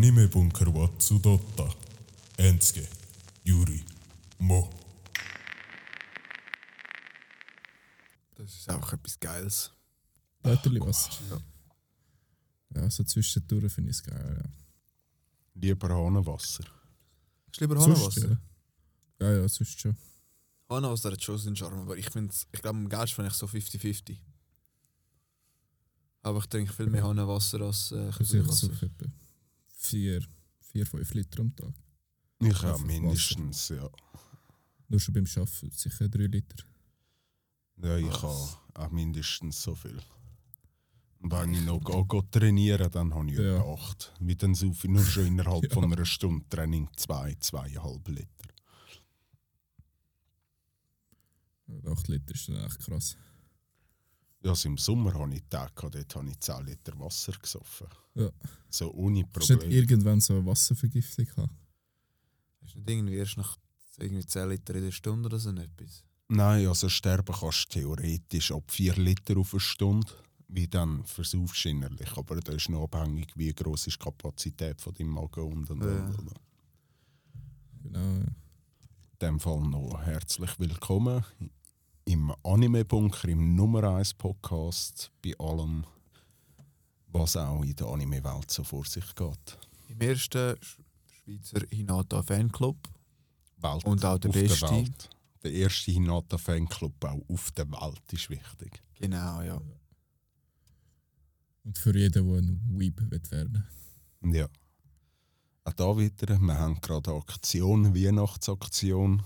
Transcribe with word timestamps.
Anime-Bunker 0.00 0.72
wa 0.74 0.88
Tsudota. 0.98 1.68
Ensuke, 2.38 2.88
Yuri, 3.44 3.84
Mo. 4.38 4.70
Das 8.34 8.50
ist 8.50 8.70
auch 8.70 8.92
etwas 8.94 9.20
Geiles. 9.20 9.70
Leiterli 10.42 10.80
Wasser. 10.80 11.10
Ja. 11.28 12.80
Ja, 12.80 12.90
so 12.90 13.04
zwischendurch 13.04 13.70
finde 13.70 13.90
ich 13.90 13.96
es 13.98 14.02
geil. 14.02 14.40
Ja. 14.42 14.50
Lieber 15.60 15.90
Hahnenwasser. 15.90 16.64
Ist 17.52 17.60
lieber 17.60 17.78
Sonst, 17.78 17.98
Hahnenwasser. 17.98 18.38
ja. 19.20 19.26
ja, 19.26 19.36
ja, 19.42 19.48
sonst 19.50 19.80
schon. 19.80 19.94
Hahnenwasser 20.70 21.12
hat 21.12 21.22
schon 21.22 21.36
seinen 21.36 21.56
Charme, 21.56 21.80
aber 21.80 21.98
ich 21.98 22.08
finde, 22.08 22.34
ich 22.52 22.62
glaube, 22.62 22.78
am 22.78 22.88
geilsten 22.88 23.16
finde 23.16 23.28
ich 23.32 23.36
so 23.36 23.44
50-50. 23.44 24.16
Aber 26.22 26.38
ich 26.38 26.46
trinke 26.46 26.72
viel 26.72 26.86
mehr 26.86 27.02
Hahnenwasser 27.04 27.60
als 27.60 27.92
äh, 27.92 28.08
Ich 28.08 29.10
4, 29.90 30.20
4, 30.60 30.86
5 30.86 31.14
Liter 31.14 31.40
am 31.40 31.54
Tag. 31.56 31.74
Ich 32.40 32.62
habe 32.62 32.82
mindestens, 32.84 33.68
ja. 33.70 33.88
Nur 34.88 35.00
schon 35.00 35.14
beim 35.14 35.26
Arbeiten 35.36 35.70
sicher 35.70 36.08
3 36.08 36.26
Liter. 36.26 36.64
Ja, 37.82 37.96
ich 37.96 38.22
habe 38.22 38.48
auch 38.74 38.90
mindestens 38.90 39.62
so 39.62 39.74
viel. 39.74 40.00
Und 41.18 41.32
wenn 41.32 41.52
ich 41.54 41.64
noch 41.64 41.80
gehe 41.80 42.30
trainieren 42.30 42.90
dann 42.90 43.12
habe 43.14 43.30
ich 43.30 43.36
Ja. 43.38 43.56
etwa 43.58 43.74
8. 43.74 44.14
Wie 44.20 44.36
dann 44.36 44.54
so 44.54 44.72
viel, 44.72 44.90
nur 44.90 45.04
schon 45.04 45.26
innerhalb 45.26 45.70
von 45.72 45.84
einer 45.84 46.06
Stunde 46.06 46.48
Training 46.48 46.88
2, 46.96 47.32
2,5 47.40 48.10
Liter. 48.10 48.48
8 51.86 52.08
Liter 52.08 52.34
ist 52.34 52.48
dann 52.48 52.64
echt 52.64 52.78
krass. 52.80 53.16
Ja, 54.42 54.50
also 54.50 54.68
im 54.68 54.78
Sommer 54.78 55.12
habe 55.14 55.34
ich 55.34 55.46
gehabt, 55.50 55.82
dort 55.82 56.16
habe 56.16 56.30
ich 56.30 56.40
10 56.40 56.64
Liter 56.64 56.98
Wasser 56.98 57.32
gesoffen. 57.32 57.86
Ja. 58.14 58.30
So 58.68 58.92
ohne 58.92 59.24
Hast 59.34 59.48
du 59.48 59.54
nicht 59.54 59.60
Probleme. 59.60 59.74
irgendwann 59.74 60.20
so 60.20 60.34
eine 60.34 60.46
Wasservergiftung 60.46 61.24
gehabt? 61.26 61.54
Hast 62.62 62.74
du 62.74 62.78
nicht 62.80 62.88
irgendwie 62.88 63.14
erst 63.16 63.36
nach 63.36 63.56
irgendwie 63.98 64.24
10 64.26 64.48
Liter 64.48 64.74
in 64.74 64.84
der 64.84 64.90
Stunde 64.92 65.26
oder 65.26 65.38
so 65.38 65.50
etwas? 65.50 66.04
Nein, 66.28 66.66
also 66.66 66.88
sterben 66.88 67.34
kannst 67.38 67.74
du 67.74 67.80
theoretisch 67.80 68.52
ab 68.52 68.70
4 68.70 68.94
Liter 68.96 69.36
auf 69.38 69.52
eine 69.52 69.60
Stunde, 69.60 70.06
wie 70.48 70.68
dann 70.68 71.04
versaufst 71.04 71.64
du 71.64 71.68
innerlich. 71.70 72.16
Aber 72.16 72.36
das 72.40 72.54
ist 72.56 72.68
noch 72.68 72.84
abhängig, 72.84 73.32
wie 73.36 73.52
groß 73.52 73.86
ist 73.88 73.96
die 74.00 74.04
Kapazität 74.04 74.80
von 74.80 74.94
deinem 74.94 75.10
Magen 75.10 75.40
und 75.44 75.70
und, 75.70 75.82
Ja. 75.82 76.04
und, 76.06 76.18
und. 76.18 76.34
Genau, 77.82 77.98
ja. 77.98 78.24
In 78.24 78.34
dem 79.20 79.40
Fall 79.40 79.60
noch 79.60 80.00
herzlich 80.02 80.58
willkommen 80.58 81.24
im 82.04 82.32
Anime-Bunker, 82.42 83.28
im 83.28 83.54
Nummer 83.54 83.84
1 83.96 84.14
Podcast, 84.14 85.10
bei 85.22 85.34
allem, 85.38 85.84
was 87.12 87.36
auch 87.36 87.62
in 87.62 87.74
der 87.76 87.86
Anime-Welt 87.86 88.50
so 88.50 88.62
vor 88.64 88.84
sich 88.84 89.14
geht. 89.14 89.58
Im 89.88 90.00
ersten 90.00 90.38
Sch- 90.54 90.78
Schweizer 91.24 91.66
Hinata 91.70 92.22
Fanclub. 92.22 92.76
Welt 93.58 93.84
Und 93.84 94.04
auch 94.04 94.18
der 94.18 94.28
beste. 94.30 94.66
Der, 94.66 94.70
Welt. 94.76 95.10
der 95.42 95.52
erste 95.52 95.90
Hinata-Fanclub 95.92 97.04
auch 97.04 97.20
auf 97.28 97.50
der 97.52 97.70
Welt 97.70 98.00
ist 98.12 98.30
wichtig. 98.30 98.80
Genau, 98.94 99.42
ja. 99.42 99.60
Und 101.64 101.76
für 101.78 101.96
jeden, 101.96 102.26
der 102.26 102.38
ein 102.38 102.60
Weeb 102.78 103.00
wird 103.10 103.30
werden 103.30 103.66
Ja. 104.24 104.48
Auch 105.64 105.72
da 105.74 105.96
wieder, 105.98 106.38
wir 106.40 106.58
haben 106.58 106.80
gerade 106.80 107.10
eine 107.10 107.20
Aktion, 107.20 107.94
Weihnachtsaktion. 107.94 109.22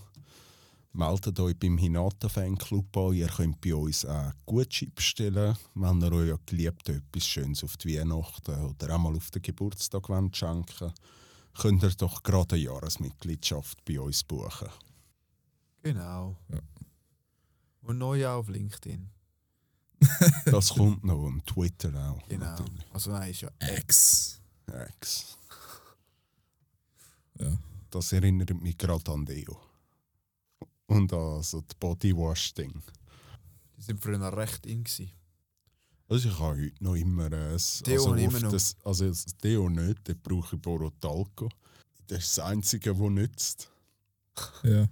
Meldet 0.96 1.40
euch 1.40 1.58
beim 1.58 1.76
Hinata 1.76 2.28
Fanclub 2.28 2.96
an. 2.96 3.14
Ihr 3.14 3.26
könnt 3.26 3.60
bei 3.60 3.74
uns 3.74 4.06
auch 4.06 4.32
Gutschein 4.46 4.92
bestellen, 4.94 5.56
wenn 5.74 6.00
ihr 6.00 6.12
euch 6.12 6.46
geliebt 6.46 6.88
etwas 6.88 7.26
Schönes 7.26 7.64
auf 7.64 7.76
die 7.76 7.98
Weihnachten 7.98 8.64
oder 8.64 8.94
auch 8.94 8.98
mal 8.98 9.16
auf 9.16 9.30
den 9.32 9.42
Geburtstag 9.42 10.08
wollt 10.08 10.36
schenken 10.36 10.92
könnt 11.54 11.83
ihr 11.83 11.90
doch 11.90 12.22
gerade 12.22 12.56
eine 12.56 12.64
Jahresmitgliedschaft 12.64 13.84
bei 13.84 14.00
uns 14.00 14.24
buchen. 14.24 14.68
Genau. 15.83 16.36
Ja. 16.48 16.60
Und 17.83 17.98
neu 17.98 18.27
auch 18.27 18.38
auf 18.38 18.48
LinkedIn. 18.48 19.10
Das 20.46 20.70
kommt 20.70 21.04
noch 21.04 21.22
und 21.22 21.46
Twitter 21.46 21.92
auch. 22.10 22.28
Genau. 22.28 22.44
natürlich. 22.44 22.86
Also 22.92 23.10
nein, 23.10 23.30
ist 23.30 23.40
ja 23.42 23.50
Ex. 23.58 24.40
X. 24.88 25.38
Ja. 27.38 27.58
Das 27.90 28.12
erinnert 28.12 28.50
mich 28.62 28.78
gerade 28.78 29.10
an 29.12 29.24
Deo. 29.24 29.60
Und 30.86 31.12
an 31.12 31.42
so 31.42 31.61
das 31.61 31.74
Bodywash-Ding. 31.77 32.83
Die 33.77 33.83
sind 33.83 34.02
früher 34.02 34.18
noch 34.18 34.36
recht 34.36 34.67
in. 34.67 34.84
Gewesen. 34.84 35.11
Also 36.08 36.28
ich 36.28 36.39
habe 36.39 36.61
heute 36.61 36.84
noch 36.84 36.95
immer 36.95 37.24
ein... 37.24 37.30
Deo 37.30 37.55
also 37.56 38.14
ich 38.14 38.27
auf 38.27 38.34
immer 38.34 38.40
noch. 38.40 38.52
Das, 38.52 38.77
also 38.84 39.08
das 39.08 39.24
Deo 39.42 39.68
nicht, 39.70 40.06
den 40.06 40.20
brauche 40.20 40.56
ich 40.56 40.62
Borotalco. 40.62 41.48
Das 42.06 42.18
ist 42.18 42.39
das 42.39 42.45
Einzige, 42.45 42.95
das 42.95 43.00
nützt. 43.00 43.70
ja. 44.62 44.86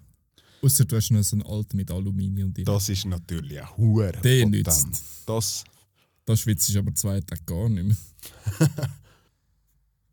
Außer 0.62 0.84
du 0.84 0.96
hast 0.96 1.10
noch 1.10 1.22
so 1.22 1.36
einen 1.36 1.46
alten 1.46 1.76
mit 1.76 1.90
Aluminium 1.90 2.52
drin. 2.54 2.64
Das 2.64 2.88
ist 2.88 3.04
natürlich 3.04 3.60
auch 3.60 3.76
hure 3.76 4.12
Der 4.12 4.46
nützt. 4.46 4.86
Das, 5.26 5.64
Da 6.24 6.36
schwitzt 6.36 6.68
ich 6.68 6.78
aber 6.78 6.94
zwei 6.94 7.20
Tage 7.20 7.42
gar 7.42 7.68
nicht 7.68 7.84
mehr. 7.88 7.96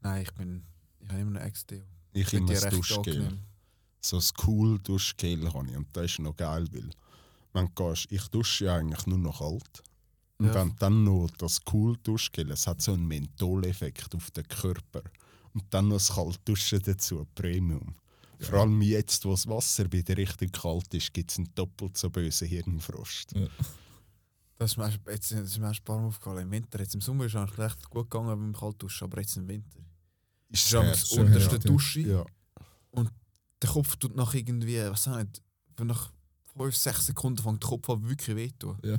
Nein, 0.01 0.23
ich 0.23 0.31
bin. 0.33 0.63
Ich 1.01 1.09
habe 1.09 1.21
immer 1.21 1.31
noch 1.31 1.41
Ex-Deo. 1.41 1.83
ich 2.13 2.27
Finde 2.27 2.53
immer 2.53 2.59
die 2.59 2.65
das 2.65 2.73
Duschgel. 2.73 3.39
So 4.01 4.17
ein 4.17 4.23
cool 4.47 4.79
Duschgel 4.79 5.53
habe 5.53 5.67
ich. 5.69 5.75
Und 5.75 5.87
das 5.93 6.05
ist 6.11 6.19
noch 6.19 6.35
geil, 6.35 6.67
weil 6.71 6.89
wenn 7.53 7.65
du 7.65 7.71
gehst, 7.75 8.07
ich 8.11 8.27
dusche 8.29 8.65
ja 8.65 8.75
eigentlich 8.77 9.05
nur 9.07 9.17
noch 9.17 9.39
kalt. 9.39 9.83
Und 10.37 10.47
Ja. 10.47 10.53
wenn 10.55 10.75
dann 10.77 11.03
noch 11.03 11.29
das 11.37 11.59
cool 11.73 11.97
Duschgel, 12.03 12.51
es 12.51 12.65
hat 12.67 12.81
so 12.81 12.93
einen 12.93 13.07
Mentholeffekt 13.07 14.15
auf 14.15 14.31
den 14.31 14.47
Körper. 14.47 15.01
Und 15.53 15.65
dann 15.71 15.87
noch 15.89 15.97
das 15.97 16.13
Kaltduschen 16.13 16.81
dazu, 16.83 17.27
Premium. 17.35 17.95
Vor 18.39 18.59
allem 18.59 18.81
jetzt, 18.81 19.25
wo 19.25 19.31
das 19.31 19.45
Wasser 19.47 19.91
wieder 19.91 20.15
richtig 20.15 20.53
kalt 20.53 20.93
ist, 20.93 21.11
gibt 21.13 21.31
es 21.31 21.37
einen 21.39 21.49
doppelt 21.55 21.97
so 21.97 22.09
bösen 22.09 22.47
Hirnfrost. 22.47 23.33
Das 24.57 24.71
ist 24.71 24.77
mir 24.77 24.89
jetzt 25.11 25.31
das 25.31 25.41
ist 25.41 25.57
mir 25.57 25.67
erst 25.67 25.81
ein 25.81 25.83
paar 25.85 25.99
Mal 25.99 26.07
aufgefallen. 26.07 26.43
Im 26.43 26.51
Winter, 26.51 26.79
jetzt 26.79 26.93
im 26.95 27.01
Sommer 27.01 27.25
ist 27.25 27.33
es 27.33 27.35
eigentlich 27.41 27.57
recht 27.57 27.89
gut 27.89 28.09
gegangen 28.09 28.27
beim 28.29 28.53
Kaltduschen, 28.53 29.05
aber 29.05 29.19
jetzt 29.19 29.35
im 29.35 29.47
Winter. 29.49 29.79
Ist 30.49 30.65
Ist 30.67 30.75
am 30.75 30.85
sehr- 30.85 30.95
schon 30.95 31.25
unterste 31.25 31.55
ja. 31.55 31.59
Dusche. 31.59 31.99
ja. 32.01 32.25
Der 33.61 33.69
Kopf 33.69 33.95
tut 33.97 34.15
nach 34.15 34.33
irgendwie, 34.33 34.77
was 34.89 35.07
auch 35.07 35.17
nicht, 35.17 35.41
nach 35.79 36.11
5, 36.57 36.75
6 36.75 37.05
Sekunden 37.07 37.41
fängt 37.43 37.63
der 37.63 37.69
Kopf 37.69 37.89
an 37.89 38.07
wirklich 38.09 38.35
weh 38.35 38.49
zu 38.51 38.57
tun. 38.57 38.77
Ja. 38.83 38.97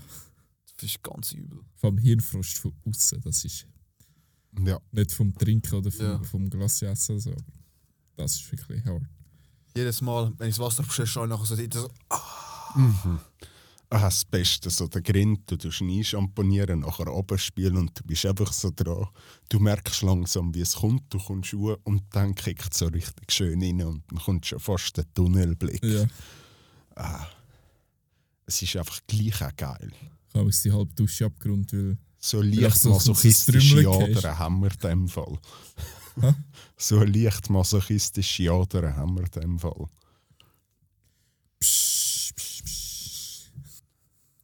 Das 0.77 0.85
ist 0.91 1.03
ganz 1.03 1.33
übel. 1.33 1.61
Allem 1.83 1.99
Hirnfrost 1.99 2.59
von 2.59 2.73
außen. 2.87 3.21
Das 3.23 3.45
ist 3.45 3.67
ja. 4.65 4.81
nicht 4.93 5.13
vom 5.13 5.35
Trinken 5.35 5.75
oder 5.75 5.91
vom, 5.91 6.07
Ja. 6.07 6.23
vom 6.23 6.49
Glas 6.51 6.81
essen. 6.83 7.19
So. 7.21 7.31
aber 7.33 7.43
Das 8.17 8.35
ist 8.37 8.51
wirklich 8.51 8.85
hart. 8.85 9.03
Jedes 9.77 10.01
Mal, 10.01 10.33
wenn 10.39 10.49
ich 10.49 10.57
das 10.57 10.65
Wasser 10.65 10.83
bestelle, 10.83 11.07
schaue 11.07 11.25
ich 11.27 11.31
nachher 11.31 11.45
so, 11.47 11.57
so 11.57 11.91
Mhm. 12.77 13.19
Ah, 13.93 14.03
das 14.03 14.25
Beste, 14.25 14.71
so 14.71 14.87
der 14.87 15.03
Grind, 15.03 15.51
du 15.51 15.57
tust 15.57 15.81
nie 15.81 16.05
schamponieren, 16.05 16.81
nachher 16.81 17.09
abspielen 17.09 17.77
und 17.77 17.99
du 17.99 18.05
bist 18.05 18.25
einfach 18.25 18.53
so 18.53 18.71
dran. 18.75 19.09
Du 19.49 19.59
merkst 19.59 20.03
langsam, 20.03 20.55
wie 20.55 20.61
es 20.61 20.77
kommt, 20.77 21.13
du 21.13 21.19
kommst 21.19 21.53
hoch 21.55 21.77
und 21.83 22.05
dann 22.13 22.37
kickt 22.37 22.73
es 22.73 22.79
so 22.79 22.87
richtig 22.87 23.33
schön 23.33 23.61
rein 23.61 23.83
und 23.83 24.05
dann 24.09 24.21
kommt 24.21 24.47
schon 24.47 24.61
fast 24.61 24.97
der 24.97 25.13
Tunnelblick. 25.13 25.83
Ja. 25.83 26.07
Es 28.47 28.63
ist 28.63 28.77
einfach 28.77 29.01
gleich 29.09 29.43
auch 29.43 29.57
geil. 29.57 29.91
Ich 30.29 30.35
habe 30.35 30.47
jetzt 30.47 30.65
die 30.65 30.71
halbe 30.71 30.95
Dusche 30.95 31.27
abgerundet, 31.27 31.73
weil 31.73 31.99
So 32.21 32.43
leicht 32.43 32.85
masochistische 32.85 33.89
Adern 33.89 34.39
haben 34.39 34.61
wir 34.61 34.71
in 34.71 34.79
dem 34.89 35.09
Fall. 35.09 35.39
So 36.77 37.03
leicht 37.03 37.51
masochistische 37.51 38.53
Adern 38.53 38.95
haben 38.95 39.17
wir 39.17 39.25
in 39.25 39.41
dem 39.41 39.59
Fall. 39.59 39.87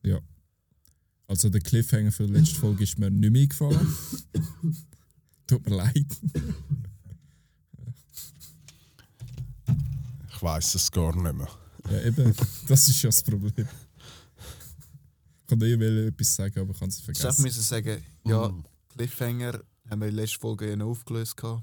Ja. 0.06 0.20
Also 1.26 1.48
der 1.50 1.60
Cliffhanger 1.60 2.12
für 2.12 2.26
die 2.26 2.32
letzte 2.34 2.54
Folge 2.56 2.84
ist 2.84 2.98
mir 2.98 3.10
nicht 3.10 3.30
mehr 3.32 3.42
eingefallen. 3.42 3.94
Tut 5.48 5.68
mir 5.68 5.76
leid. 5.76 6.06
Ich 10.30 10.42
weiß 10.42 10.74
es 10.74 10.90
gar 10.90 11.14
nicht 11.14 11.34
mehr. 11.36 11.48
Ja, 11.90 12.02
eben, 12.02 12.34
das 12.68 12.88
ist 12.88 13.02
ja 13.02 13.08
das 13.08 13.22
Problem. 13.22 13.66
Ich 15.42 15.46
kann 15.48 15.58
dir 15.60 15.80
eh 15.80 16.06
etwas 16.08 16.34
sagen, 16.34 16.60
aber 16.60 16.72
ich 16.72 16.78
kann 16.78 16.88
es 16.88 16.98
Ich 16.98 17.04
vergessen. 17.04 17.42
müssen 17.42 17.62
sagen, 17.62 18.02
ja, 18.24 18.48
Mm. 18.48 18.64
Cliffhanger 18.88 19.62
haben 19.88 20.00
wir 20.00 20.08
in 20.08 20.14
der 20.16 20.24
letzten 20.24 20.40
Folge 20.40 20.68
ja 20.70 20.76
noch 20.76 20.86
aufgelöst. 20.88 21.36
Gehabt. 21.36 21.62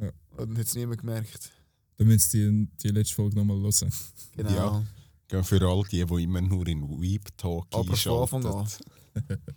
Ja. 0.00 0.10
Und 0.36 0.58
hat 0.58 0.66
es 0.66 0.74
niemand 0.74 1.00
gemerkt. 1.00 1.50
Dann 1.96 2.06
müsst 2.08 2.34
ihr 2.34 2.50
die, 2.50 2.68
die 2.82 2.88
letzte 2.88 3.14
Folge 3.14 3.36
nochmal 3.36 3.58
hören. 3.58 3.92
Genau. 4.36 4.50
Ja. 4.50 4.86
Gell, 5.34 5.42
Für 5.42 5.66
all 5.66 5.82
die, 5.90 6.04
die 6.04 6.22
immer 6.22 6.40
nur 6.40 6.64
in 6.68 6.88
Weep 7.02 7.36
Talk 7.36 7.66
Aber 7.72 7.96
von 7.96 8.20
Anfang 8.22 8.46
an. 8.46 8.60
einschalten. 8.60 9.42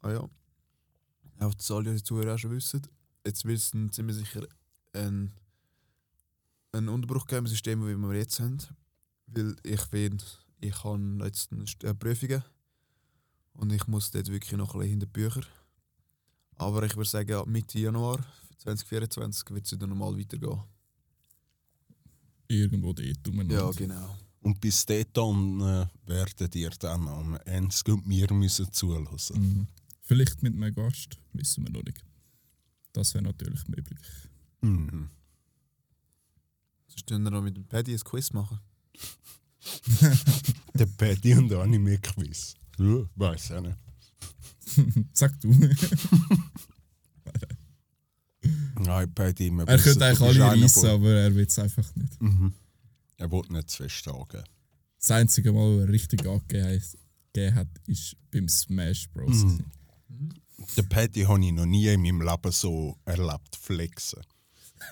Ah 0.00 0.12
ja. 0.12 0.30
Auch 1.40 1.54
das 1.54 1.68
alle 1.72 1.92
die 1.92 2.02
Zuhörer 2.04 2.36
auch 2.36 2.38
schon 2.38 2.52
wissen. 2.52 2.86
Jetzt 3.26 3.44
wird 3.44 3.58
es 3.58 3.72
ziemlich 3.90 4.16
sicher 4.16 4.46
ein, 4.92 5.32
einen 6.70 6.88
Unterbruch 6.88 7.26
geben 7.26 7.46
im 7.46 7.46
System, 7.48 7.84
wie 7.84 7.96
wir 7.96 8.16
jetzt 8.16 8.38
haben. 8.38 8.58
Weil 9.26 9.56
ich 9.64 9.80
finde, 9.80 10.24
ich 10.60 10.84
habe 10.84 11.24
jetzt 11.24 11.50
eine 11.50 11.64
äh, 11.82 11.94
Prüfungen 11.94 12.44
und 13.54 13.72
ich 13.72 13.88
muss 13.88 14.12
dort 14.12 14.28
wirklich 14.28 14.52
noch 14.52 14.74
ein 14.74 14.78
bisschen 14.78 14.90
hinter 14.90 15.06
die 15.06 15.12
Bücher. 15.12 15.42
Aber 16.54 16.84
ich 16.84 16.94
würde 16.94 17.10
sagen, 17.10 17.50
Mitte 17.50 17.80
Januar 17.80 18.24
2024 18.58 19.50
wird 19.50 19.66
es 19.66 19.72
wieder 19.72 19.88
normal 19.88 20.16
weitergehen. 20.16 20.62
Irgendwo 22.48 22.92
dort 22.92 23.28
umeinander. 23.28 23.66
Ja, 23.66 23.70
genau. 23.70 24.18
Und 24.40 24.60
bis 24.60 24.86
dahin 24.86 25.60
äh, 25.60 25.86
werdet 26.06 26.54
ihr 26.54 26.70
dann 26.70 27.06
am 27.08 27.38
Ende 27.44 27.92
und 27.92 28.06
mir 28.06 28.32
müssen 28.32 28.72
zuhören. 28.72 29.08
Mhm. 29.34 29.66
Vielleicht 30.02 30.42
mit 30.42 30.54
einem 30.54 30.74
Gast, 30.74 31.18
wissen 31.34 31.64
wir 31.64 31.70
noch 31.70 31.84
nicht. 31.84 32.04
Das 32.92 33.12
wäre 33.14 33.24
natürlich 33.24 33.68
möglich. 33.68 34.00
Mhm. 34.62 35.10
Sonst 36.86 37.06
können 37.06 37.24
wir 37.24 37.30
noch 37.30 37.42
mit 37.42 37.56
dem 37.56 37.66
Paddy 37.66 37.92
ein 37.92 38.00
Quiz 38.00 38.32
machen. 38.32 38.58
Der 40.74 40.86
Paddy 40.86 41.34
und 41.34 41.52
Anime-Quiz. 41.52 42.54
Ja, 42.78 43.08
weiß 43.16 43.52
auch 43.52 43.60
nicht. 43.60 43.76
Sag 45.12 45.38
du. 45.40 45.50
Paddy, 49.14 49.50
wir 49.50 49.68
er 49.68 49.78
könnte 49.78 50.04
eigentlich 50.04 50.42
alle 50.42 50.62
reissen, 50.62 50.88
aber 50.88 51.10
er 51.10 51.34
will 51.34 51.46
es 51.46 51.58
einfach 51.58 51.94
nicht. 51.96 52.20
Mhm. 52.20 52.52
Er 53.16 53.30
will 53.30 53.42
nicht 53.48 53.70
zu 53.70 53.82
fest 53.82 54.04
sagen. 54.04 54.44
Das 54.98 55.10
einzige 55.10 55.52
Mal, 55.52 55.60
wo 55.60 55.80
er 55.80 55.88
richtig 55.88 56.26
angegeben 56.26 56.82
gegeben 57.32 57.54
hat, 57.54 57.68
ist 57.86 58.16
beim 58.30 58.48
Smash 58.48 59.08
Bros. 59.10 59.44
Mhm. 59.44 59.64
Den 60.76 60.88
Paddy 60.88 61.22
habe 61.22 61.44
ich 61.44 61.52
noch 61.52 61.66
nie 61.66 61.86
in 61.88 62.02
meinem 62.02 62.20
Leben 62.22 62.52
so 62.52 62.96
erlebt, 63.04 63.56
flexen. 63.56 64.22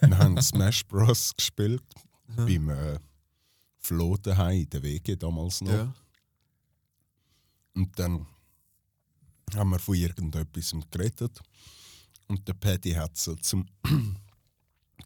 Wir 0.01 0.19
haben 0.19 0.41
Smash 0.43 0.85
Bros. 0.87 1.33
gespielt, 1.37 1.83
beim 2.37 2.71
äh, 2.71 2.99
Flo 3.79 4.17
daheim 4.17 4.61
in 4.63 4.71
der 4.71 4.83
WG 4.83 5.17
damals 5.17 5.61
noch. 5.61 5.73
Ja. 5.73 5.95
Und 7.75 7.99
dann 7.99 8.27
haben 9.55 9.71
wir 9.71 9.79
von 9.79 9.95
irgendetwas 9.95 10.75
geredet. 10.91 11.41
Und 12.29 12.47
der 12.49 12.55
Paddy 12.55 12.93
hat 12.93 13.17
so 13.17 13.35
zum, 13.37 13.67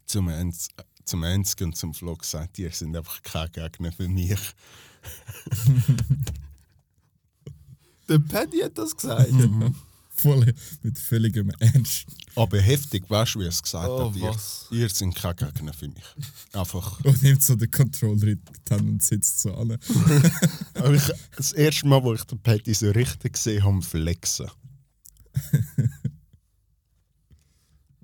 zum, 0.05 0.27
Ernst, 0.29 0.71
zum 1.05 1.23
Ernst 1.23 1.61
und 1.61 1.75
zum 1.75 1.93
Flo 1.93 2.15
gesagt, 2.15 2.57
ihr 2.59 2.71
sind 2.71 2.95
einfach 2.95 3.21
kein 3.21 3.51
Gegner 3.51 3.91
für 3.91 4.07
mich. 4.07 4.39
Der 8.09 8.19
Paddy 8.19 8.59
hat 8.59 8.77
das 8.77 8.95
gesagt. 8.95 9.31
Voll 10.09 10.53
mit 10.83 10.99
völligem 10.99 11.49
Ernst. 11.59 12.05
Aber 12.35 12.59
heftig, 12.59 13.09
weißt 13.09 13.35
du, 13.35 13.39
wie 13.39 13.45
er 13.45 13.49
es 13.49 13.63
gesagt 13.63 13.87
Oh, 13.87 14.09
hat? 14.09 14.15
Ihr, 14.17 14.23
was? 14.23 14.67
ihr 14.69 14.89
sind 14.89 15.15
kein 15.15 15.35
Gegner 15.35 15.73
für 15.73 15.87
mich. 15.87 16.03
Einfach. 16.51 16.99
Und 17.05 17.23
nimmt 17.23 17.41
so 17.41 17.55
den 17.55 17.71
Controller 17.71 18.27
in 18.27 18.41
die 18.43 18.73
Hand 18.73 18.89
und 18.89 19.01
sitzt 19.01 19.39
so 19.41 19.55
an. 19.55 19.71
Aber 20.75 20.93
ich, 20.93 21.09
das 21.37 21.53
erste 21.53 21.87
Mal, 21.87 22.03
wo 22.03 22.13
ich 22.13 22.23
den 22.25 22.39
Paddy 22.39 22.73
so 22.73 22.91
richtig 22.91 23.33
gesehen 23.33 23.63
habe, 23.63 23.81
flexen. 23.81 24.51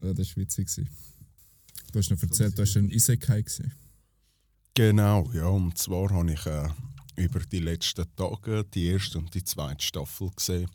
Ja, 0.02 0.14
das 0.14 0.30
war 0.36 0.38
witzig. 0.44 0.68
gewesen. 0.68 0.90
Du 1.92 2.00
hast 2.00 2.10
noch 2.12 2.22
erzählt, 2.22 2.58
du 2.58 2.62
hast 2.64 2.76
ein 2.78 2.90
Isekai 2.92 3.42
gesehen. 3.42 3.72
Genau, 4.74 5.30
ja. 5.34 5.48
Und 5.48 5.78
zwar 5.78 6.10
habe 6.12 6.32
ich 6.34 6.46
äh, 6.46 6.70
über 7.16 7.40
die 7.40 7.60
letzten 7.60 8.06
Tage 8.16 8.64
die 8.66 8.88
erste 8.88 9.18
und 9.18 9.34
die 9.34 9.44
zweite 9.44 9.84
Staffel 9.84 10.30
gesehen. 10.36 10.70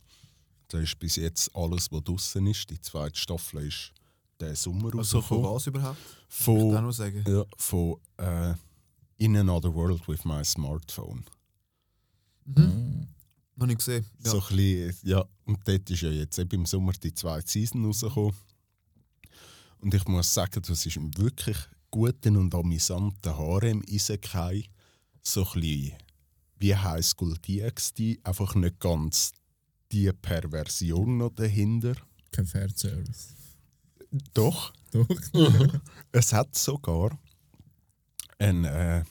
Da 0.68 0.80
ist 0.80 0.98
bis 0.98 1.16
jetzt 1.16 1.54
alles, 1.54 1.92
was 1.92 2.02
draußen 2.02 2.46
ist. 2.46 2.70
Die 2.70 2.80
zweite 2.80 3.18
Staffel 3.18 3.66
ist 3.66 3.92
der 4.40 4.56
Sommer 4.56 4.92
Also 4.96 5.20
von 5.20 5.42
was 5.44 5.66
überhaupt? 5.66 5.98
Ich 6.28 6.34
Von, 6.44 6.76
auch 6.76 6.80
noch 6.80 6.92
sagen. 6.92 7.22
ja, 7.28 7.44
von 7.58 7.96
äh, 8.16 8.54
In 9.18 9.36
Another 9.36 9.72
World 9.72 10.08
with 10.08 10.24
My 10.24 10.42
Smartphone. 10.44 11.24
Mhm. 12.46 13.06
Noch 13.56 13.66
nicht 13.66 13.78
gesehen. 13.78 14.04
Ja. 14.24 14.30
So 14.30 14.40
ein 14.40 14.56
bisschen, 14.56 14.94
ja, 15.04 15.24
und 15.44 15.60
dort 15.68 15.90
ist 15.90 16.00
ja 16.00 16.10
jetzt 16.10 16.38
eben 16.38 16.50
im 16.60 16.66
Sommer 16.66 16.92
die 16.92 17.12
zweite 17.14 17.48
Season 17.48 17.84
rausgekommen. 17.84 18.34
Und 19.82 19.94
ich 19.94 20.06
muss 20.06 20.32
sagen, 20.32 20.62
das 20.64 20.86
ist 20.86 20.96
ein 20.96 21.16
wirklich 21.18 21.56
guten 21.90 22.36
und 22.36 22.54
amüsanten 22.54 23.36
Harem 23.36 23.82
Isekai. 23.86 24.64
So 25.22 25.44
ein 25.44 25.60
bisschen 25.60 25.92
wie 26.58 26.76
High 26.76 27.04
School 27.04 27.36
DxD, 27.36 28.20
einfach 28.22 28.54
nicht 28.54 28.78
ganz 28.78 29.32
die 29.90 30.10
Perversion 30.12 31.18
noch 31.18 31.30
dahinter. 31.30 31.94
Kein 32.30 32.46
Fairservice. 32.46 33.34
Doch, 34.32 34.72
Doch? 34.92 35.08
es 36.12 36.32
hat 36.32 36.54
sogar 36.54 37.18
einen, 38.38 38.64
äh, 38.64 39.02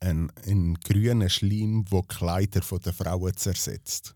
einen, 0.00 0.30
einen 0.46 0.74
grünen 0.74 1.30
Schleim, 1.30 1.84
der 1.86 2.02
Kleider 2.02 2.60
von 2.60 2.80
der 2.80 2.92
Frauen 2.92 3.34
zersetzt. 3.36 4.14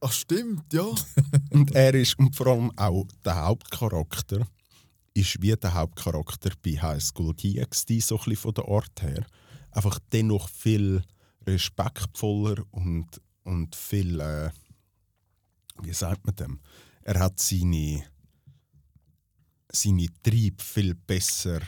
Ach 0.00 0.12
stimmt, 0.12 0.72
ja. 0.72 0.86
Und 1.50 1.74
er 1.74 1.94
ist, 1.94 2.18
und 2.18 2.34
vor 2.34 2.48
allem 2.48 2.70
auch 2.76 3.06
der 3.24 3.36
Hauptcharakter, 3.44 4.46
ist 5.20 5.42
wie 5.42 5.54
der 5.54 5.74
Hauptcharakter 5.74 6.50
bei 6.62 6.80
High 6.80 7.02
School 7.02 7.34
DxD, 7.34 8.00
so 8.00 8.18
ein 8.18 8.36
von 8.36 8.54
der 8.54 8.68
Art 8.68 9.02
her. 9.02 9.26
Einfach 9.70 9.98
dennoch 10.12 10.48
viel 10.48 11.02
respektvoller 11.46 12.64
und, 12.70 13.06
und 13.44 13.76
viel, 13.76 14.18
äh, 14.20 14.50
wie 15.82 15.92
sagt 15.92 16.24
man 16.24 16.36
dem? 16.36 16.60
Er 17.02 17.20
hat 17.20 17.38
seine, 17.38 18.02
seine 19.70 20.06
Trieb 20.22 20.62
viel 20.62 20.94
besser 20.94 21.60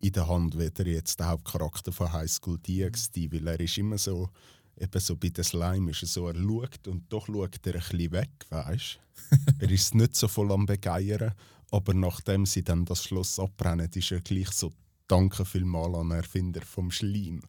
in 0.00 0.12
der 0.12 0.28
Hand, 0.28 0.58
wie 0.58 0.70
der 0.70 0.86
jetzt 0.86 1.20
der 1.20 1.28
Hauptcharakter 1.28 1.92
von 1.92 2.12
High 2.12 2.30
School 2.30 2.58
DxD, 2.58 3.32
weil 3.32 3.46
er 3.46 3.60
ist 3.60 3.78
immer 3.78 3.98
so, 3.98 4.28
eben 4.76 5.00
so 5.00 5.16
bei 5.16 5.28
den 5.28 5.44
Slime 5.44 5.90
ist 5.92 6.02
er 6.02 6.08
so, 6.08 6.28
er 6.28 6.34
schaut 6.34 6.88
und 6.88 7.12
doch 7.12 7.26
schaut 7.26 7.64
er 7.66 7.74
ein 7.74 7.80
bisschen 7.80 8.12
weg, 8.12 8.30
weißt 8.50 9.00
Er 9.60 9.70
ist 9.70 9.94
nicht 9.94 10.16
so 10.16 10.28
voll 10.28 10.52
am 10.52 10.66
Begeiern, 10.66 11.34
aber 11.70 11.94
nachdem 11.94 12.46
sie 12.46 12.62
dann 12.62 12.84
das 12.84 13.04
Schloss 13.04 13.38
abbrennen, 13.38 13.90
ist 13.94 14.12
er 14.12 14.20
gleich 14.20 14.50
so 14.50 14.72
«Danke 15.06 15.44
vielmals 15.44 15.94
an 15.94 16.08
den 16.08 16.18
Erfinder 16.18 16.62
vom 16.62 16.90
Schleim». 16.90 17.42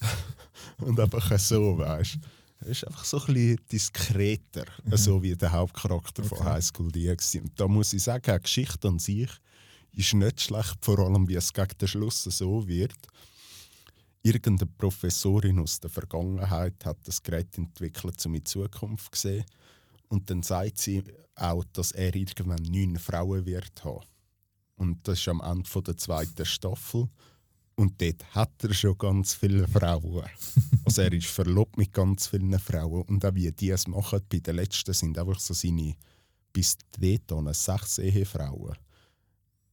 und 0.78 0.98
einfach 0.98 1.38
so, 1.38 1.78
weißt 1.78 2.18
Er 2.60 2.66
ist 2.66 2.86
einfach 2.86 3.04
so 3.04 3.20
ein 3.20 3.26
bisschen 3.26 3.60
diskreter, 3.70 4.64
so 4.92 5.22
wie 5.22 5.36
der 5.36 5.52
Hauptcharakter 5.52 6.24
von 6.24 6.38
Okay. 6.38 6.48
High 6.48 6.64
School 6.64 6.90
DxD. 6.90 7.40
Und 7.40 7.58
da 7.58 7.68
muss 7.68 7.92
ich 7.92 8.02
sagen, 8.02 8.34
die 8.36 8.42
Geschichte 8.42 8.88
an 8.88 8.98
sich 8.98 9.30
ist 9.92 10.14
nicht 10.14 10.40
schlecht, 10.40 10.76
vor 10.80 10.98
allem 10.98 11.28
wie 11.28 11.36
es 11.36 11.52
gegen 11.52 11.78
den 11.78 11.88
Schluss 11.88 12.22
so 12.24 12.66
wird. 12.66 12.96
Irgendeine 14.22 14.70
Professorin 14.78 15.58
aus 15.58 15.78
der 15.80 15.90
Vergangenheit 15.90 16.84
hat 16.84 16.96
das 17.04 17.22
Gerät 17.22 17.56
entwickelt, 17.58 18.24
um 18.24 18.34
in 18.34 18.40
die 18.40 18.44
Zukunft 18.44 19.14
zu 19.14 19.28
sehen. 19.28 19.44
Und 20.08 20.30
dann 20.30 20.42
sagt 20.42 20.78
sie 20.78 21.02
auch, 21.34 21.64
dass 21.72 21.92
er 21.92 22.14
irgendwann 22.14 22.62
neun 22.62 22.98
Frauen 22.98 23.46
wird 23.46 23.84
haben. 23.84 24.04
Und 24.76 25.06
das 25.06 25.20
ist 25.20 25.28
am 25.28 25.40
Ende 25.40 25.68
von 25.68 25.84
der 25.84 25.96
zweiten 25.96 26.44
Staffel. 26.44 27.08
Und 27.76 28.00
dort 28.00 28.34
hat 28.34 28.52
er 28.62 28.72
schon 28.72 28.98
ganz 28.98 29.34
viele 29.34 29.66
Frauen. 29.66 30.24
Also 30.86 31.00
er 31.00 31.14
ist 31.14 31.28
verlobt 31.28 31.78
mit 31.78 31.94
ganz 31.94 32.26
vielen 32.26 32.58
Frauen. 32.58 33.02
Und 33.02 33.24
auch 33.24 33.34
wie 33.34 33.50
die 33.50 33.70
es 33.70 33.86
machen, 33.86 34.20
bei 34.28 34.38
den 34.38 34.56
letzten 34.56 34.92
sind 34.92 35.18
einfach 35.18 35.40
so 35.40 35.54
seine 35.54 35.94
bis 36.52 36.76
dort 37.00 37.56
sechs 37.56 37.98
Ehefrauen. 37.98 38.76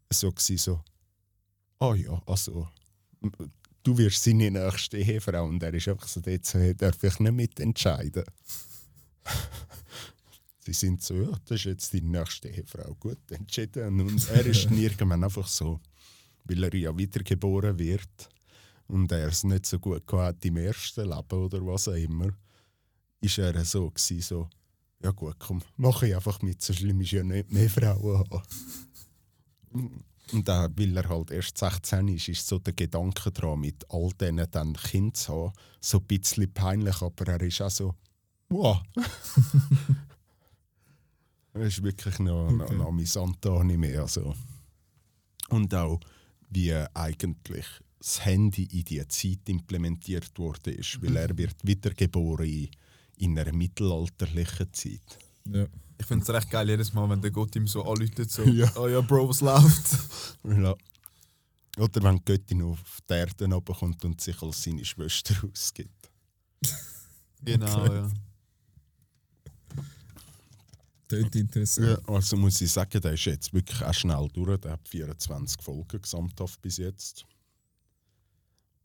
So 0.10 0.32
gsi 0.32 0.58
so, 0.58 0.82
ah 1.80 1.94
ja, 1.96 2.22
also 2.26 2.70
du 3.84 3.98
wirst 3.98 4.24
seine 4.24 4.50
nächste 4.50 4.98
Ehefrau. 4.98 5.46
Und 5.46 5.62
er 5.62 5.74
ist 5.74 5.88
einfach 5.90 6.08
so, 6.08 6.22
dort 6.22 6.46
so, 6.46 6.74
darf 6.74 7.04
ich 7.04 7.20
nicht 7.20 7.34
mitentscheiden. 7.34 8.24
Sie 10.72 10.88
sind 10.88 11.04
so, 11.04 11.16
ja, 11.16 11.32
das 11.46 11.60
ist 11.60 11.66
jetzt 11.66 11.94
die 11.94 12.01
nächste 12.01 12.48
Ehefrau. 12.48 12.96
Gut, 13.00 13.20
entschieden. 13.30 14.00
Und 14.00 14.30
er 14.30 14.46
ist 14.46 14.72
irgendwann 14.72 15.24
einfach 15.24 15.48
so, 15.48 15.80
weil 16.46 16.63
er 16.63 16.74
ja 16.75 16.98
wiedergeboren 16.98 17.78
wird 17.78 18.30
und 18.88 19.12
er 19.12 19.28
es 19.28 19.44
nicht 19.44 19.66
so 19.66 19.80
gut 19.80 20.08
gehabt 20.08 20.46
im 20.46 20.58
ersten 20.58 21.10
Leben 21.10 21.44
oder 21.44 21.66
was 21.66 21.88
auch 21.88 21.94
immer, 21.94 22.30
ist 23.20 23.38
er 23.38 23.63
so 23.66 23.90
gewesen, 23.90 24.22
so, 24.22 24.50
ja 25.04 25.12
gut, 25.12 25.36
komm, 25.40 25.62
mach 25.78 26.04
ich 26.04 26.16
einfach 26.16 26.42
mit, 26.42 26.62
so 26.62 26.74
schlimm 26.74 27.01
ist 27.01 27.12
ja 27.12 27.24
nicht 27.24 27.51
mehr 27.51 27.70
Frauen 27.70 28.20
haben. 28.20 28.42
Und 30.32 30.50
auch, 30.50 30.70
weil 30.75 30.96
er 30.96 31.10
halt 31.10 31.32
erst 31.32 31.58
16 31.58 32.08
ist, 32.08 32.30
ist 32.30 32.48
so 32.48 32.60
der 32.60 32.74
Gedanke 32.74 33.32
daran, 33.32 33.60
mit 33.60 33.86
all 33.90 34.10
denen 34.13 34.48
dann 34.51 34.74
Kind 34.74 35.18
zu 35.18 35.34
haben, 35.34 35.54
so 35.82 35.98
ein 35.98 36.06
bisschen 36.06 36.54
peinlich, 36.54 37.01
aber 37.01 37.28
er 37.28 37.42
ist 37.42 37.62
auch 37.62 37.70
so, 37.70 37.96
wow. 38.50 38.82
Er 41.53 41.62
ist 41.62 41.84
wirklich 41.84 42.17
noch, 42.20 42.50
noch 42.51 42.65
Okay. 42.65 42.75
ein 42.75 42.81
amüsanter 42.81 43.51
Anime. 43.60 44.00
Also. 44.00 44.34
Und 45.50 45.74
auch, 45.75 46.00
wie 46.50 46.74
eigentlich 46.93 47.65
das 48.00 48.24
Handy 48.25 48.63
in 48.63 48.86
die 48.86 49.08
Zeit 49.08 49.48
implementiert 49.48 50.31
wurde, 50.38 50.72
ist, 50.72 51.01
weil 51.01 51.15
er 51.17 51.38
wird 51.38 51.55
wiedergeboren 51.63 52.46
in, 52.48 52.70
in 53.17 53.38
einer 53.38 53.53
mittelalterlichen 53.53 54.74
Zeit. 54.74 55.20
Ja. 55.46 55.65
Ich 56.00 56.08
finde 56.08 56.24
es 56.24 56.29
recht 56.31 56.50
geil, 56.50 56.67
jedes 56.70 56.93
Mal, 56.93 57.08
wenn 57.10 57.22
der 57.22 57.29
Gott 57.31 57.55
ihm 57.55 57.67
so 57.67 57.84
anläutet, 57.84 58.31
so, 58.31 58.41
Ja. 58.46 58.72
oh 58.75 58.88
ja, 58.88 59.01
Bro, 59.01 59.29
was 59.29 59.41
läuft? 59.41 59.98
Ja. 60.43 60.74
Oder 61.77 62.03
wenn 62.03 62.17
die 62.17 62.25
Göttin 62.25 62.63
auf 62.63 62.79
die 63.10 63.13
Erde 63.13 63.48
kommt 63.62 64.03
und 64.03 64.20
sich 64.20 64.41
als 64.41 64.63
seine 64.63 64.84
Schwester 64.84 65.36
ausgibt. 65.51 66.10
genau, 67.43 67.84
Okay. 67.86 67.93
ja. 67.96 68.10
Tönt 71.12 71.36
interessant. 71.36 71.88
Ja, 71.88 72.13
also 72.13 72.38
muss 72.38 72.62
ich 72.62 72.72
sagen, 72.72 73.01
der 73.01 73.13
ist 73.13 73.25
jetzt 73.25 73.53
wirklich 73.53 73.82
auch 73.84 73.94
schnell 73.94 74.27
durch. 74.34 74.60
Der 74.62 74.72
hat 74.72 74.88
24 74.88 75.62
Folgen 75.62 76.01
gesamthaft 76.01 76.62
bis 76.62 76.77
jetzt. 76.77 77.25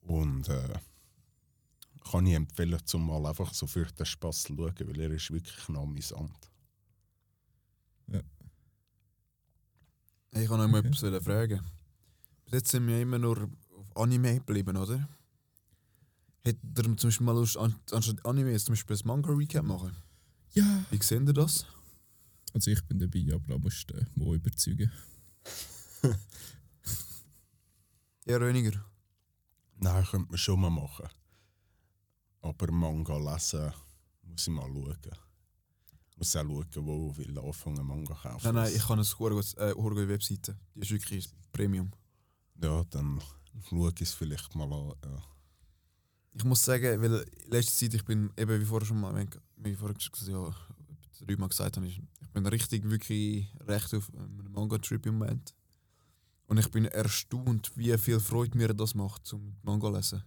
Und 0.02 0.49
äh, 0.49 0.75
kann 2.11 2.26
ich 2.26 2.35
empfehlen, 2.35 2.78
zum 2.85 3.06
mal 3.06 3.26
einfach 3.26 3.52
so 3.54 3.66
für 3.66 3.85
den 3.87 4.06
Spass 4.06 4.42
zu 4.42 4.54
schauen, 4.54 4.75
weil 4.78 5.00
er 5.00 5.11
ist 5.11 5.30
wirklich 5.33 5.68
noch 5.68 5.83
amüsant. 5.83 6.33
Ich 10.33 10.49
kann 10.49 10.59
noch 10.59 10.68
mal 10.68 10.78
Okay. 10.80 10.88
etwas 10.88 11.25
fragen. 11.25 11.61
Bis 12.45 12.52
jetzt 12.52 12.71
sind 12.71 12.87
wir 12.87 13.00
immer 13.00 13.18
nur 13.18 13.42
auf 13.42 13.97
Anime 13.97 14.35
geblieben, 14.35 14.76
oder? 14.76 15.09
Hättet 16.45 16.62
ihr 16.78 16.97
zum 16.97 17.09
Beispiel 17.09 17.25
mal 17.26 17.33
Lust, 17.33 17.56
an- 17.56 17.75
anstatt 17.90 18.25
Anime 18.26 18.52
jetzt 18.52 18.66
zum 18.66 18.75
Beispiel 18.75 18.97
ein 18.97 19.02
Manga-Recap 19.06 19.64
machen? 19.64 19.97
Ja. 20.52 20.85
Wie 20.90 21.02
sehen 21.02 21.26
ihr 21.26 21.33
das? 21.33 21.66
Also 22.57 22.71
ich 22.71 22.83
bin 22.87 22.99
dabei, 22.99 23.27
aber 23.35 23.47
da 23.49 23.59
musst 23.59 23.91
du 23.91 23.95
äh, 23.95 24.07
Mo 24.15 24.35
überzeugen. 24.35 24.91
Eher 28.25 28.41
weniger. 28.41 28.83
Nein, 29.79 30.03
könnte 30.07 30.31
man 30.31 30.39
schon 30.39 30.61
mal 30.61 30.71
machen. 30.71 31.07
Aber 32.41 32.73
Manga 32.73 33.19
lesen 33.19 33.75
muss 34.23 34.47
ich 34.47 34.55
mal 34.55 34.63
schauen. 34.73 34.97
Muss 36.17 36.35
auch 36.35 36.45
schauen, 36.45 36.87
wo 36.87 37.11
ich 37.11 37.29
will 37.29 37.39
anfangen 37.39 37.87
Manga 37.87 38.15
kaufen. 38.15 38.41
Nein, 38.43 38.55
nein, 38.55 38.73
ich 38.75 38.83
habe 38.85 38.95
eine 38.95 39.05
sehr 39.05 39.19
gute, 39.19 39.37
äh, 39.37 39.43
sehr 39.43 39.75
gute 39.75 40.09
Webseite. 40.09 40.57
Die 40.75 40.81
ist 40.81 40.91
wirklich 40.93 41.29
Premium. 41.53 41.91
Ja, 42.63 42.85
dann 42.85 43.21
schaue 43.69 43.93
ich 43.95 44.01
es 44.01 44.15
vielleicht 44.15 44.55
mal 44.55 44.73
an. 44.73 44.95
Ja. 45.05 45.23
Ich 46.33 46.45
muss 46.45 46.65
sagen, 46.65 47.03
weil 47.03 47.21
in 47.21 47.51
letzter 47.51 47.81
Zeit, 47.81 47.93
ich 47.93 48.05
bin 48.07 48.33
eben 48.35 48.59
wie 48.59 48.65
vorher 48.65 48.87
schon 48.87 48.99
mal, 48.99 49.29
wie 49.57 49.75
vorher 49.75 49.95
gesagt, 49.95 50.23
ja, 50.27 50.55
dreimal 51.27 51.51
gesagt 51.51 51.77
habe, 51.77 51.87
ich 51.87 51.99
ich 51.99 52.15
bin 52.37 52.47
richtig, 52.47 52.85
wirklich 52.90 53.49
recht 53.61 53.95
auf 53.95 54.12
einem 54.14 54.52
Manga-Trip 54.52 55.07
im 55.07 55.16
Moment. 55.19 55.55
Und 56.47 56.59
ich 56.59 56.71
bin 56.71 56.85
erstaunt, 56.85 57.73
wie 57.76 57.97
viel 57.97 58.21
Freude 58.21 58.59
mir 58.59 58.75
das 58.75 58.95
macht, 58.95 59.25
zum 59.25 59.57
Manga 59.62 59.88
zu 59.88 59.95
lesen. 59.97 60.23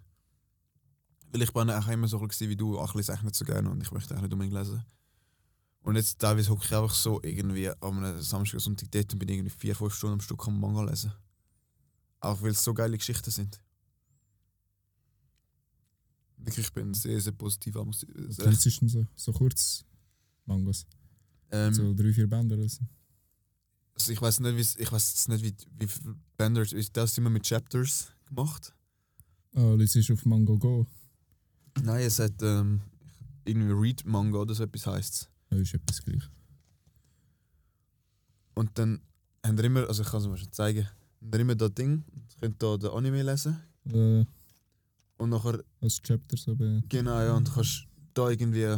Weil 1.32 1.44
ich 1.44 1.54
bin 1.54 1.70
auch 1.70 1.88
immer 1.88 2.08
so 2.08 2.20
wie 2.20 2.56
du, 2.56 2.80
auch 2.80 2.90
ich 2.90 3.08
lese 3.08 3.24
nicht 3.24 3.36
so 3.36 3.46
gerne 3.46 3.70
und 3.70 3.80
ich 3.84 3.92
möchte 3.92 4.18
auch 4.18 4.22
nicht 4.22 4.34
unbedingt 4.34 4.56
lesen. 4.56 4.84
Und 5.82 5.98
jetzt 5.98 6.18
teilweise 6.18 6.50
hocke 6.50 6.66
ich 6.66 6.74
einfach 6.76 6.96
so 6.96 7.22
irgendwie 7.22 7.70
am 7.80 8.22
Samstag 8.22 8.56
oder 8.56 8.64
Sonntag 8.64 8.92
dort 8.92 9.14
und 9.14 9.20
bin 9.20 9.30
irgendwie 9.30 9.52
vier, 9.52 9.76
fünf 9.76 9.94
Stunden 9.94 10.14
am 10.14 10.22
Stück 10.22 10.48
am 10.48 10.60
Manga 10.60 10.82
lesen. 10.84 11.14
Auch 12.22 12.42
weil 12.42 12.52
es 12.52 12.64
so 12.64 12.74
geile 12.74 12.98
Geschichten 12.98 13.30
sind. 13.30 13.62
Wirklich, 16.38 16.66
ich 16.66 16.74
bin 16.74 16.92
sehr, 16.96 17.22
sehr 17.22 17.34
positiv. 17.34 17.76
am- 17.78 17.90
es 17.90 18.02
ist 18.02 18.38
so, 18.38 18.46
so 19.16 19.32
kurz 19.32 19.86
Mangas? 20.48 20.88
Ähm, 21.52 21.74
so 21.74 21.94
drei, 21.94 22.14
vier 22.14 22.28
Bänder 22.28 22.58
oder 22.58 22.70
so. 22.70 22.82
also 23.96 24.12
ich 24.12 24.22
weiß 24.22 24.40
nicht, 24.42 24.80
ich 24.80 24.92
weiß 24.92 25.28
nicht, 25.30 25.44
wie, 25.44 25.56
wie 25.80 25.88
viele 25.88 26.16
Bänder 26.38 26.62
ist 26.62 26.96
das 26.96 27.18
immer 27.18 27.30
mit 27.30 27.44
Chapters 27.44 28.12
gemacht. 28.28 28.74
Ah, 29.56 29.76
das 29.78 29.96
ist 29.96 30.12
auf 30.12 30.26
Manga 30.26 30.54
Go. 30.54 30.86
Nein, 31.84 32.02
es 32.04 32.20
hat 32.20 32.42
ähm, 32.42 32.82
irgendwie 33.46 33.74
Read 33.74 34.06
Manga 34.06 34.40
oder 34.40 34.54
so 34.54 34.64
etwas 34.64 34.86
heisst 34.86 35.30
Das 35.50 35.60
ist 35.60 35.74
etwas 35.74 36.04
gleich. 36.04 36.24
Und 38.54 38.78
dann 38.78 39.02
haben 39.46 39.58
wir 39.58 39.64
immer, 39.66 39.88
also 39.88 40.04
ich 40.04 40.10
kann 40.10 40.22
es 40.22 40.40
schon 40.40 40.52
zeigen, 40.52 40.86
haben 40.86 41.34
wir 41.34 41.40
immer 41.40 41.56
das 41.56 41.74
Ding, 41.74 42.04
ihr 42.14 42.40
könnt 42.40 42.62
da 42.62 42.78
den 42.78 42.90
Anime 42.92 43.24
lesen 43.24 43.58
Äh, 43.92 44.26
und 45.18 45.30
nachher, 45.30 45.64
als 45.82 46.02
Chapter 46.02 46.38
so 46.38 46.56
bei, 46.56 46.82
genau, 46.88 47.20
ja, 47.20 47.34
und 47.36 47.48
du 47.48 47.52
kannst 47.54 47.88
da 48.14 48.30
irgendwie, 48.30 48.76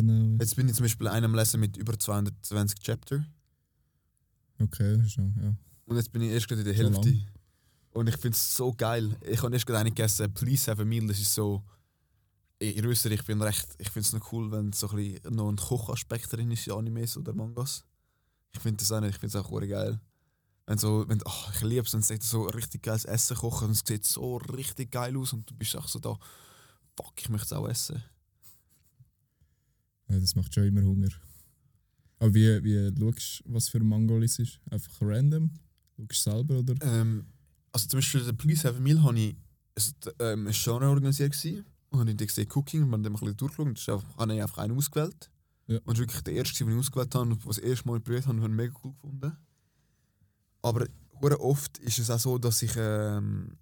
genau. 0.00 0.36
jetzt 0.40 0.56
bin 0.56 0.68
ich 0.68 0.74
zum 0.74 0.84
Beispiel 0.84 1.08
einem 1.08 1.34
Lesen 1.34 1.60
mit 1.60 1.76
über 1.76 1.98
220 1.98 2.78
Chapter 2.80 3.24
Okay, 4.60 4.96
das 4.96 5.06
ist 5.06 5.12
schon, 5.12 5.34
ja. 5.40 5.54
und 5.86 5.96
jetzt 5.96 6.12
bin 6.12 6.22
ich 6.22 6.30
erst 6.30 6.48
gerade 6.48 6.60
in 6.60 6.66
der 6.66 6.74
Hälfte. 6.74 7.10
lang. 7.10 7.26
Und 7.92 8.08
ich 8.08 8.16
finde 8.16 8.34
es 8.34 8.54
so 8.54 8.72
geil. 8.72 9.16
Ich 9.24 9.42
habe 9.42 9.52
erst 9.52 9.66
gerade 9.66 9.80
eine 9.80 9.90
gegessen, 9.90 10.32
Please 10.34 10.70
Have 10.70 10.82
a 10.82 10.84
Meal, 10.84 11.06
das 11.06 11.18
ist 11.18 11.34
so, 11.34 11.62
ich, 12.58 12.76
ihr 12.76 12.84
wisst, 12.84 13.06
ich 13.06 13.24
bin 13.24 13.40
recht, 13.40 13.68
ich 13.78 13.88
finde 13.90 14.06
es 14.06 14.12
noch 14.12 14.32
cool, 14.32 14.50
wenn 14.50 14.72
so 14.72 14.88
ein 14.88 14.96
bisschen 14.96 15.34
noch 15.34 15.48
ein 15.48 15.56
Kochaspekt 15.56 16.32
drin 16.32 16.50
ist 16.50 16.66
in 16.66 16.72
Animes 16.72 17.16
oder 17.16 17.32
Mangas. 17.32 17.84
Ich 18.52 18.60
finde 18.60 18.78
das 18.78 18.92
auch 18.92 19.00
nicht, 19.00 19.10
ich 19.10 19.18
finde 19.18 19.38
es 19.38 19.44
auch 19.44 19.60
geil. 19.60 20.00
Wenn 20.66 20.78
so, 20.78 21.04
wenn, 21.08 21.20
oh, 21.24 21.50
ich 21.54 21.60
liebe 21.62 21.86
es, 21.86 21.92
wenn 21.92 22.02
sie 22.02 22.18
so 22.20 22.44
richtig 22.44 22.82
geiles 22.82 23.04
Essen 23.04 23.36
kochen 23.36 23.68
und 23.68 23.72
es 23.72 23.82
sieht 23.86 24.04
so 24.04 24.38
richtig 24.38 24.90
geil 24.90 25.16
aus 25.16 25.32
und 25.32 25.48
du 25.48 25.54
bist 25.54 25.76
auch 25.76 25.86
so 25.86 25.98
da, 25.98 26.16
fuck, 26.96 27.12
ich 27.18 27.28
möchte 27.28 27.46
es 27.46 27.52
auch 27.52 27.68
essen. 27.68 28.02
Ja. 30.08 30.18
Das 30.18 30.34
macht 30.36 30.54
schon 30.54 30.64
immer 30.64 30.82
Hunger. 30.82 31.08
Aber 32.18 32.34
wie, 32.34 32.62
wie 32.64 32.92
schaust 32.98 33.42
du, 33.44 33.54
was 33.54 33.68
für 33.68 33.78
ein 33.78 33.88
Manga 33.88 34.14
es 34.18 34.38
ist? 34.38 34.60
Einfach 34.70 34.92
random? 35.00 35.50
Schaust 35.96 36.26
du 36.26 36.30
selber 36.30 36.58
oder? 36.58 36.74
Ähm, 36.82 37.26
also 37.72 37.88
zum 37.88 37.98
Beispiel 37.98 38.24
der 38.24 38.32
Please 38.32 38.66
Have 38.66 38.78
a 38.78 38.80
Meal 38.80 39.02
habe 39.02 39.18
ich 39.18 39.36
ähm, 40.20 40.46
ein 40.46 40.52
Genre 40.52 40.88
organisiert 40.88 41.32
gewesen. 41.32 41.64
und 41.90 42.00
habe 42.00 42.10
ich 42.10 42.16
dann 42.16 42.26
gesehen 42.26 42.48
Cooking 42.54 42.82
und 42.84 42.90
dann 42.92 43.06
ein 43.06 43.12
bisschen 43.12 43.36
durchgeschaut 43.36 43.66
und 43.66 43.88
da 43.88 44.02
habe 44.18 44.34
ich 44.34 44.42
einfach 44.42 44.58
einen 44.58 44.76
ausgewählt. 44.76 45.30
Ja. 45.66 45.78
Und 45.78 45.88
das 45.88 45.98
war 45.98 45.98
wirklich 45.98 46.22
der 46.22 46.34
erste, 46.34 46.64
den 46.64 46.72
ich 46.72 46.78
ausgewählt 46.78 47.14
habe 47.14 47.36
was 47.44 47.56
das 47.56 47.64
erste 47.64 47.88
Mal 47.88 48.00
probiert 48.00 48.26
habe 48.26 48.40
habe 48.40 48.48
ich 48.48 48.56
mega 48.56 48.74
cool 48.84 48.92
gefunden. 48.92 49.36
Aber 50.62 50.86
hure 51.20 51.40
oft 51.40 51.78
ist 51.78 51.98
es 51.98 52.10
auch 52.10 52.18
so, 52.18 52.38
dass 52.38 52.62
ich 52.62 52.72
ähm, 52.76 53.56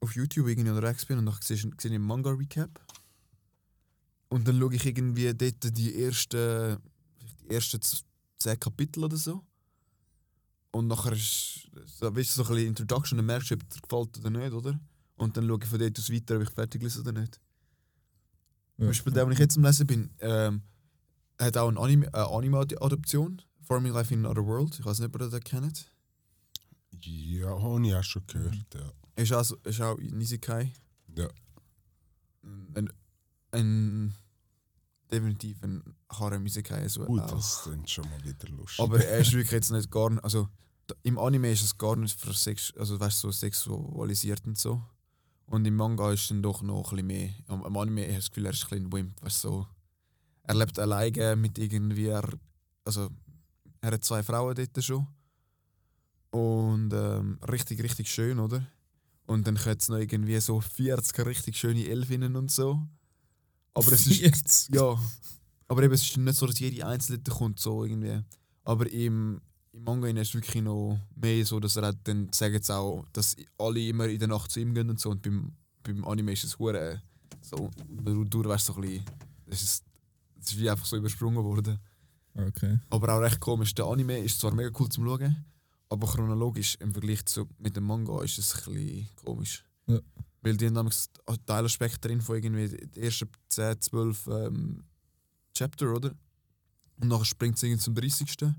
auf 0.00 0.14
YouTube 0.14 0.48
irgendwie 0.48 0.70
unterwegs 0.70 1.04
bin 1.06 1.18
und 1.18 1.26
dann 1.26 1.36
sehe 1.40 1.56
ich 1.56 1.84
einen 1.84 2.02
Manga-Recap. 2.02 2.80
Und 4.30 4.46
dann 4.46 4.58
schaue 4.58 4.74
ich 4.74 4.86
irgendwie 4.86 5.34
dort 5.34 5.76
die 5.76 6.02
ersten, 6.02 6.78
die 7.42 7.54
ersten 7.54 7.80
zehn 8.38 8.58
Kapitel 8.58 9.04
oder 9.04 9.16
so. 9.16 9.44
Und 10.70 10.86
nachher 10.86 11.12
ist 11.12 11.68
so, 11.86 12.14
weißt 12.14 12.38
du, 12.38 12.42
so 12.44 12.44
ein 12.44 12.54
bisschen 12.54 12.68
Introduction, 12.68 13.18
dann 13.18 13.26
merkst 13.26 13.50
du, 13.50 13.54
ob 13.56 13.68
dir 13.68 13.80
gefällt 13.80 14.18
oder 14.18 14.30
nicht, 14.30 14.52
oder? 14.52 14.80
Und 15.16 15.36
dann 15.36 15.46
schaue 15.48 15.58
ich 15.62 15.68
von 15.68 15.78
dort 15.80 15.98
aus 15.98 16.10
weiter, 16.10 16.36
ob 16.36 16.42
ich 16.42 16.50
fertig 16.50 16.82
lese 16.82 17.00
oder 17.00 17.12
nicht. 17.12 17.40
Zum 18.76 18.86
Beispiel 18.86 19.12
der, 19.12 19.24
den 19.24 19.32
ich 19.32 19.38
jetzt 19.38 19.58
am 19.58 19.64
Lesen 19.64 19.86
bin, 19.86 20.10
ähm, 20.20 20.62
hat 21.38 21.56
auch 21.56 21.68
eine 21.68 21.78
Anime- 21.78 22.06
äh, 22.14 22.36
Anime-Adaption, 22.36 23.42
Forming 23.62 23.92
Life 23.92 24.14
in 24.14 24.24
Another 24.24 24.46
World. 24.46 24.78
Ich 24.78 24.84
weiß 24.84 25.00
nicht, 25.00 25.14
ob 25.14 25.20
ihr 25.20 25.28
das 25.28 25.40
kennt. 25.40 25.92
Ja, 27.02 27.60
habe 27.60 27.86
ich 27.86 27.94
auch 27.94 28.04
schon 28.04 28.26
gehört. 28.26 28.74
Ja. 28.74 28.92
Ist 29.16 29.32
auch, 29.32 29.50
ist 29.64 29.80
auch 29.80 29.98
in 29.98 30.20
Isekai. 30.20 30.72
Ja. 31.16 31.28
Ein, 32.74 32.90
ein, 33.52 34.14
definitiv 35.10 35.62
ein 35.62 35.82
Harem 36.10 36.46
Isekai. 36.46 36.88
So 36.88 37.04
Gut, 37.04 37.30
das 37.30 37.66
ist 37.66 37.90
schon 37.90 38.08
mal 38.08 38.24
wieder 38.24 38.48
lustig. 38.48 38.80
Aber 38.80 39.04
er 39.04 39.18
ist 39.18 39.32
wirklich 39.32 39.50
jetzt 39.50 39.70
nicht 39.70 39.90
gar 39.90 40.10
nicht, 40.10 40.24
also 40.24 40.48
im 41.02 41.18
Anime 41.18 41.52
ist 41.52 41.62
es 41.62 41.78
gar 41.78 41.96
nicht 41.96 42.18
für 42.18 42.32
Sex, 42.32 42.72
also 42.76 42.98
weißt 42.98 43.22
du, 43.22 43.28
so 43.28 43.32
sexualisiert 43.32 44.46
und 44.46 44.58
so. 44.58 44.82
Und 45.46 45.66
im 45.66 45.76
Manga 45.76 46.12
ist 46.12 46.30
dann 46.30 46.42
doch 46.42 46.62
noch 46.62 46.92
ein 46.92 47.06
bisschen 47.06 47.06
mehr. 47.06 47.30
Am 47.48 47.76
Anime 47.76 48.02
habe 48.02 48.10
ich 48.12 48.18
das 48.18 48.30
Gefühl, 48.30 48.46
er 48.46 48.52
ist 48.52 48.64
ein 48.64 48.68
bisschen 48.70 48.92
Wimp, 48.92 49.22
weißt 49.22 49.44
du, 49.44 49.48
so. 49.48 49.66
Er 50.44 50.54
lebt 50.54 50.78
alleine 50.78 51.36
mit 51.36 51.58
irgendwie, 51.58 52.06
er, 52.06 52.28
also 52.84 53.10
er 53.80 53.92
hat 53.92 54.04
zwei 54.04 54.22
Frauen 54.22 54.54
dort 54.54 54.84
schon. 54.84 55.06
Und 56.30 56.92
ähm, 56.92 57.38
richtig, 57.50 57.82
richtig 57.82 58.10
schön, 58.10 58.38
oder? 58.38 58.64
Und 59.26 59.46
dann 59.46 59.58
hat 59.64 59.80
es 59.80 59.88
noch 59.88 59.98
irgendwie 59.98 60.38
so 60.40 60.60
40 60.60 61.26
richtig 61.26 61.56
schöne 61.56 61.86
Elfinnen 61.86 62.36
und 62.36 62.50
so. 62.50 62.80
Aber 63.74 63.92
es 63.92 64.06
ist, 64.06 64.20
Jetzt. 64.20 64.74
ja, 64.74 64.98
aber 65.68 65.82
eben, 65.84 65.94
es 65.94 66.02
ist 66.02 66.16
nicht 66.16 66.36
so, 66.36 66.46
dass 66.46 66.58
jede 66.58 66.86
einzelne 66.86 67.20
kommt, 67.28 67.60
so 67.60 67.84
irgendwie. 67.84 68.20
Aber 68.64 68.90
im, 68.90 69.40
im 69.72 69.84
Manga 69.84 70.08
ist 70.08 70.28
es 70.28 70.34
wirklich 70.34 70.62
noch 70.62 70.98
mehr 71.14 71.44
so, 71.46 71.60
dass 71.60 71.76
er 71.76 71.84
halt 71.84 71.98
dann 72.04 72.32
sagen 72.32 72.60
sie 72.60 72.74
auch, 72.74 73.06
dass 73.12 73.36
alle 73.56 73.80
immer 73.86 74.08
in 74.08 74.18
der 74.18 74.28
Nacht 74.28 74.50
zu 74.50 74.60
ihm 74.60 74.74
gehen 74.74 74.90
und 74.90 74.98
so. 74.98 75.10
Und 75.10 75.22
beim, 75.22 75.52
beim 75.82 76.04
Anime 76.04 76.32
ist 76.32 76.44
es 76.44 76.58
hure 76.58 77.00
so, 77.40 77.70
du, 77.88 78.24
du 78.24 78.44
weißt 78.44 78.66
so 78.66 78.74
ein 78.74 78.80
bisschen, 78.82 79.04
das 79.46 79.62
ist, 79.62 79.84
ist 80.40 80.58
wie 80.58 80.68
einfach 80.68 80.86
so 80.86 80.96
übersprungen 80.96 81.42
worden. 81.42 81.78
Okay. 82.34 82.78
Aber 82.90 83.14
auch 83.14 83.20
recht 83.20 83.40
komisch. 83.40 83.74
Der 83.74 83.86
Anime 83.86 84.18
ist 84.18 84.40
zwar 84.40 84.54
mega 84.54 84.70
cool 84.78 84.88
zum 84.88 85.04
Schauen, 85.04 85.44
aber 85.88 86.06
chronologisch 86.06 86.76
im 86.80 86.92
Vergleich 86.92 87.24
zu, 87.26 87.48
mit 87.58 87.76
dem 87.76 87.84
Manga 87.84 88.22
ist 88.22 88.38
es 88.38 88.54
ein 88.54 88.74
bisschen 88.74 89.08
komisch. 89.24 89.64
Ja. 89.86 90.00
Weil 90.42 90.56
die 90.56 90.66
haben 90.66 90.74
damals 90.74 91.10
Teilaspekte 91.46 92.08
drin 92.08 92.20
von 92.20 92.36
irgendwie 92.36 92.68
die 92.68 93.00
ersten 93.02 93.28
10, 93.48 93.80
12 93.80 94.26
ähm, 94.26 94.84
Chapter, 95.54 95.94
oder? 95.94 96.14
Und 96.96 97.08
nachher 97.08 97.24
springt 97.24 97.56
es 97.56 97.62
irgendwie 97.62 97.82
zum 97.82 97.94
30. 97.94 98.54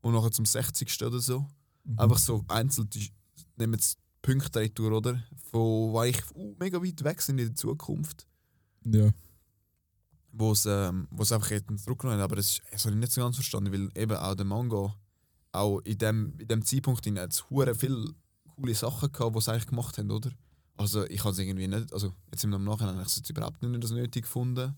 und 0.00 0.14
nachher 0.14 0.30
zum 0.30 0.46
60. 0.46 1.02
oder 1.02 1.18
so. 1.20 1.46
Mhm. 1.84 1.98
Einfach 1.98 2.18
so 2.18 2.44
einzeln, 2.48 2.88
die 2.90 3.10
nehmen 3.56 3.74
jetzt 3.74 3.98
Punkte 4.22 4.60
retour, 4.60 4.92
oder? 4.92 5.22
Von 5.50 5.92
wo 5.92 6.02
ich 6.02 6.18
uh, 6.34 6.54
mega 6.58 6.82
weit 6.82 7.02
weg 7.04 7.20
sind 7.20 7.38
in 7.38 7.46
der 7.46 7.54
Zukunft 7.54 8.26
Ja. 8.84 9.10
wo 10.32 10.52
es 10.52 10.66
ähm, 10.66 11.08
wo's 11.10 11.32
einfach 11.32 11.50
hätten 11.50 11.78
zurückgenommen 11.78 12.20
aber 12.20 12.36
das, 12.36 12.60
das 12.70 12.84
habe 12.84 12.94
ich 12.94 13.00
nicht 13.00 13.12
so 13.12 13.20
ganz 13.20 13.36
verstanden, 13.36 13.72
weil 13.72 13.90
eben 14.00 14.16
auch 14.16 14.34
der 14.34 14.44
Manga 14.44 14.94
auch 15.52 15.80
in 15.80 15.98
dem, 15.98 16.34
in 16.38 16.48
dem 16.48 16.64
Zeitpunkt 16.64 17.06
in 17.06 17.16
es 17.16 17.48
hure 17.48 17.74
viele 17.74 18.12
coole 18.54 18.74
Sachen 18.74 19.10
gehabt, 19.10 19.36
die 19.36 19.40
sie 19.40 19.52
eigentlich 19.52 19.66
gemacht 19.66 19.98
haben, 19.98 20.10
oder? 20.10 20.30
Also 20.78 21.04
ich 21.06 21.20
habe 21.24 21.32
es 21.32 21.38
irgendwie 21.38 21.66
nicht, 21.66 21.92
also 21.92 22.14
jetzt 22.30 22.44
im 22.44 22.50
Nachhinein 22.50 22.94
habe 22.96 23.02
ich 23.06 23.16
es 23.16 23.28
überhaupt 23.30 23.60
nicht 23.62 23.82
das 23.82 23.90
nötig 23.90 24.22
gefunden, 24.22 24.74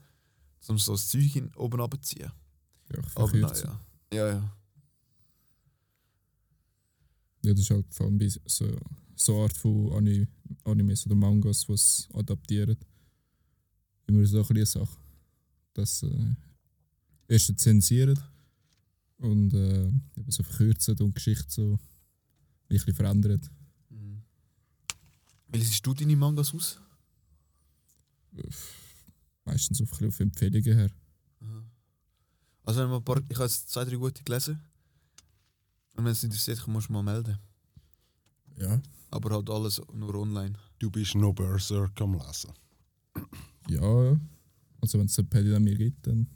um 0.67 0.79
so 0.79 0.93
das 0.93 1.09
Zeug 1.09 1.37
in, 1.37 1.55
oben 1.55 1.81
abzuziehen. 1.81 2.33
ja 2.91 2.99
Aber 3.15 3.37
naja. 3.39 3.81
Ja, 4.13 4.29
ja. 4.29 4.57
Ja, 7.43 7.53
das 7.53 7.61
ist 7.61 7.71
halt 7.71 7.87
vor 7.95 8.07
allem 8.07 8.19
bei 8.19 8.29
so, 8.29 8.67
so 9.15 9.43
Art 9.43 9.57
von 9.57 9.93
Ani- 9.93 10.27
Animes 10.65 11.07
oder 11.07 11.15
Mangas, 11.15 11.67
die 11.67 11.73
es 11.73 12.09
adaptieren. 12.13 12.77
Immer 14.07 14.27
so 14.27 14.45
eine 14.49 14.67
Sache. 14.67 14.97
Dass 15.75 16.03
äh, 16.03 16.35
erst 17.29 17.59
zensieren 17.59 18.19
und 19.19 19.53
äh, 19.55 19.87
eben 20.17 20.31
so 20.31 20.43
verkürzen 20.43 20.99
und 20.99 21.09
die 21.09 21.13
Geschichte 21.15 21.45
so 21.49 21.73
ein 21.75 21.79
bisschen 22.69 22.95
verändern. 22.95 23.41
Wie 25.53 25.59
liest 25.59 25.85
du 25.85 25.95
deine 25.95 26.17
Mangas 26.17 26.55
aus? 26.55 26.81
Meistens 29.45 29.81
auf, 29.81 29.89
ein 29.89 29.91
bisschen 29.91 30.09
auf 30.09 30.21
Empfehlungen 30.21 30.79
her. 30.79 30.91
Also 32.65 32.81
wenn 32.81 32.91
man 32.91 32.99
ein 32.99 33.05
paar, 33.05 33.21
ich 33.29 33.37
habe 33.37 33.47
jetzt 33.47 33.69
zwei, 33.71 33.85
drei 33.85 33.97
gute 33.97 34.23
gelesen. 34.23 34.61
Und 35.97 36.05
wenn 36.05 36.13
es 36.13 36.23
interessiert, 36.23 36.67
musst 36.69 36.89
du 36.89 36.93
mal 36.93 37.03
melden. 37.03 37.39
Ja. 38.57 38.81
Aber 39.11 39.35
halt 39.35 39.51
alles 39.51 39.83
nur 39.93 40.15
online. 40.15 40.55
Du 40.79 40.91
bist 40.91 41.15
noch 41.17 41.33
Berserk 41.33 42.01
am 42.01 42.15
Lesen. 42.15 42.53
Ja, 43.69 44.19
also 44.81 44.99
wenn 44.99 45.07
es 45.07 45.19
ein 45.19 45.29
Paddy 45.29 45.55
an 45.55 45.65
mir 45.65 45.77
gibt, 45.77 46.07
dann 46.07 46.29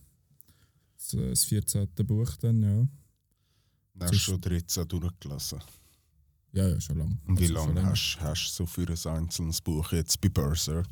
das, 0.96 1.14
äh, 1.14 1.30
das 1.30 1.44
14. 1.44 1.88
Buch 2.04 2.36
dann, 2.36 2.62
ja. 2.62 2.88
Hast 4.00 4.12
du 4.12 4.18
schon 4.18 4.40
13 4.40 4.88
durchgelesen? 4.88 5.60
Ja, 6.54 6.68
ja, 6.68 6.80
schon 6.80 6.98
lange. 6.98 7.18
Und 7.26 7.38
wie 7.40 7.44
Also 7.44 7.54
lange 7.54 7.82
hast 7.82 8.18
hast 8.20 8.50
du 8.58 8.62
so 8.62 8.66
für 8.66 8.88
ein 8.88 9.16
einzelnes 9.16 9.60
Buch 9.60 9.90
jetzt 9.92 10.20
bei 10.20 10.28
Berserk? 10.28 10.88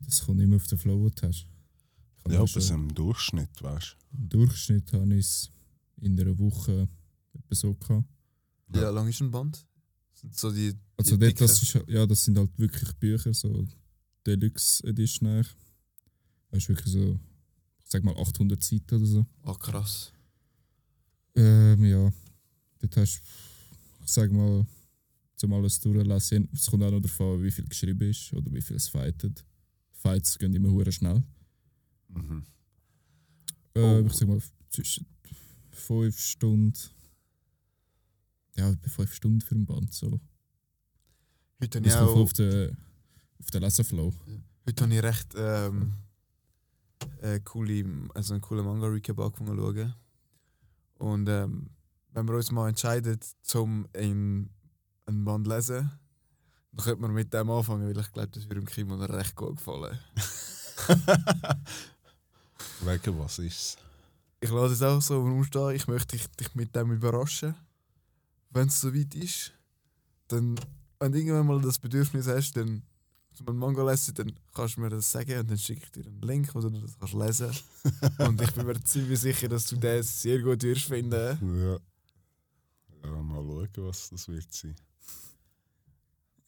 Das 0.00 0.24
kommt 0.24 0.40
immer 0.40 0.56
auf 0.56 0.66
den 0.66 0.78
Flow, 0.78 1.08
den 1.08 1.14
du 1.14 1.26
hast. 1.28 1.46
Ich 1.46 2.24
habe 2.24 2.34
Ja, 2.34 2.40
aber 2.40 2.60
so 2.60 2.74
im 2.74 2.92
Durchschnitt, 2.92 3.62
weißt 3.62 3.96
Im 4.12 4.28
Durchschnitt 4.28 4.92
habe 4.92 5.14
ich 5.14 5.26
es 5.26 5.50
in 6.00 6.18
einer 6.20 6.36
Woche 6.38 6.88
etwa 7.32 7.54
so 7.54 7.74
gehabt. 7.74 8.04
Wie 8.68 8.78
lang 8.78 9.08
ist 9.08 9.20
ein 9.20 9.30
Band? 9.30 9.64
So 10.32 10.50
die, 10.50 10.74
Also 10.96 11.16
die 11.16 11.20
dort, 11.26 11.40
das, 11.40 11.62
ist, 11.62 11.78
ja, 11.86 12.04
das 12.04 12.24
sind 12.24 12.36
halt 12.36 12.50
wirklich 12.58 12.92
Bücher, 12.94 13.32
so 13.32 13.64
Deluxe 14.26 14.82
Edition 14.84 15.28
eigentlich. 15.28 15.54
Das 16.50 16.58
ist 16.64 16.68
wirklich 16.68 16.92
so, 16.92 17.18
ich 17.78 17.86
sag 17.90 18.02
mal 18.02 18.16
800 18.16 18.62
Seiten 18.62 18.96
oder 18.96 19.06
so. 19.06 19.26
Ah, 19.44 19.54
krass. 19.54 20.12
Ähm, 21.36 21.84
ja, 21.84 22.12
dort 22.80 22.96
hast 22.96 23.18
du, 23.18 23.20
sag 24.12 24.30
mal, 24.32 24.66
zum 25.36 25.52
alles 25.52 25.78
durchlesen, 25.80 26.48
es 26.52 26.70
kommt 26.70 26.82
auch 26.82 26.90
noch 26.90 27.00
davon, 27.00 27.36
an, 27.38 27.42
wie 27.44 27.50
viel 27.50 27.66
geschrieben 27.68 28.10
ist 28.10 28.32
oder 28.32 28.52
wie 28.52 28.60
viel 28.60 28.76
es 28.76 28.88
fightet. 28.88 29.44
Fights 29.92 30.38
gehen 30.38 30.54
immer 30.54 30.70
hure 30.70 30.90
schnell. 30.92 31.22
Mhm. 32.08 32.44
Äh, 33.74 33.80
Oh. 33.80 34.04
Ich 34.06 34.12
sag 34.14 34.28
mal, 34.28 34.40
zwischen 34.70 35.06
5 35.70 36.18
Stunden. 36.18 36.72
Ja, 38.56 38.70
etwa 38.70 38.88
5 38.88 39.14
Stunden 39.14 39.40
für 39.40 39.54
ein 39.54 39.66
Band. 39.66 39.92
So. 39.94 40.20
Heute 41.60 41.78
habe 41.78 41.84
Bis 41.84 41.94
ich 41.94 42.00
auch, 42.00 42.16
auf 42.16 42.32
den, 42.32 42.76
auf 43.38 43.50
den 43.50 43.62
Lesenflow. 43.62 44.12
heute 44.66 44.84
habe 44.84 44.94
ich 44.94 45.02
recht 45.02 45.34
ähm, 45.36 45.94
äh, 47.20 47.38
coole, 47.40 47.84
also 48.14 48.34
einen 48.34 48.40
coolen 48.40 48.64
Manga-Recap 48.64 49.18
angefangen 49.20 49.56
zu 49.56 49.62
schauen. 49.74 49.94
Und 50.98 51.28
ähm, 51.28 51.70
wenn 52.12 52.26
wir 52.26 52.34
uns 52.34 52.50
mal 52.50 52.68
entscheiden, 52.68 53.18
zum 53.42 53.86
ein, 53.94 54.50
ein 55.06 55.24
Band 55.24 55.46
zu 55.46 55.52
lesen, 55.54 55.90
dann 56.72 56.84
könnte 56.84 57.02
man 57.02 57.12
mit 57.12 57.32
dem 57.32 57.50
anfangen, 57.50 57.86
weil 57.88 57.98
ich 57.98 58.12
glaube, 58.12 58.28
das 58.28 58.44
würde 58.44 58.60
dem 58.60 58.66
Kimon 58.66 59.02
recht 59.02 59.34
gut 59.36 59.56
gefallen. 59.56 59.98
Wegen 62.80 63.18
was 63.18 63.38
ist 63.38 63.78
Ich 64.40 64.50
lasse 64.50 64.74
es 64.74 64.82
auch 64.82 65.00
so 65.02 65.20
rumstehen, 65.20 65.74
ich 65.74 65.88
möchte 65.88 66.16
dich, 66.16 66.28
dich 66.32 66.54
mit 66.54 66.74
dem 66.74 66.92
überraschen. 66.92 67.54
Wenn 68.50 68.68
es 68.68 68.80
soweit 68.80 69.14
ist, 69.14 69.52
dann, 70.28 70.58
wenn 71.00 71.12
du 71.12 71.18
irgendwann 71.18 71.46
mal 71.46 71.60
das 71.60 71.78
Bedürfnis 71.78 72.26
hast, 72.28 72.56
dann 72.56 72.82
zum 73.34 73.48
einen 73.48 73.58
Manga 73.58 73.88
lesen, 73.88 74.14
dann 74.14 74.32
kannst 74.54 74.76
du 74.76 74.80
mir 74.80 74.88
das 74.88 75.10
sagen 75.10 75.38
und 75.38 75.50
dann 75.50 75.58
schicke 75.58 75.82
ich 75.84 75.92
dir 75.92 76.06
einen 76.06 76.22
Link, 76.22 76.54
wo 76.54 76.60
du 76.60 76.70
das 76.70 76.98
kannst 76.98 77.14
lesen 77.14 77.50
Und 78.18 78.40
ich 78.42 78.52
bin 78.52 78.66
mir 78.66 78.82
ziemlich 78.82 79.20
sicher, 79.20 79.48
dass 79.48 79.66
du 79.66 79.76
das 79.76 80.22
sehr 80.22 80.40
gut 80.40 80.62
wirst 80.62 80.86
finden. 80.86 81.38
Ja. 81.60 81.78
Ja. 83.04 83.22
Mal 83.22 83.42
schauen, 83.42 83.86
was 83.86 84.10
das 84.10 84.28
wird 84.28 84.52
sein. 84.52 84.76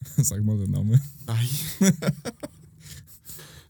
Sag 0.17 0.43
mal 0.43 0.57
den 0.57 0.71
Namen. 0.71 1.01
Nein. 1.25 1.49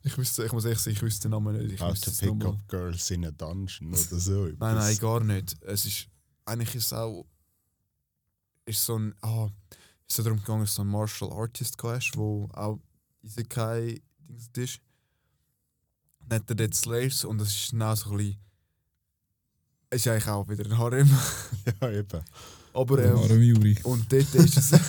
ich, 0.04 0.18
wüsste, 0.18 0.46
ich 0.46 0.52
muss 0.52 0.66
echt 0.66 0.80
sagen, 0.80 0.96
ich 0.96 1.02
wüsste 1.02 1.24
den 1.24 1.32
Namen 1.32 1.58
nicht. 1.58 1.74
Ich 1.74 1.82
How 1.82 2.00
to 2.00 2.10
es 2.10 2.20
pick 2.20 2.46
up 2.46 2.68
girls 2.68 3.12
in 3.12 3.26
a 3.26 3.32
dungeon 3.32 3.90
oder 3.90 4.20
so. 4.20 4.46
Nein, 4.60 4.76
nein, 4.76 4.98
gar 4.98 5.20
nicht. 5.22 5.62
Es 5.64 5.86
ist, 5.86 6.08
eigentlich 6.46 6.76
ist 6.76 6.86
es 6.86 6.94
auch 6.94 7.26
ist 8.66 8.86
so 8.86 8.98
ein, 8.98 9.14
ah, 9.22 9.50
ist 10.08 10.16
so 10.16 10.24
darum 10.24 10.40
gegangen, 10.40 10.66
so 10.66 10.82
einen 10.82 10.92
Martial 10.92 11.32
Artist 11.32 11.82
hast, 11.84 12.16
wo 12.16 12.50
auch 12.54 12.80
Isekai 13.22 14.02
Dings 14.28 14.50
ist. 14.58 14.82
Nennt 16.30 16.50
er 16.50 16.56
dort 16.56 16.76
Slaves 16.76 17.26
und 17.26 17.40
das 17.40 17.50
ist 17.50 17.72
genau 17.72 17.96
so 17.96 18.12
ein 18.12 18.18
bisschen, 18.18 18.38
ist 19.90 20.08
eigentlich 20.08 20.28
auch 20.28 20.48
wieder 20.48 20.66
ein 20.66 20.78
Harem. 20.78 21.10
Ja, 21.82 21.92
eben. 21.92 22.24
Aber 22.74 23.04
ähm, 23.04 23.42
Juri. 23.42 23.78
und 23.84 24.12
dort 24.12 24.36
ist 24.36 24.58
es. 24.58 24.72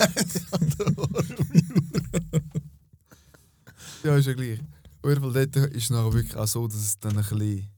ja, 4.04 4.16
ist 4.16 4.26
ja 4.26 4.34
gleich. 4.34 4.60
Auf 5.02 5.10
jeden 5.10 5.20
Fall 5.20 5.32
dort 5.32 5.56
ist 5.72 5.84
es 5.84 5.90
nachher 5.90 6.12
wirklich 6.12 6.36
auch 6.36 6.46
so, 6.46 6.68
dass 6.68 6.76
es 6.76 6.98
dann 6.98 7.18
ein 7.18 7.24
bisschen, 7.24 7.68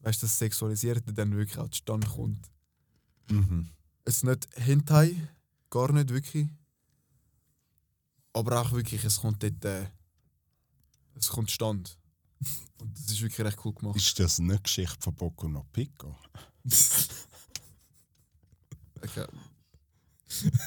weißt 0.00 0.22
du, 0.22 0.26
das 0.26 0.38
Sexualisierte 0.38 1.12
dann 1.12 1.34
wirklich 1.36 1.58
auch 1.58 1.70
zustande 1.70 2.06
kommt. 2.06 2.50
Mhm. 3.30 3.70
Es 4.04 4.16
ist 4.16 4.24
nicht 4.24 4.48
Hentai, 4.56 5.16
gar 5.70 5.90
nicht 5.92 6.10
wirklich. 6.10 6.48
Aber 8.34 8.60
auch 8.60 8.72
wirklich, 8.72 9.04
es 9.04 9.20
kommt 9.20 9.42
dort. 9.42 9.64
Äh, 9.64 9.86
es 11.14 11.28
kommt 11.28 11.50
Stand. 11.50 11.98
Und 12.78 12.98
das 12.98 13.12
ist 13.12 13.20
wirklich 13.22 13.46
recht 13.46 13.58
cool 13.64 13.74
gemacht. 13.74 13.96
Ist 13.96 14.18
das 14.18 14.40
eine 14.40 14.58
Geschichte 14.58 15.00
von 15.00 15.14
Boku 15.14 15.48
no 15.48 15.64
Pico? 15.72 16.16
Ich, 19.04 19.16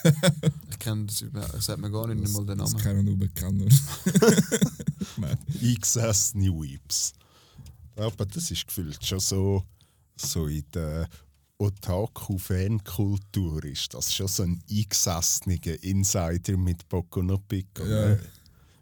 ich 0.69 0.79
kenne 0.79 1.05
das 1.05 1.21
überhaupt, 1.21 1.61
sagt 1.61 1.79
mir 1.81 1.91
gar 1.91 2.07
nicht 2.07 2.23
Das, 2.23 2.31
mal 2.33 2.45
den 2.45 2.57
das 2.57 2.71
Namen. 2.73 2.83
kennen 2.83 3.05
nur 3.05 3.17
Bekenner. 3.17 3.65
Eingesessene 5.61 6.49
Weeps. 6.51 7.13
Aber 7.95 8.25
das 8.25 8.51
ist 8.51 8.67
gefühlt 8.67 9.03
schon 9.05 9.19
so, 9.19 9.63
so 10.15 10.47
in 10.47 10.63
der 10.73 11.07
Otaku-Fankultur 11.57 13.63
ist 13.65 13.93
das 13.93 14.13
schon 14.13 14.27
so 14.27 14.43
ein 14.43 14.61
eingesessener 14.69 15.81
Insider 15.83 16.57
mit 16.57 16.87
Boku 16.89 17.21
no 17.21 17.37
Pico. 17.37 17.85
Ja. 17.85 18.17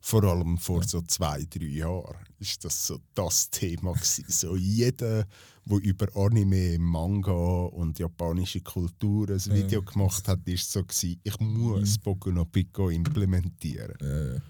Vor 0.06 0.22
allem 0.26 0.58
vor 0.58 0.84
so 0.84 1.02
zwei, 1.04 1.46
drei 1.50 1.64
Jahren 1.66 2.18
ist 2.38 2.66
das 2.66 2.88
so 2.88 3.00
das 3.14 3.50
Thema 3.50 3.94
gewesen. 3.94 4.26
So 4.28 4.58
jeder, 4.58 5.26
der 5.66 5.78
über 5.78 6.14
Anime, 6.18 6.78
Manga 6.78 7.32
und 7.32 7.98
japanische 8.00 8.60
Kultur 8.60 9.30
ein 9.30 9.40
Ja. 9.40 9.54
Video 9.54 9.82
gemacht 9.82 10.28
hat, 10.28 10.46
ist 10.46 10.70
so 10.70 10.84
gewesen, 10.84 11.22
ich 11.24 11.40
muss 11.40 11.98
Boku 12.00 12.32
no 12.32 12.44
Pico 12.44 12.90
implementieren. 12.90 13.98
Äh, 14.02 14.42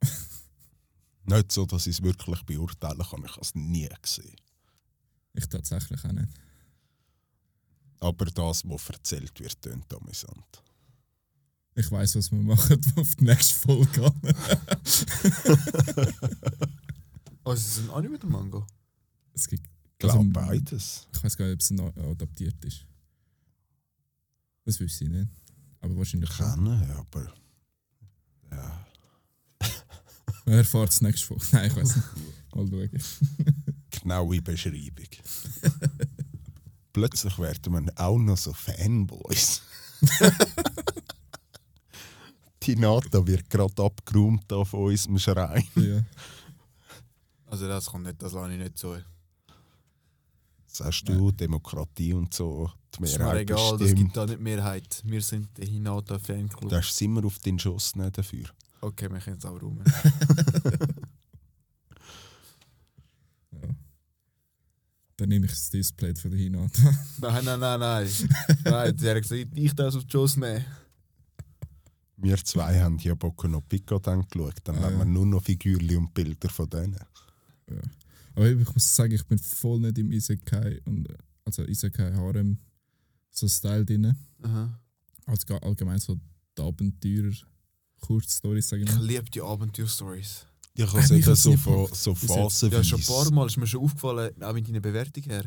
Nicht 1.24 1.50
so, 1.50 1.66
dass 1.66 1.88
ich 1.88 1.96
es 1.98 2.02
wirklich 2.04 2.40
beurteilen 2.44 2.98
kann. 3.10 3.24
Ich 3.24 3.32
habe 3.32 3.40
es 3.42 3.54
nie 3.56 3.88
gesehen. 4.00 4.36
ich 5.34 5.46
tatsächlich 5.48 6.04
auch 6.04 6.12
nicht. 6.12 6.28
Aber 7.98 8.26
das, 8.26 8.64
was 8.64 8.88
erzählt 8.90 9.40
wird, 9.40 9.60
tönt 9.60 9.92
amüsant. 9.92 10.62
Ich 11.78 11.90
weiß, 11.92 12.16
was 12.16 12.32
wir 12.32 12.38
machen 12.40 12.80
auf 12.96 13.14
die 13.14 13.24
nächste 13.24 13.54
Folge. 13.54 14.06
an. 14.06 14.12
Oh, 17.44 17.52
ist 17.52 17.66
es 17.68 17.78
ein 17.78 17.90
Anime 17.90 18.16
oder 18.16 18.26
Manga? 18.26 18.66
es 19.32 19.46
gibt, 19.46 19.64
glaube 19.98 20.18
Also, 20.18 20.28
beides. 20.30 21.06
ich 21.14 21.22
weiß 21.22 21.36
gar 21.36 21.44
nicht, 21.46 21.54
ob 21.54 21.60
es 21.60 21.70
noch 21.70 21.96
adaptiert 21.96 22.64
ist. 22.64 22.84
Das 24.64 24.80
wüsste 24.80 25.04
ich 25.04 25.10
nicht. 25.10 25.28
Aber 25.80 25.96
wahrscheinlich 25.96 26.32
schon. 26.32 26.46
Kennen, 26.64 26.90
aber. 26.90 27.32
Ja. 28.50 28.86
Man 30.46 30.54
erfahrt 30.56 30.90
es 30.90 31.00
nächste 31.00 31.26
Folge. 31.28 31.46
Nein, 31.52 31.70
ich 31.70 31.76
weiß 31.76 31.94
nicht. 31.96 32.08
Mal 32.56 32.66
schauen. 32.66 32.90
Genaue 33.90 34.42
Beschreibung. 34.42 35.06
Plötzlich 36.92 37.38
werden 37.38 37.72
wir 37.86 37.92
auch 38.00 38.18
noch 38.18 38.36
so 38.36 38.52
Fanboys. 38.52 39.62
Die 42.68 42.76
Nata 42.76 43.26
wird 43.26 43.48
gerade 43.48 43.82
abgeräumt 43.82 44.44
da 44.46 44.62
von 44.62 44.84
unserem 44.84 45.18
Schrein. 45.18 45.64
Ja. 45.74 46.02
Also 47.50 47.66
das 47.66 47.86
kommt 47.86 48.04
nicht, 48.04 48.20
das 48.20 48.34
lasse 48.34 48.52
ich 48.52 48.58
nicht 48.58 48.76
so. 48.76 48.94
Sagst 50.66 51.08
du, 51.08 51.32
Demokratie 51.32 52.12
und 52.12 52.34
so, 52.34 52.70
die 52.94 53.04
Ist 53.04 53.12
mir 53.12 53.24
Mehrheit 53.24 53.40
egal, 53.40 53.70
das 53.70 53.78
bestimmt. 53.78 53.98
gibt 54.00 54.16
da 54.18 54.26
nicht 54.26 54.40
Mehrheit. 54.40 55.02
Wir 55.02 55.22
sind 55.22 55.56
der 55.56 55.66
Hinata 55.66 56.18
Fanclub. 56.18 56.70
Da 56.70 56.82
sind 56.82 57.14
wir 57.14 57.24
auf 57.24 57.38
den 57.38 57.58
Schuss 57.58 57.96
nicht 57.96 58.18
dafür. 58.18 58.44
Okay, 58.82 59.10
wir 59.10 59.18
können 59.18 59.38
es 59.38 59.46
auch 59.46 59.62
rum. 59.62 59.80
ja. 63.50 63.58
Dann 65.16 65.28
nehme 65.30 65.46
ich 65.46 65.52
das 65.52 65.70
Display 65.70 66.14
von 66.16 66.30
der 66.30 66.40
Hinata. 66.40 66.82
Nein, 67.22 67.44
nein, 67.46 67.60
nein, 67.60 67.80
nein. 67.80 68.08
nein, 68.62 68.94
der 68.98 69.16
hat 69.16 69.22
gesagt, 69.22 69.46
ich 69.54 69.74
darf 69.74 69.96
auf 69.96 70.04
Joes 70.06 70.36
nehmen. 70.36 70.66
Wir 72.20 72.36
zwei 72.44 72.80
haben 72.80 72.98
ja 72.98 73.14
Boku 73.14 73.46
no 73.48 73.60
Pico 73.60 73.98
dann 74.00 74.26
geschaut. 74.28 74.54
Dann 74.64 74.76
Ah, 74.78 74.82
haben 74.82 74.92
ja. 74.94 74.98
wir 74.98 75.04
nur 75.04 75.26
noch 75.26 75.42
Figürchen 75.44 75.96
und 75.98 76.12
Bilder 76.14 76.48
von 76.48 76.68
denen. 76.68 76.98
Aber 78.34 78.48
ich 78.50 78.74
muss 78.74 78.94
sagen, 78.96 79.12
ich 79.14 79.24
bin 79.26 79.38
voll 79.38 79.80
nicht 79.80 79.98
im 79.98 80.12
Isekai 80.12 80.80
und 80.84 81.08
also 81.44 81.62
Isekai 81.64 82.12
Harem 82.14 82.58
so 83.30 83.48
Style 83.48 83.84
drin. 83.84 84.14
Aha. 84.42 84.78
Als 85.26 85.44
ga- 85.46 85.58
allgemein 85.58 85.98
so 85.98 86.16
die 86.56 86.62
Abenteurer 86.62 87.34
Kurzstories 88.00 88.68
sage 88.68 88.82
ich 88.82 88.88
Ich 88.88 88.94
mal. 88.96 89.04
liebe 89.04 89.30
die 89.30 89.40
Abenteuerstories. 89.42 90.46
Ich 90.74 90.86
habe 90.86 90.98
es 91.00 91.10
mich 91.10 91.18
eben 91.20 91.30
hat's 91.30 91.42
so, 91.42 91.56
von, 91.56 91.88
so 91.92 92.14
phasenweise. 92.14 92.68
Ja, 92.76 92.84
schon 92.84 93.00
ein 93.00 93.06
paar 93.06 93.30
Mal 93.32 93.46
ist 93.46 93.56
mir 93.56 93.66
schon 93.66 93.82
aufgefallen, 93.82 94.42
auch 94.42 94.52
mit 94.52 94.68
deiner 94.68 94.80
Bewertung 94.80 95.22
her. 95.24 95.44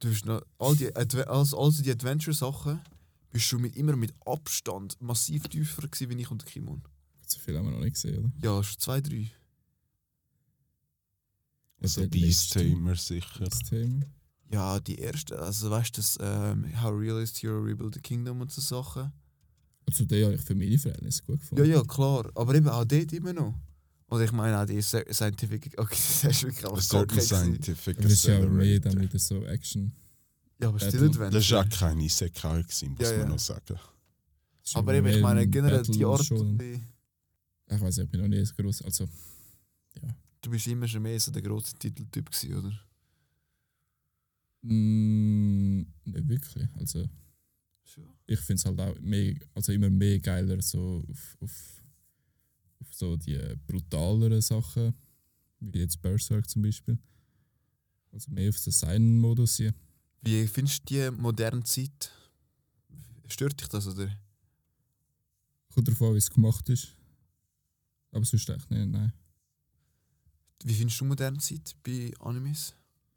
Du 0.00 0.10
hast 0.10 0.24
noch 0.26 0.42
all 0.58 0.76
die, 0.76 0.94
also, 0.94 1.58
also 1.58 1.82
die 1.82 1.90
Adventure-Sachen 1.90 2.80
bist 3.30 3.50
du 3.52 3.58
mit, 3.58 3.76
immer 3.76 3.96
mit 3.96 4.14
Abstand 4.26 5.00
massiv 5.00 5.48
tiefer 5.48 5.82
gewesen, 5.88 6.10
wie 6.10 6.20
ich 6.22 6.30
und 6.30 6.44
Kimon. 6.46 6.82
So 7.26 7.38
viel 7.40 7.56
haben 7.58 7.66
wir 7.66 7.72
noch 7.72 7.80
nicht 7.80 7.94
gesehen, 7.94 8.18
oder? 8.18 8.32
Ja, 8.42 8.62
schon 8.62 8.78
zwei, 8.78 9.00
drei. 9.00 9.30
Also 11.80 12.00
der 12.02 12.08
Beast 12.08 12.54
letzte- 12.54 12.70
Tamer 12.74 12.96
sicher. 12.96 13.44
Das 13.44 13.58
Thema. 13.60 14.04
Ja, 14.50 14.80
die 14.80 14.96
erste, 14.98 15.38
also 15.38 15.70
weißt 15.70 15.96
du, 15.96 16.00
das 16.00 16.18
ähm, 16.20 16.64
How 16.82 16.92
Real 16.98 17.20
is 17.22 17.34
Hero 17.42 17.58
Rebuild 17.60 17.94
the 17.94 18.00
Kingdom 18.00 18.40
und 18.40 18.50
so 18.50 18.60
Sachen. 18.62 19.12
Also 19.86 20.04
den 20.06 20.24
habe 20.24 20.34
ich 20.34 20.40
für 20.40 20.54
meine 20.54 20.78
Verhältnisse 20.78 21.22
gut 21.22 21.36
Ja, 21.36 21.40
gefunden. 21.40 21.70
ja, 21.70 21.82
klar. 21.84 22.30
Aber 22.34 22.54
eben 22.54 22.68
auch 22.68 22.84
dort 22.84 23.12
immer 23.12 23.32
noch. 23.34 23.54
Und 24.06 24.22
ich 24.22 24.32
meine 24.32 24.58
auch 24.58 24.64
die 24.66 24.78
Sci- 24.82 25.12
Scientific. 25.12 25.74
Okay, 25.78 25.94
das 26.22 26.24
ist 26.24 26.42
wirklich 26.44 26.64
A 26.64 26.70
einfach 26.70 26.82
certain 26.82 27.08
kacke 27.08 27.26
gewesen. 27.28 27.44
scientific 27.44 27.98
es 28.00 28.12
ist 28.12 28.24
ja 28.24 28.38
mehr 28.40 28.46
accelerator. 28.76 28.90
dann 28.92 29.00
wieder 29.02 29.18
so 29.18 29.44
Action. 29.44 29.92
Ja, 30.60 30.68
aber 30.68 30.78
Battle. 30.78 30.88
Still 30.90 31.04
Adventure. 31.08 31.30
Das 31.30 31.50
war 31.52 31.64
auch 31.64 31.68
kein 31.68 32.00
Isekai, 32.00 32.62
gewesen, 32.62 32.90
muss 32.90 33.00
Ja, 33.02 33.10
man 33.12 33.20
ja. 33.20 33.28
noch 33.28 33.38
sagen. 33.38 33.78
Aber 34.74 34.92
ja 34.92 34.98
eben, 34.98 35.06
ich 35.08 35.22
meine 35.22 35.40
ein 35.40 35.50
generell 35.50 35.78
Battle 35.78 35.94
die 35.94 36.04
Art. 36.04 36.24
schon. 36.24 36.58
die- 36.58 36.82
Ich 37.70 37.80
weiß 37.80 37.96
nicht, 37.96 38.04
ich 38.06 38.10
bin 38.10 38.20
noch 38.22 38.28
nie 38.28 38.44
so 38.44 38.54
groß. 38.54 38.82
Also, 38.82 39.08
Du 40.40 40.50
bist 40.50 40.66
immer 40.68 40.86
schon 40.86 41.02
mehr 41.02 41.18
so 41.18 41.32
der 41.32 41.42
grosse 41.42 41.74
Titeltyp 41.76 42.30
gewesen, 42.30 42.54
oder? 42.58 42.80
mh, 44.62 45.84
nicht 46.04 46.28
wirklich. 46.28 46.68
Also, 46.76 47.08
ich 48.26 48.38
finde 48.40 48.54
es 48.60 48.64
halt 48.64 48.80
auch 48.80 48.98
mehr, 49.00 49.34
also 49.54 49.72
immer 49.72 49.90
mehr 49.90 50.18
geiler 50.20 50.60
so 50.62 51.02
auf, 51.10 51.36
auf, 51.40 51.82
auf 52.80 52.94
so 52.94 53.16
die 53.16 53.38
brutaleren 53.66 54.40
Sachen, 54.40 54.94
wie 55.60 55.78
jetzt 55.80 56.00
Berserk 56.02 56.48
zum 56.48 56.62
Beispiel. 56.62 56.98
Also 58.12 58.30
mehr 58.30 58.48
auf 58.50 58.62
den 58.62 58.72
Seinen-Modus 58.72 59.56
hier. 59.56 59.74
Wie 60.22 60.46
findest 60.46 60.88
du 60.90 61.10
die 61.10 61.10
moderne 61.20 61.62
Zeit? 61.64 62.10
Stört 63.28 63.60
dich 63.60 63.68
das, 63.68 63.86
oder? 63.86 64.08
Kommt 65.74 65.88
darauf 65.88 66.02
an, 66.02 66.14
wie 66.14 66.18
es 66.18 66.30
gemacht 66.30 66.68
ist. 66.68 66.88
Aber 68.12 68.24
sonst 68.24 68.48
echt 68.48 68.70
nicht, 68.70 68.88
nein. 68.88 69.12
Wie 70.64 70.74
findest 70.74 71.00
du 71.00 71.04
moderne 71.04 71.38
Zeit 71.38 71.76
bei 71.84 72.12
Animes? 72.20 72.74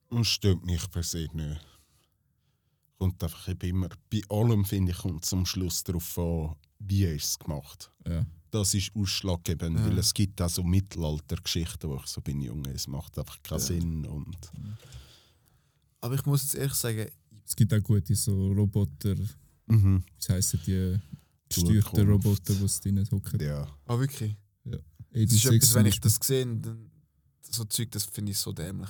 Und 0.10 0.26
stört 0.26 0.64
mich 0.66 0.90
per 0.92 1.02
se 1.04 1.28
nicht. 1.34 1.66
Kommt 3.00 3.24
einfach 3.24 3.48
immer, 3.48 3.90
bei 4.12 4.22
allem 4.30 4.64
finde 4.66 4.92
ich, 4.92 4.98
kommt 5.00 5.26
zum 5.26 5.46
Schluss 5.46 5.84
darauf 5.84 6.18
an, 6.20 6.56
wie 6.80 7.06
er 7.06 7.16
es 7.16 7.40
gemacht 7.40 7.92
Ja. 8.06 8.26
Das 8.52 8.74
ist 8.74 8.92
ausschlaggebend, 8.96 9.80
Ja. 9.80 9.86
weil 9.86 9.98
es 9.98 10.14
gibt 10.14 10.42
auch 10.42 10.50
so 10.50 10.62
Mittelaltergeschichten, 10.62 11.90
wo 11.90 11.96
ich 11.96 12.06
so 12.08 12.20
bin, 12.22 12.42
Junge, 12.42 12.70
es 12.72 12.86
macht 12.86 13.18
einfach 13.18 13.42
keinen 13.42 13.60
Ja. 13.60 13.66
Sinn. 13.66 14.06
Und 14.06 14.52
Aber 16.02 16.16
ich 16.16 16.26
muss 16.26 16.44
jetzt 16.44 16.56
ehrlich 16.56 16.74
sagen, 16.74 17.08
Es 17.46 17.56
gibt 17.56 17.74
auch 17.74 17.82
gute 17.82 18.16
so 18.16 18.52
Roboter, 18.54 19.16
mhm. 19.68 20.04
wie 20.20 20.34
heissen 20.34 20.60
die 20.66 20.98
gesteuerten 21.48 21.82
Zukunft. 21.84 22.10
Roboter, 22.10 22.54
die 22.56 22.64
es 22.66 22.80
drin 22.80 23.08
hocken. 23.12 23.40
ja. 23.40 23.68
ah 23.86 24.00
wirklich. 24.00 24.36
Das 24.64 25.22
ist 25.34 25.42
86 25.42 25.54
etwas, 25.56 25.74
wenn 25.76 25.86
ich 25.88 26.00
das 26.00 26.16
sehe, 26.24 26.46
dann 26.46 26.90
so 27.42 27.66
Zeug, 27.66 27.92
das 27.92 28.06
finde 28.06 28.32
ich 28.32 28.38
so 28.38 28.54
dämlich. 28.54 28.90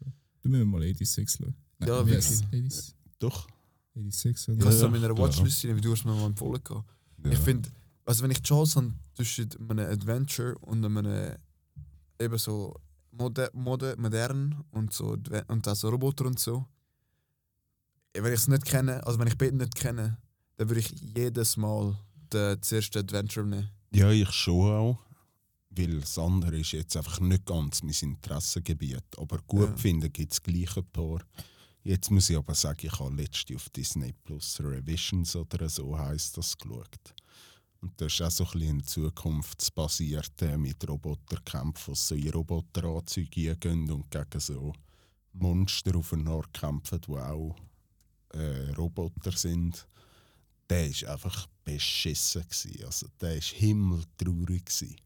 Da 0.00 0.48
müssen 0.48 0.60
wir 0.60 0.64
mal 0.64 0.80
86 0.82 1.28
schauen. 1.30 1.54
Nein, 1.78 1.88
Ja, 1.88 2.06
wie 2.06 2.10
wirklich. 2.10 2.26
heisst 2.26 2.42
es? 2.42 2.42
80 2.72 2.94
Doch. 3.18 3.46
86 3.94 4.48
Ich 4.48 4.54
oder? 4.54 4.64
habe 4.66 4.74
es 4.74 4.80
Ja, 4.80 4.86
in 4.86 4.92
meiner 4.92 5.08
ja. 5.08 5.18
Watchlist, 5.18 5.64
wie 5.64 5.80
du 5.80 5.92
hast 5.92 6.04
mir 6.06 6.14
mal 6.14 6.26
empfohlen. 6.26 6.62
Ja. 6.70 7.30
Ich 7.32 7.38
finde, 7.38 7.68
also 8.06 8.22
wenn 8.22 8.30
ich 8.30 8.38
die 8.38 8.48
Chance 8.48 8.76
habe 8.76 8.94
zwischen 9.14 9.50
einem 9.70 9.86
Adventure 9.90 10.56
und 10.60 10.84
einem 10.84 11.36
eben 12.18 12.38
so 12.38 12.74
moder, 13.16 13.50
moder, 13.52 13.96
modern 13.98 14.64
und 14.70 14.92
so 14.92 15.16
und 15.48 15.68
auch 15.68 15.74
so 15.76 15.88
Roboter 15.88 16.26
und 16.26 16.38
so, 16.38 16.66
wenn 18.14 18.32
ich 18.32 18.40
es 18.40 18.48
nicht 18.48 18.64
kenne, 18.64 19.04
also 19.06 19.18
wenn 19.18 19.28
ich 19.28 19.36
beide 19.38 19.56
nicht 19.56 19.74
kenne, 19.74 20.18
dann 20.56 20.68
würde 20.68 20.80
ich 20.80 20.90
jedes 21.16 21.56
Mal 21.56 21.98
den, 22.32 22.58
das 22.60 22.72
erste 22.72 23.00
Adventure 23.00 23.46
nehmen. 23.46 23.68
Ja, 23.92 24.10
ich 24.10 24.30
schon 24.30 24.70
auch. 24.72 24.98
Weil 25.70 26.00
das 26.00 26.18
andere 26.18 26.58
ist 26.58 26.72
jetzt 26.72 26.96
einfach 26.96 27.20
nicht 27.20 27.44
ganz 27.44 27.82
mein 27.82 27.94
Interessengebiet. 28.00 29.04
Aber 29.18 29.38
gut 29.46 29.68
Ja. 29.68 29.76
finden 29.76 30.10
gibt 30.10 30.32
es 30.32 30.42
gleich 30.42 30.74
ein 30.76 30.86
paar. 30.90 31.20
Jetzt 31.82 32.10
muss 32.10 32.30
ich 32.30 32.36
aber 32.36 32.54
sagen, 32.54 32.80
ich 32.86 32.98
habe 32.98 33.14
letzte 33.14 33.54
auf 33.54 33.68
Disney 33.68 34.12
Plus 34.24 34.58
Revisions 34.60 35.36
oder 35.36 35.68
so 35.68 35.96
heisst 35.98 36.36
das 36.38 36.56
geschaut. 36.56 37.14
Und 37.80 38.00
das 38.00 38.14
ist 38.14 38.22
auch 38.22 38.30
so 38.30 38.44
ein 38.44 38.50
bisschen 38.52 38.84
zukunftsbasiert 38.84 40.42
äh, 40.42 40.56
mit 40.56 40.88
Roboterkämpfen, 40.88 41.92
wo 41.92 41.94
so 41.94 42.14
in 42.14 42.30
Roboteranzüge 42.30 43.50
eingehen 43.50 43.90
und 43.90 44.10
gegen 44.10 44.40
so 44.40 44.72
Monster 45.32 45.96
aufeinander 45.96 46.48
kämpfen, 46.52 47.00
die 47.00 47.12
auch 47.12 47.56
äh, 48.32 48.70
Roboter 48.72 49.32
sind. 49.32 49.86
Der 50.68 50.88
war 50.88 51.12
einfach 51.12 51.46
beschissen. 51.64 52.42
Gewesen. 52.42 52.84
Also, 52.84 53.06
der 53.20 53.34
war 53.34 53.40
himmeltraurig. 53.40 54.64
Gewesen. 54.64 54.96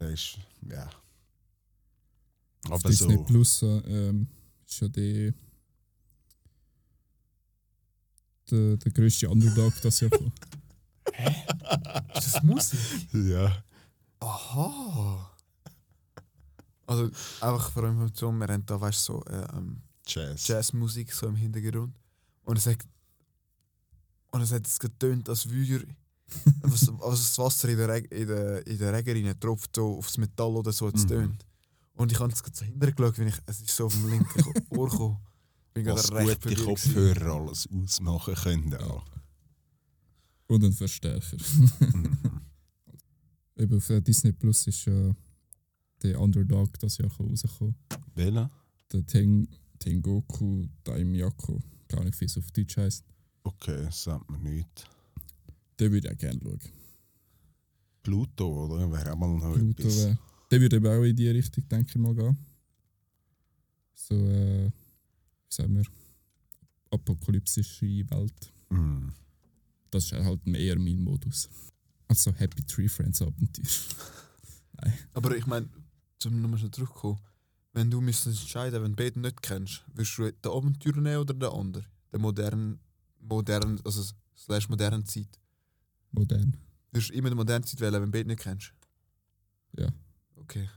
Der 0.00 0.10
ist, 0.10 0.38
ja. 0.68 0.90
Auf 2.68 2.80
Aber 2.80 2.88
Disney 2.88 3.14
so. 3.14 3.24
Plus 3.24 3.62
äh, 3.62 3.66
ähm, 3.66 4.26
ist 4.66 4.80
ja 4.80 4.88
die, 4.88 5.32
der, 8.50 8.76
der 8.76 8.92
grösste 8.92 9.28
Underdog 9.28 9.74
das 9.82 10.00
Jahr. 10.00 10.10
gekommen. 11.04 12.06
Ist 12.14 12.34
das 12.34 12.42
Musik? 12.42 12.80
Ja. 13.12 13.62
Aha! 14.20 15.30
Also 16.86 17.10
einfach 17.40 17.70
vor 17.70 17.84
allem 17.84 18.10
so, 18.14 18.30
wir 18.32 18.46
haben 18.48 18.66
da 18.66 18.80
weißt, 18.80 19.04
so 19.04 19.22
äh, 19.24 19.46
ähm, 19.56 19.80
Jazz. 20.06 20.46
Jazzmusik 20.48 21.12
so 21.12 21.26
im 21.26 21.36
Hintergrund. 21.36 21.96
Und 22.44 22.58
es 22.58 22.66
hat, 22.66 22.78
und 24.32 24.42
es 24.42 24.52
hat 24.52 24.66
es 24.66 24.78
getönt, 24.78 25.28
als 25.28 25.48
würde 25.48 25.86
was, 26.62 26.86
was 26.98 27.18
das 27.20 27.38
Wasser 27.38 27.68
in 27.68 27.78
der, 27.78 27.88
Reg, 27.88 28.10
in 28.12 28.26
der, 28.28 28.66
in 28.66 28.78
der 28.78 28.92
Regen 28.92 29.26
rein 29.26 29.40
tropft, 29.40 29.74
so 29.76 29.96
aufs 29.98 30.18
Metall 30.18 30.56
oder 30.56 30.72
so, 30.72 30.88
es 30.88 31.04
Mhm. 31.04 31.08
tönt. 31.08 31.46
Und 31.94 32.10
ich 32.12 32.18
habe 32.18 32.32
es 32.32 32.42
gerade 32.42 32.56
so 32.56 32.64
hintergeschaut, 32.64 33.18
wenn 33.18 33.28
ich, 33.28 33.36
es 33.46 33.60
ist 33.60 33.70
so 33.74 33.88
vom 33.88 34.10
linken 34.10 34.44
Ohr 34.70 34.90
gekommen. 34.90 35.18
Was 35.76 36.10
gute. 36.10 36.54
Kopfhörer 36.64 37.34
alles 37.34 37.68
ausmachen 37.72 38.34
können. 38.34 38.74
Auch. 38.76 39.04
Und 40.54 40.62
ein 40.62 40.72
Verstärker. 40.72 41.36
Mhm. 41.80 42.18
Eben 43.56 43.76
auf 43.76 43.90
äh, 43.90 44.00
Disney 44.00 44.30
Plus 44.30 44.68
ist 44.68 44.84
ja 44.84 45.12
der 46.00 46.20
Underdog 46.20 46.78
das 46.78 46.96
Jahr 46.98 47.10
rausgekommen. 47.10 47.74
Welcher? 48.14 48.48
Der 48.92 49.04
Ten, 49.04 49.48
Tengoku 49.80 50.68
Daimyako. 50.84 51.60
Keine 51.88 52.02
Ahnung, 52.02 52.14
wie 52.20 52.24
es 52.26 52.38
auf 52.38 52.48
Deutsch 52.52 52.76
heisst. 52.76 53.04
Okay, 53.42 53.82
das 53.82 54.04
sagt 54.04 54.30
man 54.30 54.44
nicht. 54.44 54.88
Den 55.80 55.90
würde 55.90 56.06
ich 56.06 56.14
auch 56.14 56.18
gerne 56.18 56.38
schauen. 56.40 56.60
Pluto, 58.04 58.66
oder? 58.66 58.92
Wäre 58.92 59.12
auch 59.12 59.16
mal 59.16 59.34
noch 59.34 59.54
Pluto 59.54 59.82
etwas. 59.82 60.04
wär, 60.04 60.18
der 60.52 60.60
würde 60.60 60.76
eben 60.76 60.86
auch 60.86 61.02
in 61.02 61.16
die 61.16 61.28
Richtung, 61.30 61.68
denke 61.68 61.88
ich 61.88 61.96
mal, 61.96 62.14
gehen. 62.14 62.38
So, 63.96 64.14
äh, 64.14 64.66
wie 64.66 64.72
sagen 65.48 65.74
wir, 65.74 65.84
apokalyptische 66.92 68.08
Welt. 68.08 68.52
Mhm. 68.70 69.12
Das 69.94 70.06
ist 70.06 70.12
halt 70.12 70.44
mehr 70.44 70.76
mein 70.76 70.98
Modus. 70.98 71.48
Also 72.08 72.32
Happy 72.32 72.64
Tree 72.64 72.88
Friends 72.88 73.22
Abenteuer. 73.22 73.64
Aber 75.14 75.36
ich 75.36 75.46
meine, 75.46 75.68
zum 76.18 76.42
nochmal 76.42 76.58
schnell 76.58 76.72
zurückkommen, 76.72 77.20
wenn 77.72 77.90
du 77.90 78.00
müsstest 78.00 78.40
entscheiden, 78.40 78.82
wenn 78.82 78.92
du 78.92 78.96
beide 78.96 79.20
nicht 79.20 79.40
kennst, 79.40 79.84
würdest 79.94 80.18
du 80.18 80.32
den 80.32 80.52
Abenteuer 80.52 80.96
nehmen 80.96 81.18
oder 81.18 81.32
den 81.32 81.48
anderen? 81.48 81.86
Den 82.12 82.20
modernen, 82.20 82.80
modernen, 83.20 83.80
also 83.84 84.02
slash 84.36 84.68
modernen 84.68 85.06
Zeit. 85.06 85.40
Modern. 86.10 86.56
Würdest 86.90 87.10
du 87.10 87.14
immer 87.14 87.30
die 87.30 87.36
moderne 87.36 87.64
Zeit 87.64 87.80
wählen, 87.80 87.94
wenn 87.94 88.10
du 88.10 88.18
beide 88.18 88.28
nicht 88.28 88.40
kennst? 88.40 88.72
Ja. 89.78 89.92
Okay. 90.36 90.68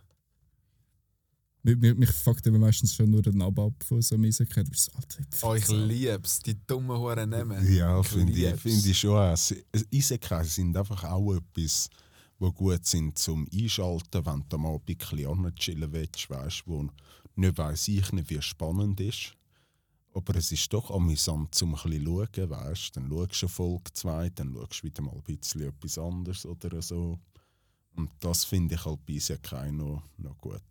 Mich, 1.67 1.75
mich, 1.77 1.95
mich 1.97 2.09
fuckt 2.11 2.47
eben 2.47 2.59
meistens 2.61 2.95
schon 2.95 3.09
nur 3.11 3.21
der 3.21 3.33
Name 3.33 3.61
ab 3.61 3.73
von 3.83 4.01
so. 4.01 4.15
Du 4.15 4.21
Alter, 4.23 5.23
Oh, 5.41 5.53
ich 5.53 5.65
so. 5.65 5.75
lieb's, 5.75 6.39
die 6.39 6.55
dummen 6.65 6.97
Huren 6.97 7.29
nehmen. 7.29 7.73
Ja, 7.75 7.99
Ich 7.99 8.07
finde 8.07 8.31
ich, 8.31 8.55
find 8.61 8.85
ich 8.85 8.97
schon. 8.97 9.35
Sie- 9.35 9.65
Isekai 9.91 10.45
sind 10.45 10.77
einfach 10.77 11.03
auch 11.03 11.33
etwas, 11.35 11.89
wo 12.39 12.53
gut 12.53 12.85
sind 12.85 13.17
zum 13.19 13.45
Einschalten, 13.53 14.25
wenn 14.25 14.45
du 14.47 14.57
mal 14.57 14.75
ein 14.75 14.81
bisschen 14.95 15.55
chillen 15.57 15.91
willst, 15.91 16.29
weißt, 16.29 16.63
wo 16.67 16.87
nicht 17.35 17.57
weiss 17.57 17.87
ich 17.89 18.13
nicht, 18.13 18.29
wie 18.29 18.41
spannend 18.41 19.01
ist. 19.01 19.33
Aber 20.13 20.35
es 20.37 20.51
ist 20.53 20.71
doch 20.71 20.89
amüsant, 20.89 21.53
zum 21.53 21.75
ein 21.75 21.81
bisschen 21.83 22.05
zu 22.05 22.25
schauen, 22.35 22.49
weißt 22.49 22.95
Dann 22.95 23.09
schaust 23.09 23.41
du 23.41 23.45
eine 23.45 23.49
Folge 23.49 23.93
2, 23.93 24.29
dann 24.29 24.53
schaust 24.53 24.79
du 24.81 24.87
wieder 24.87 25.01
mal 25.03 25.15
ein 25.15 25.21
bisschen 25.37 25.61
etwas 25.67 25.97
anderes 25.97 26.45
oder 26.45 26.81
so. 26.81 27.19
Und 27.95 28.09
das 28.21 28.45
finde 28.45 28.75
ich 28.75 28.85
halt 28.85 29.05
bei 29.05 29.13
Isekai 29.13 29.69
noch, 29.71 30.01
noch 30.17 30.37
gut. 30.37 30.61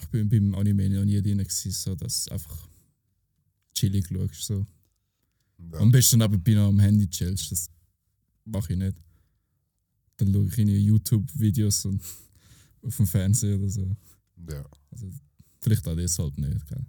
Ich 0.00 0.08
bin 0.08 0.28
beim 0.28 0.54
Anime 0.54 0.88
noch 0.90 1.04
nie 1.04 1.20
drin, 1.20 1.38
gewesen, 1.38 1.70
so 1.72 1.94
dass 1.94 2.24
du 2.24 2.32
einfach 2.32 2.68
chillig 3.74 4.06
schaust. 4.08 4.42
So. 4.44 4.66
Ja. 5.72 5.78
Am 5.78 5.92
besten 5.92 6.18
nebenbei 6.18 6.54
noch 6.54 6.68
am 6.68 6.80
Handy 6.80 7.08
chillst, 7.08 7.52
das 7.52 7.68
mache 8.44 8.72
ich 8.72 8.78
nicht. 8.78 8.96
Dann 10.16 10.32
schaue 10.32 10.46
ich 10.46 10.58
in 10.58 10.68
YouTube-Videos 10.68 11.84
und 11.86 12.00
auf 12.82 12.96
dem 12.96 13.06
Fernseher 13.06 13.56
oder 13.58 13.68
so. 13.68 13.96
Ja. 14.48 14.64
Also, 14.90 15.10
vielleicht 15.60 15.86
auch 15.88 15.96
deshalb 15.96 16.36
nicht, 16.38 16.66
gell? 16.66 16.86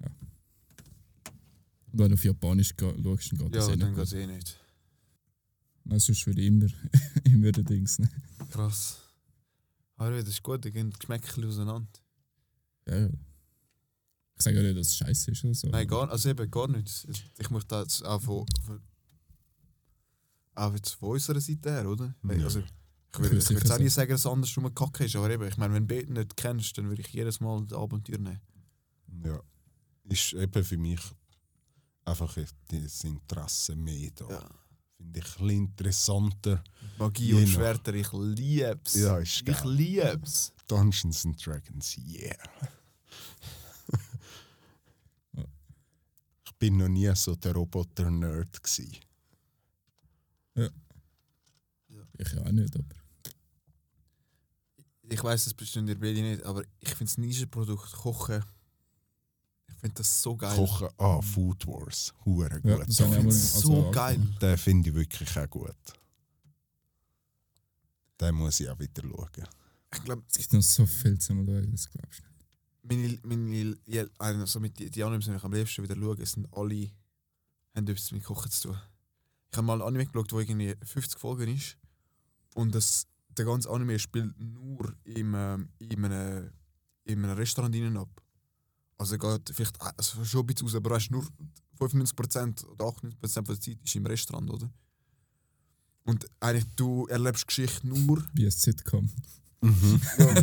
Ja. 0.00 0.06
Und 1.92 1.98
wenn 1.98 2.08
du 2.08 2.14
auf 2.14 2.24
Japanisch 2.24 2.74
schaust, 2.78 3.32
dann 3.32 3.38
geht 3.38 3.54
das 3.54 3.68
Ja, 3.68 3.74
eh 3.74 3.76
dann 3.76 3.78
nicht 3.78 3.88
geht 3.88 3.94
gut. 3.96 4.04
es 4.04 4.12
eh 4.12 4.26
nicht. 4.26 4.58
Nein, 5.84 5.98
sonst 5.98 6.26
würde 6.26 6.40
ich 6.40 6.46
immer, 6.48 6.66
immer 7.24 7.52
den 7.52 7.64
Dings 7.64 7.98
nehmen. 7.98 8.12
Krass. 8.50 9.01
Aber 10.02 10.16
das 10.16 10.28
ist 10.28 10.42
gut, 10.42 10.64
die 10.64 10.72
gehen 10.72 10.90
die 10.90 10.98
Geschmäcker 10.98 11.46
auseinander. 11.46 11.88
Ja, 12.88 12.98
ja. 12.98 13.08
Ich 14.36 14.42
sage 14.42 14.56
ja 14.56 14.62
nicht, 14.64 14.76
dass 14.76 14.88
es 14.88 14.96
scheiße 14.96 15.30
ist 15.30 15.44
oder 15.44 15.54
so. 15.54 15.68
Nein, 15.68 15.86
gar, 15.86 16.10
also 16.10 16.28
eben, 16.28 16.50
gar 16.50 16.66
nicht. 16.66 17.06
Ich 17.38 17.50
möchte 17.50 17.68
da 17.68 17.82
jetzt 17.82 18.04
auch 18.04 18.20
von, 18.20 18.44
von, 18.64 18.82
auch 20.56 20.74
jetzt 20.74 20.90
von 20.94 21.10
unserer 21.10 21.40
Seite 21.40 21.70
her, 21.70 21.88
oder? 21.88 22.14
Ja. 22.24 22.44
Also, 22.44 22.58
ich 22.60 23.18
würde 23.18 23.40
sicher 23.40 23.74
auch 23.74 23.78
nicht 23.78 23.92
sagen, 23.92 24.10
dass 24.10 24.22
es 24.22 24.26
andersrum 24.26 24.74
kacke 24.74 25.04
ist, 25.04 25.14
aber 25.14 25.30
eben, 25.30 25.46
ich 25.46 25.56
meine, 25.56 25.74
wenn 25.74 25.86
du 25.86 25.94
Beten 25.94 26.14
nicht 26.14 26.36
kennst, 26.36 26.76
dann 26.76 26.88
würde 26.88 27.02
ich 27.02 27.12
jedes 27.12 27.38
Mal 27.38 27.64
das 27.66 27.78
Abenteuer 27.78 28.18
nehmen. 28.18 28.40
ja. 29.24 29.40
Ist 30.08 30.32
eben 30.32 30.64
für 30.64 30.78
mich 30.78 31.00
einfach 32.04 32.36
das 32.68 33.04
Interesse 33.04 33.76
mehr 33.76 34.10
da. 34.16 34.28
Ja. 34.28 34.50
Finde 35.02 35.18
ich 35.18 35.40
ein 35.40 35.50
interessanter. 35.50 36.62
Magie 36.98 37.34
und 37.34 37.48
Schwerter, 37.48 37.94
ich 37.94 38.12
lieb's. 38.12 38.94
Ja, 38.94 39.18
ist 39.18 39.40
ich 39.40 39.44
geil. 39.44 39.70
lieb's. 39.70 40.52
Dungeons 40.68 41.26
and 41.26 41.44
Dragons, 41.44 41.96
yeah. 41.98 42.36
Ja. 45.32 45.44
ich 46.44 46.52
bin 46.58 46.76
noch 46.76 46.88
nie 46.88 47.12
so 47.14 47.34
der 47.34 47.52
Roboter-Nerd. 47.52 48.62
gsi. 48.62 49.00
Ich 50.54 52.32
ja 52.32 52.42
auch 52.42 52.52
nicht, 52.52 52.74
aber. 52.76 52.94
Ich 55.08 55.22
weiß, 55.22 55.44
das 55.44 55.54
bestimmt 55.54 55.88
ihr 55.88 55.98
beide 55.98 56.22
nicht, 56.22 56.44
aber 56.44 56.62
ich 56.80 56.88
finde 56.90 57.04
das 57.04 57.18
Nischenprodukt 57.18 57.92
Kochen, 57.92 58.38
ich 58.38 58.61
finde 59.82 59.94
das 59.96 60.22
so 60.22 60.36
geil. 60.36 60.56
Kochen, 60.56 60.88
ah, 60.98 61.20
Food 61.20 61.66
Wars, 61.66 62.14
hure 62.24 62.48
Ja, 62.64 62.76
gut. 62.76 62.88
es 62.88 63.00
also 63.00 63.30
so 63.30 63.86
angefangen. 63.86 63.92
geil. 63.92 64.38
Den 64.40 64.58
finde 64.58 64.88
ich 64.90 64.94
wirklich 64.94 65.38
auch 65.38 65.50
gut. 65.50 65.74
Den 68.20 68.34
muss 68.34 68.60
ich 68.60 68.68
auch 68.70 68.78
wieder 68.78 69.02
schauen. 69.02 69.46
Ich 69.94 70.04
glaube, 70.04 70.22
Es 70.30 70.38
gibt 70.38 70.52
noch 70.54 70.62
so 70.62 70.86
viel 70.86 71.18
zu 71.18 71.34
schauen, 71.34 71.70
das 71.72 71.90
glaubst 71.90 72.20
du 72.20 72.24
nicht. 72.88 73.24
meine, 73.24 73.76
meine 73.84 74.10
also 74.18 74.60
mit 74.60 74.78
die, 74.78 74.90
die 74.90 75.02
Animes, 75.04 75.26
die 75.26 75.32
ich 75.32 75.44
am 75.44 75.52
liebsten 75.52 75.82
wieder 75.82 75.96
schaue, 75.96 76.24
sind 76.26 76.48
alle, 76.52 76.90
haben 77.74 77.88
etwas 77.88 78.12
mit 78.12 78.24
Kochen 78.24 78.50
zu 78.50 78.68
tun. 78.68 78.78
Ich 79.50 79.56
habe 79.58 79.66
mal 79.66 79.82
ein 79.82 79.86
Anime 79.86 80.06
geschaut, 80.06 80.32
wo 80.32 80.40
irgendwie 80.40 80.74
50 80.82 81.18
Folgen 81.18 81.54
ist. 81.54 81.76
Und 82.54 82.74
das, 82.74 83.06
der 83.36 83.44
ganze 83.44 83.68
Anime 83.68 83.98
spielt 83.98 84.38
nur 84.38 84.94
im, 85.04 85.34
ähm, 85.34 85.68
in, 85.78 86.04
einem, 86.04 86.50
in 87.04 87.24
einem 87.24 87.36
Restaurant 87.36 87.74
innen 87.74 87.96
ab. 87.98 88.08
Also 89.02 89.18
geht 89.18 89.50
vielleicht 89.52 89.80
also 89.80 90.24
schon 90.24 90.42
ein 90.42 90.46
bisschen 90.46 90.68
raus, 90.68 90.76
aber 90.76 90.90
weißt, 90.90 91.10
nur 91.10 91.26
95% 91.80 92.64
oder 92.66 92.84
98% 92.84 93.42
der 93.42 93.60
Zeit 93.60 93.78
ist 93.82 93.96
im 93.96 94.06
Restaurant, 94.06 94.48
oder? 94.48 94.70
Und 96.04 96.24
eigentlich, 96.38 96.66
du 96.76 97.06
erlebst 97.08 97.44
Geschichte 97.48 97.84
nur. 97.88 98.24
Wie 98.32 98.44
ein 98.44 98.50
Sitcom. 98.52 99.10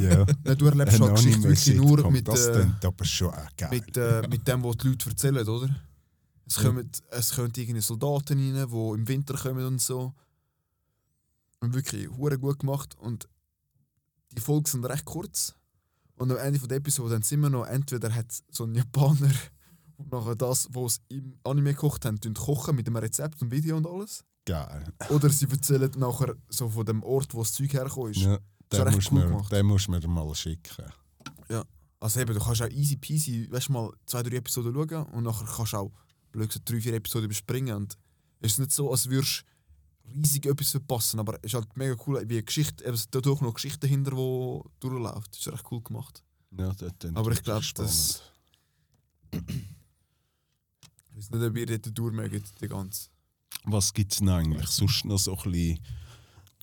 ja. 0.02 0.26
Nein, 0.44 0.58
du 0.58 0.66
erlebst 0.66 1.00
halt 1.00 1.16
Geschichte 1.16 1.44
wirklich 1.44 1.78
nur 1.78 2.00
Anime-Sitcom, 2.00 2.12
mit, 2.14 2.28
Das 2.28 2.48
äh, 2.48 2.68
aber 2.84 3.06
schon 3.06 3.30
auch 3.30 3.48
geil. 3.56 3.70
mit, 3.72 3.96
äh, 3.96 4.28
mit 4.28 4.46
dem, 4.46 4.62
was 4.62 4.76
die 4.76 4.88
Leute 4.90 5.10
erzählen, 5.10 5.48
oder? 5.48 5.74
Es 6.46 6.58
Ja. 6.58 6.64
kommen, 6.64 6.92
es 7.12 7.34
kommen 7.34 7.54
irgendwie 7.56 7.80
Soldaten 7.82 8.38
rein, 8.40 8.70
die 8.70 9.00
im 9.00 9.08
Winter 9.08 9.36
kommen 9.38 9.66
und 9.66 9.80
so. 9.82 10.14
Und 11.62 11.74
wirklich 11.74 12.10
hure 12.10 12.38
gut 12.38 12.60
gemacht. 12.60 12.98
Und 12.98 13.30
die 14.36 14.42
Folgen 14.42 14.66
sind 14.66 14.84
recht 14.84 15.06
kurz. 15.06 15.56
Und 16.20 16.32
am 16.32 16.38
Ende 16.38 16.60
von 16.60 16.68
der 16.68 16.78
Episode 16.78 17.20
sind 17.24 17.40
wir 17.42 17.50
noch, 17.50 17.66
entweder 17.66 18.14
hat 18.14 18.28
so 18.52 18.66
ein 18.66 18.76
Japaner 18.76 19.32
nachher 20.12 20.36
das, 20.36 20.68
was 20.72 21.00
sie 21.10 21.18
im 21.18 21.40
Anime 21.44 21.74
gekocht 21.74 22.06
haben, 22.06 22.20
kochen 22.34 22.76
mit 22.76 22.88
einem 22.88 22.98
Rezept 22.98 23.42
und 23.42 23.52
Video 23.52 23.78
und 23.78 23.88
alles. 23.88 24.24
geil. 24.46 24.84
Oder 25.10 25.30
sie 25.30 25.48
erzählen 25.50 25.92
nachher 25.98 26.36
so 26.50 26.70
von 26.70 26.86
dem 26.86 27.04
Ort, 27.04 27.34
wo 27.34 27.40
das 27.40 27.54
Zeug 27.54 27.74
hergekommen 27.74 28.12
ist. 28.12 28.22
Ja, 28.22 28.38
den, 28.72 28.94
musst 28.94 29.12
cool 29.12 29.26
mir, 29.30 29.42
den 29.50 29.66
musst 29.66 29.88
du 29.88 29.92
mir 29.92 30.08
mal 30.08 30.36
schicken. 30.36 30.86
Also 32.02 32.22
eben, 32.22 32.34
du 32.34 32.40
kannst 32.40 32.62
auch 32.62 32.70
easy 32.70 32.96
peasy, 32.96 33.48
weißt 33.52 33.68
du 33.68 33.74
mal, 33.74 33.92
zwei, 34.06 34.24
drei 34.24 34.38
Episoden 34.38 34.74
schauen 34.74 35.06
und 35.08 35.24
nachher 35.24 35.46
kannst 35.46 35.74
du 35.74 35.78
auch, 35.78 35.92
blöd 36.32 36.48
gesagt, 36.48 36.70
drei, 36.70 36.80
vier 36.80 36.94
Episoden 36.94 37.26
überspringen. 37.26 37.76
Und 37.76 37.98
es 38.40 38.54
ist 38.54 38.60
nicht 38.60 38.72
so, 38.72 38.90
als 38.92 39.10
würdest 39.10 39.42
du 39.42 39.49
riesig 40.14 40.46
etwas 40.46 40.72
verpassen, 40.72 41.20
aber 41.20 41.36
es 41.36 41.46
ist 41.46 41.54
halt 41.56 41.76
mega 41.78 41.96
cool, 42.06 42.24
wie 42.28 42.36
eine 42.36 42.44
Geschichte, 42.44 42.84
eben, 42.86 42.98
dadurch 43.12 43.42
noch 43.42 43.54
Geschichte 43.54 43.80
dahinter, 43.80 44.12
die 44.12 44.70
durchläuft. 44.80 45.32
Das 45.32 45.40
ist 45.40 45.48
recht 45.52 45.66
cool 45.72 45.82
gemacht. 45.82 46.24
Ja, 46.58 46.74
das 46.74 46.94
Aber 47.14 47.32
ich 47.32 47.44
glaube, 47.44 47.64
spannend. 47.64 47.92
das. 47.92 48.22
Ich 49.32 51.16
weiß 51.16 51.32
nicht, 51.32 51.44
ob 51.44 51.58
ihr 51.58 51.66
dort 51.66 51.98
durchmögt, 51.98 52.62
die 52.62 52.68
ganze. 52.68 53.10
Was 53.66 53.94
gibt 53.94 54.14
es 54.14 54.20
denn 54.20 54.30
eigentlich 54.30 54.68
sonst 54.68 55.06
noch 55.06 55.20
so 55.20 55.36
ein 55.38 55.52
bisschen 55.52 55.80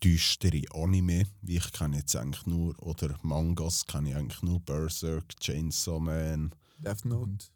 düstere 0.02 0.62
Anime? 0.72 1.26
Wie 1.42 1.56
ich 1.56 1.72
kenne 1.72 1.98
jetzt 1.98 2.16
eigentlich 2.16 2.46
nur, 2.46 2.76
oder 2.82 3.16
Mangas 3.22 3.87
kenne 3.87 4.11
ich 4.11 4.16
eigentlich 4.16 4.42
nur 4.42 4.61
Berserk, 4.61 5.37
Chainsaw 5.38 6.00
Man, 6.00 6.52
Death 6.78 7.04
Note. 7.04 7.46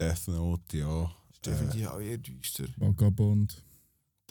Death 0.00 0.28
Note, 0.28 0.78
ja. 0.78 1.12
Ist 1.32 1.46
definitiv 1.46 1.86
auch 1.88 2.00
eher 2.00 2.18
düster. 2.18 2.66
Vagabond. 2.76 3.62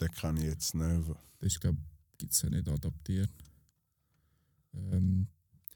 Den 0.00 0.10
kenne 0.12 0.40
ich 0.40 0.46
jetzt 0.46 0.74
nicht. 0.74 1.08
Das 1.38 1.52
ist, 1.52 1.60
glaube 1.60 1.78
ich, 1.80 2.18
gibt 2.18 2.32
es 2.32 2.42
ja 2.42 2.50
nicht 2.50 2.68
adaptiert. 2.68 3.30
Ähm, 4.74 5.28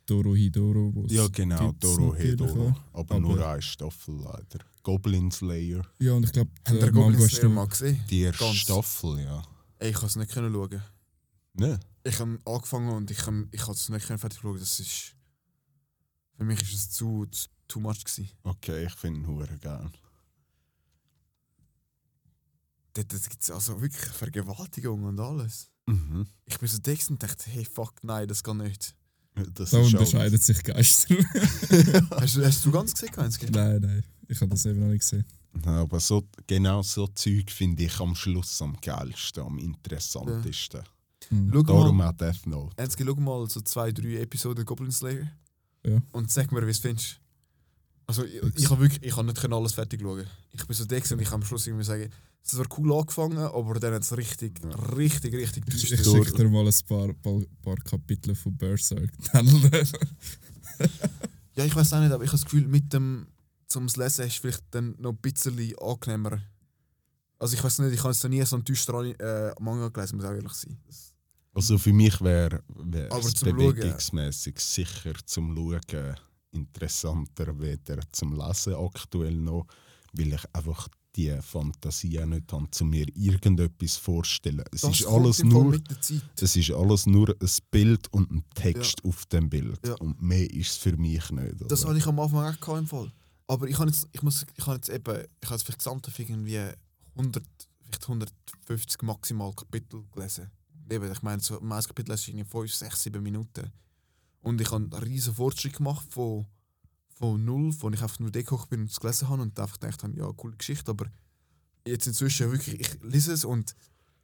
Doro 0.07 0.35
Hidoro, 0.35 0.91
wo 0.95 1.07
Ja, 1.07 1.29
genau, 1.29 1.73
Doro 1.73 2.13
auch. 2.15 2.81
Aber, 2.93 3.15
Aber- 3.15 3.21
nur 3.21 3.47
eine 3.47 3.63
Staffel 3.63 4.15
leider. 4.17 4.65
Goblin 4.83 5.31
Slayer, 5.31 5.85
Ja, 5.99 6.15
und 6.15 6.25
ich 6.25 6.33
glaube, 6.33 6.51
ihr 6.69 6.79
der 6.79 6.91
Goblin 6.93 7.13
Manga 7.19 7.29
Slayer 7.29 7.45
nur... 7.45 7.53
mal 7.53 7.69
gesehen? 7.69 8.01
die 8.09 8.21
erste 8.21 8.45
Ganz. 8.45 8.57
Staffel, 8.57 9.21
ja. 9.21 9.43
Ey, 9.79 9.91
ich 9.91 9.95
konnte 9.95 10.07
es 10.07 10.17
nicht 10.17 10.33
können 10.33 10.53
schauen. 10.53 10.83
Ne? 11.55 11.79
Ich 12.05 12.19
habe 12.21 12.39
angefangen 12.47 12.89
und 12.91 13.11
ich 13.11 13.27
habe 13.27 13.47
ich 13.53 13.61
es 13.69 13.89
nicht 13.91 14.07
können 14.07 14.19
fertig 14.19 14.39
schauen. 14.41 14.59
Das 14.59 14.81
ist. 14.81 15.15
Für 16.37 16.45
mich 16.45 16.63
ist 16.63 16.73
es 16.73 16.91
zu, 16.91 17.27
zu 17.27 17.49
too 17.67 17.81
much 17.81 18.03
gewesen. 18.05 18.31
Okay, 18.45 18.87
ich 18.87 18.95
finde 18.95 19.21
ihn 19.21 19.27
hure 19.27 19.59
geil. 19.59 19.91
Dort 23.05 23.29
gibt 23.31 23.43
es 23.43 23.51
also 23.51 23.81
wirklich 23.81 24.05
Vergewaltigung 24.05 25.05
und 25.05 25.21
alles. 25.21 25.71
Mhm. 25.87 26.27
Ich 26.45 26.59
bin 26.59 26.69
so 26.69 26.79
gewesen 26.79 27.13
und 27.15 27.23
dachte, 27.23 27.51
hey 27.51 27.65
fuck, 27.65 27.95
nein, 28.03 28.29
das 28.29 28.43
geht 28.43 28.55
nicht. 28.55 28.95
Das 29.55 29.71
Da 29.71 29.79
unterscheidet 29.79 30.43
sich 30.43 30.63
Geister. 30.65 31.15
hast, 32.11 32.37
du, 32.37 32.45
hast 32.45 32.65
du 32.65 32.71
ganz 32.73 32.93
gesehen, 32.93 33.13
Kanski? 33.13 33.47
nein, 33.51 33.81
nein, 33.81 34.05
ich 34.27 34.41
habe 34.41 34.51
das 34.51 34.67
eben 34.67 34.81
noch 34.81 34.89
nicht 34.89 35.01
gesehen. 35.01 35.25
Ja, 35.65 35.81
aber 35.83 36.01
so, 36.01 36.25
genau 36.47 36.83
so 36.83 37.07
Zeug 37.09 37.51
finde 37.51 37.85
ich 37.85 37.99
am 38.01 38.15
Schluss 38.15 38.61
am 38.61 38.77
geilsten, 38.81 39.45
am 39.45 39.59
interessantesten. 39.59 40.83
Hm. 41.29 41.51
Schau 41.53 41.63
Darum 41.63 41.97
mal, 41.97 42.09
auch 42.11 42.13
Death 42.13 42.47
Note. 42.47 42.75
Ernstli, 42.77 43.05
schau 43.07 43.15
mal 43.17 43.49
so 43.49 43.61
zwei, 43.61 43.93
drei 43.93 44.17
Episoden 44.21 44.65
Goblin 44.65 44.93
Slayer 44.93 45.31
Ja. 45.87 46.01
und 46.13 46.31
sag 46.31 46.51
mir, 46.53 46.67
wie 46.67 46.71
es 46.71 46.79
findest. 46.79 47.21
Also 48.07 48.25
ich, 48.25 48.43
ich 48.57 48.71
habe 48.71 48.81
wirklich, 48.81 49.03
ich 49.03 49.17
habe 49.17 49.27
nicht 49.27 49.39
können 49.41 49.53
alles 49.55 49.75
fertig 49.75 50.01
schauen. 50.01 50.27
Ich 50.53 50.67
bin 50.67 50.75
so 50.77 50.87
gewesen 50.87 51.15
und 51.15 51.21
ich 51.21 51.27
habe 51.27 51.37
am 51.37 51.45
Schluss 51.45 51.67
irgendwie 51.67 51.85
sagen, 51.85 52.11
es 52.45 52.51
zwar 52.53 52.67
cool 52.79 52.93
angefangen, 52.95 53.39
aber 53.39 53.79
dann 53.81 53.95
hat 53.95 54.03
es 54.03 54.17
richtig, 54.17 54.61
Ja. 54.65 54.71
richtig, 54.95 55.35
richtig 55.35 55.65
Ich, 55.69 55.89
düster. 55.91 55.95
ich 55.95 56.27
schicke 56.27 56.33
dir 56.45 56.49
mal 56.49 56.67
ein 56.67 56.75
paar, 56.87 57.13
paar, 57.15 57.41
paar 57.63 57.77
Kapitel 57.77 58.35
von 58.35 58.57
Berserk. 58.57 59.11
Ja, 61.57 61.65
ich 61.65 61.75
weiß 61.75 61.93
auch 61.95 62.01
nicht, 62.01 62.13
aber 62.13 62.23
ich 62.23 62.29
habe 62.31 62.39
das 62.39 62.45
Gefühl, 62.45 62.69
mit 62.69 62.93
dem 62.93 63.27
zum 63.67 63.87
Lesen 63.89 64.27
ist 64.27 64.37
vielleicht 64.37 64.63
dann 64.71 64.95
noch 64.99 65.11
ein 65.11 65.17
bisschen 65.19 65.59
angenehmer. 65.81 66.41
Also 67.41 67.57
ich 67.57 67.65
weiß 67.65 67.81
nicht, 67.81 67.95
ich 67.95 67.99
habe 68.01 68.13
jetzt 68.13 68.23
noch 68.23 68.31
nie 68.31 68.45
so 68.45 68.57
einen 68.57 68.65
düsteren 68.65 69.19
äh, 69.19 69.53
Manga 69.61 69.89
gelesen, 69.89 70.17
muss 70.17 70.25
auch 70.25 70.33
ehrlich 70.33 70.53
sein. 70.53 70.79
Das, 70.87 71.13
Also 71.55 71.77
für 71.79 71.93
mich 71.93 72.21
wäre 72.21 72.63
es 73.21 73.35
bewegungsmäßig 73.41 74.59
sicher 74.61 75.13
zum 75.27 75.55
Schauen 75.57 76.15
interessanter 76.53 77.59
weder 77.59 78.01
zum 78.13 78.35
Lesen 78.39 78.75
aktuell 78.75 79.35
noch, 79.37 79.67
weil 80.13 80.33
ich 80.35 80.45
einfach 80.55 80.89
die 81.17 81.37
Fantasie 81.41 82.21
auch 82.21 82.27
nicht 82.27 82.53
habe, 82.53 82.71
zu 82.71 82.85
mir 82.85 83.07
irgendetwas 83.15 83.97
vorzustellen. 83.97 84.65
Es 84.73 84.83
Das 84.83 85.01
ist 85.01 85.07
alles 85.07 85.43
nur 85.43 85.79
es 86.41 86.57
ist 86.57 86.71
alles 86.71 87.07
nur 87.07 87.31
ein 87.31 87.49
Bild 87.71 88.13
und 88.13 88.31
ein 88.31 88.45
Text 88.55 89.05
auf 89.05 89.27
dem 89.27 89.49
Bild. 89.49 89.81
Ja. 89.87 89.95
Und 89.95 90.21
mehr 90.23 90.49
ist 90.51 90.71
es 90.71 90.77
für 90.77 90.97
mich 90.97 91.31
nicht. 91.31 91.55
Das 91.67 91.83
oder? 91.83 91.91
hatte 91.91 91.99
ich 91.99 92.07
am 92.07 92.21
Anfang 92.21 92.57
auch 92.61 92.77
im 92.77 92.87
Fall. 92.87 93.13
Aber 93.47 93.67
ich 93.67 93.79
habe 93.79 93.89
jetzt, 93.89 94.07
ich 94.13 94.23
muss, 94.23 94.47
ich 94.55 94.67
habe 94.67 94.77
jetzt 94.77 94.91
eben, 94.91 95.25
ich 95.41 95.49
habe 95.49 95.55
jetzt 95.55 95.63
vielleicht 95.65 95.79
gesamt 95.79 96.09
irgendwie 96.19 96.61
100, 97.17 97.43
vielleicht 97.81 98.03
150 98.03 99.03
maximal 99.03 99.53
Kapitel 99.55 100.05
gelesen. 100.15 100.51
Eben, 100.91 101.11
ich 101.11 101.23
meine, 101.23 101.43
so, 101.43 101.59
mein 101.61 101.83
Kapitel 101.83 102.13
ist 102.13 102.29
irgendwie 102.29 102.45
5, 102.45 102.75
6, 102.75 103.03
7 103.05 103.23
Minuten. 103.23 103.73
Und 104.43 104.61
ich 104.61 104.71
habe 104.71 104.85
einen 104.85 104.93
riesen 104.93 105.35
Fortschritt 105.35 105.77
gemacht 105.77 106.07
von, 106.11 106.47
von 107.19 107.45
null, 107.45 107.73
von 107.73 107.93
ich 107.93 108.01
einfach 108.03 108.21
nur 108.21 108.31
gekocht 108.31 108.71
bin 108.71 108.81
und 108.83 108.91
es 108.91 109.01
gelesen 109.01 109.29
habe 109.29 109.43
und 109.43 109.59
einfach 109.59 109.79
gedacht 109.81 110.03
habe, 110.03 110.17
ja, 110.17 110.31
coole 110.33 110.57
Geschichte, 110.57 110.91
aber 110.91 111.07
jetzt 111.87 112.07
inzwischen 112.07 112.53
wirklich, 112.53 112.81
ich 112.81 113.03
lese 113.03 113.33
es 113.33 113.45
und 113.45 113.75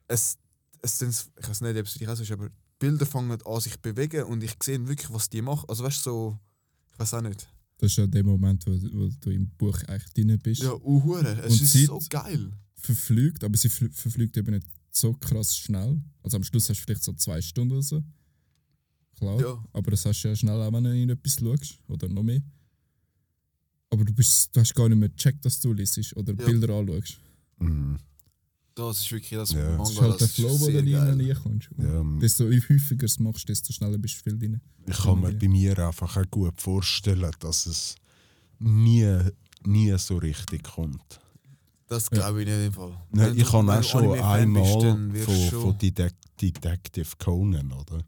es, 0.06 0.38
es 0.80 0.98
sind, 0.98 1.10
ich 1.40 1.48
weiß 1.48 1.60
nicht, 1.62 1.76
ob 1.76 1.86
es 1.86 1.92
für 1.92 1.98
dich 1.98 2.08
auch 2.08 2.18
ist, 2.20 2.30
aber 2.30 2.48
die 2.48 2.54
Bilder 2.78 3.04
fangen 3.06 3.30
an 3.42 3.60
sich 3.60 3.72
zu 3.72 3.80
bewegen 3.80 4.24
und 4.24 4.44
ich 4.44 4.54
sehe 4.62 4.86
wirklich, 4.86 5.10
was 5.12 5.28
die 5.28 5.42
machen. 5.42 5.68
Also 5.68 5.82
weißt 5.82 6.06
du, 6.06 6.10
so, 6.10 6.38
ich 6.92 6.98
weiß 6.98 7.14
auch 7.14 7.22
nicht. 7.22 7.48
Das 7.78 7.90
ist 7.90 7.96
ja 7.96 8.06
der 8.06 8.22
Moment, 8.22 8.64
wo, 8.66 8.70
wo 8.72 9.08
du 9.20 9.30
im 9.30 9.48
Buch 9.56 9.78
eigentlich 9.88 10.12
drin 10.12 10.38
bist. 10.40 10.62
Ja, 10.62 10.72
uhure. 10.74 11.26
Es 11.42 11.54
Und 11.54 11.62
ist 11.62 11.72
Zeit- 11.72 11.86
so 11.86 11.98
geil. 12.08 12.52
Verflügt, 12.76 13.42
aber 13.42 13.56
sie 13.56 13.68
fl 13.70 13.90
verflügt 13.90 14.36
eben 14.36 14.54
nicht 14.54 14.66
so 14.92 15.14
krass 15.14 15.56
schnell. 15.56 16.00
Also 16.22 16.36
am 16.36 16.44
Schluss 16.44 16.68
hast 16.68 16.78
du 16.80 16.84
vielleicht 16.84 17.02
so 17.02 17.12
zwei 17.14 17.40
Stunden 17.40 17.72
oder 17.72 17.82
so. 17.82 18.04
Klar. 19.18 19.40
Ja. 19.40 19.64
Aber 19.72 19.90
das 19.90 20.04
hast 20.04 20.22
du 20.22 20.28
ja 20.28 20.36
schnell 20.36 20.60
auch, 20.60 20.72
wenn 20.72 20.84
du 20.84 20.94
in 20.96 21.10
etwas 21.10 21.34
schaust. 21.40 21.78
Oder 21.88 22.08
noch 22.08 22.22
mehr. 22.22 22.42
Aber 23.94 24.04
du, 24.04 24.12
bist, 24.12 24.54
du 24.54 24.60
hast 24.60 24.74
gar 24.74 24.88
nicht 24.88 24.98
mehr 24.98 25.08
gecheckt, 25.08 25.44
dass 25.44 25.60
du 25.60 25.72
liest 25.72 26.16
oder 26.16 26.34
Ja. 26.34 26.44
Bilder 26.46 26.74
anschaust. 26.74 27.18
Mhm. 27.58 27.96
Das 28.74 28.98
ist 29.00 29.12
wirklich 29.12 29.30
das 29.38 29.52
Ja. 29.52 29.76
Das 29.76 29.90
ist 29.90 29.94
Manga. 29.96 30.10
halt 30.10 30.20
der 30.20 30.28
Flow, 30.28 30.60
wo 30.60 30.66
du 30.66 30.78
reinkommst. 30.78 31.68
Ja, 31.78 32.02
Desto 32.20 32.44
häufiger 32.44 32.96
du 32.96 33.06
es 33.06 33.18
machst, 33.20 33.48
desto 33.48 33.72
schneller 33.72 33.98
bist 33.98 34.16
du 34.16 34.30
viel 34.30 34.36
drin. 34.38 34.60
ich 34.86 34.96
kann 34.98 35.20
mir 35.20 35.32
bei 35.32 35.48
mir 35.48 35.78
einfach 35.78 36.16
auch 36.16 36.28
gut 36.28 36.60
vorstellen, 36.60 37.30
dass 37.38 37.66
es 37.66 37.94
nie, 38.58 39.16
nie 39.64 39.96
so 39.96 40.16
richtig 40.16 40.64
kommt. 40.64 41.20
Das 41.86 42.10
glaube 42.10 42.42
ich 42.42 42.48
nicht 42.48 42.66
im 42.66 42.72
Fall. 42.72 42.96
Nein, 43.12 43.38
ich 43.38 43.52
habe 43.52 43.72
auch 43.72 43.82
schon 43.84 44.18
einmal 44.18 44.64
von, 44.64 45.14
von 45.14 45.78
Detec 45.78 46.14
Detective 46.40 47.10
Conan, 47.18 47.70
oder? 47.72 48.04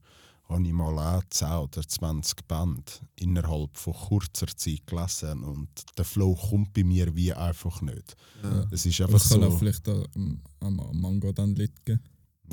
Habe 0.49 0.63
ich 0.65 0.73
mal 0.73 0.97
auch 1.19 1.25
10 1.29 1.49
oder 1.49 1.83
20 1.87 2.47
Bände 2.47 2.85
innerhalb 3.17 3.77
von 3.77 3.93
kurzer 3.95 4.47
Zeit 4.47 4.87
gelesen 4.87 5.43
und 5.43 5.69
der 5.99 6.05
Flow 6.05 6.37
kommt 6.37 6.73
bei 6.73 6.85
mir 6.85 7.13
wie 7.17 7.33
einfach 7.33 7.81
nicht. 7.83 8.15
Ja. 8.45 8.65
Es 8.71 8.87
ist 8.87 9.01
einfach 9.01 9.17
es 9.21 9.29
kann 9.29 9.43
auch 9.43 9.51
so. 9.51 9.59
vielleicht 9.59 9.89
am, 9.89 10.41
Manga 10.93 11.33
dann 11.33 11.55
liegen. 11.57 12.01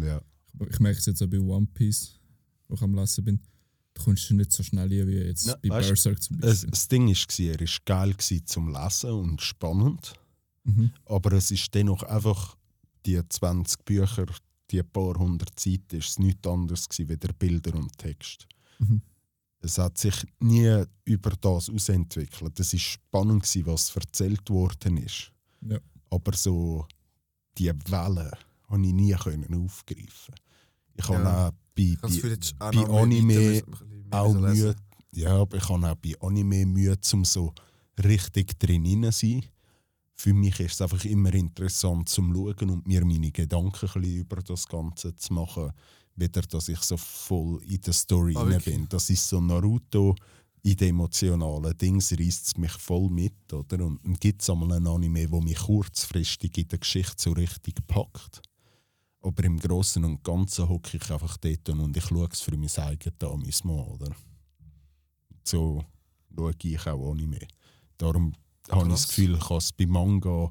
Ja. 0.02 0.20
Aber 0.56 0.70
ich 0.72 0.80
merke 0.80 0.98
es 1.00 1.06
jetzt 1.06 1.22
auch 1.22 1.28
bei 1.28 1.40
One 1.40 1.68
Piece, 1.72 2.20
wo 2.68 2.74
ich 2.76 2.82
am 2.82 2.96
Lesen 2.96 3.24
bin. 3.26 3.40
Du 3.94 4.04
kommst 4.04 4.32
nicht 4.32 4.52
so 4.52 4.64
schnell 4.64 4.88
rein 4.92 5.08
wie 5.08 5.18
jetzt 5.18 5.46
Ja, 5.46 5.56
bei 5.62 5.70
weißt- 5.70 5.88
Berserk 5.90 6.20
zum 6.22 6.40
Beispiel. 6.40 6.72
das 6.72 6.88
Ding 6.88 7.08
war, 7.08 7.46
er 7.46 7.60
war 7.60 7.68
geil 7.86 8.16
zum 8.46 8.74
Lesen 8.74 9.12
und 9.12 9.40
spannend, 9.42 10.14
Mhm. 10.64 10.92
aber 11.06 11.34
es 11.34 11.52
ist 11.52 11.72
dennoch 11.76 12.02
einfach 12.02 12.58
die 13.06 13.22
20 13.30 13.86
Bücher, 13.86 14.26
die 14.74 14.84
paar 14.84 15.16
hundert 15.18 15.60
Seiten, 15.60 15.98
ist 15.98 16.10
es 16.10 16.20
nichts 16.20 16.48
anderes 16.48 16.90
gewesen, 16.90 17.10
wie 17.10 17.18
der 17.18 17.34
Bilder 17.34 17.76
und 17.76 17.98
Text. 17.98 18.48
Mhm. 18.80 19.02
Es 19.60 19.78
hat 19.78 19.98
sich 19.98 20.16
nie 20.40 20.84
über 21.06 21.30
das 21.40 21.70
ausentwickelt. 21.70 22.60
Es 22.60 22.74
war 22.74 22.80
spannend, 22.80 23.44
gewesen, 23.44 23.66
was 23.68 23.96
erzählt 23.96 24.50
worden 24.50 24.98
ist. 24.98 25.32
Ja. 25.62 25.78
Aber 26.10 26.34
so 26.36 26.86
die 27.58 27.68
Wellen 27.90 28.32
konnte 28.68 28.88
ich 28.88 28.94
nie 28.94 29.14
können 29.14 29.54
aufgreifen. 29.64 30.36
Ich 30.96 31.08
habe 31.08 31.24
Ja. 31.24 31.48
auch 31.48 31.52
bei, 31.76 31.98
Ich 32.10 32.24
habe 32.24 32.38
das 32.38 32.54
bei, 32.54 32.66
auch 32.68 32.72
bei 32.72 32.78
mehr 32.88 32.90
Anime 33.02 33.34
müssen- 33.34 34.08
auch. 34.12 34.34
Mühe. 34.34 34.76
Ja, 35.14 35.38
aber 35.38 35.58
ich 35.58 35.70
habe 35.70 35.92
auch 35.92 35.96
bei 35.96 36.14
Anime 36.20 36.66
Mühe, 36.66 36.98
um 37.14 37.24
so 37.24 37.54
richtig 38.04 38.60
drin 38.60 38.86
zu 39.04 39.12
sein. 39.12 39.46
Für 40.24 40.34
mich 40.34 40.58
ist 40.62 40.76
es 40.76 40.82
einfach 40.82 41.04
immer 41.04 41.34
interessant 41.34 42.08
zum 42.08 42.34
Schauen 42.34 42.70
und 42.70 42.88
mir 42.88 43.04
meine 43.04 43.30
Gedanken 43.30 43.90
ein 43.94 44.04
über 44.06 44.38
das 44.38 44.66
Ganze 44.66 45.14
zu 45.18 45.34
machen, 45.34 45.74
weder 46.16 46.44
dass 46.44 46.70
ich 46.70 46.80
so 46.80 46.96
voll 46.96 47.62
in 47.66 47.82
der 47.82 47.92
Story 47.92 48.34
Ah, 48.38 48.46
bin. 48.64 48.88
Das 48.88 49.10
ist 49.10 49.28
so 49.28 49.42
Naruto 49.42 50.16
in 50.62 50.78
den 50.78 50.92
emotionalen 50.92 51.78
Dings 51.78 52.14
reißt 52.18 52.46
es 52.48 52.58
mich 52.58 52.72
voll 52.72 53.10
mit, 53.10 53.52
oder? 53.52 53.84
Und 53.86 54.00
dann 54.02 54.14
gibt 54.14 54.42
es 54.42 54.50
einmal 54.50 54.72
ein 54.72 54.88
Anime, 54.88 55.30
wo 55.30 55.42
mich 55.42 55.58
kurzfristig 55.58 56.58
in 56.58 56.70
der 56.70 56.80
Geschichte 56.80 57.16
so 57.18 57.34
richtig 57.34 57.86
packt. 57.86 58.42
Aber 59.20 59.44
im 59.44 59.60
Großen 59.60 60.06
und 60.06 60.24
Ganzen 60.24 60.70
hocke 60.70 60.96
ich 60.96 61.12
einfach 61.12 61.36
dort 61.36 61.68
und 61.68 61.98
ich 61.98 62.06
schaue 62.06 62.30
es 62.32 62.40
für 62.40 62.56
mein 62.56 62.70
eigenes 62.78 63.22
Amüsement, 63.22 63.90
oder? 63.90 64.16
So 65.44 65.84
schaue 66.34 66.54
ich 66.64 66.88
auch 66.88 67.12
Anime. 67.12 67.46
Darum 67.98 68.34
habe 68.72 68.86
ich 68.86 68.92
das. 68.94 69.08
Gefühl, 69.08 69.38
kann 69.40 69.58
es 69.58 69.72
bei 69.72 69.86
Manga 69.86 70.50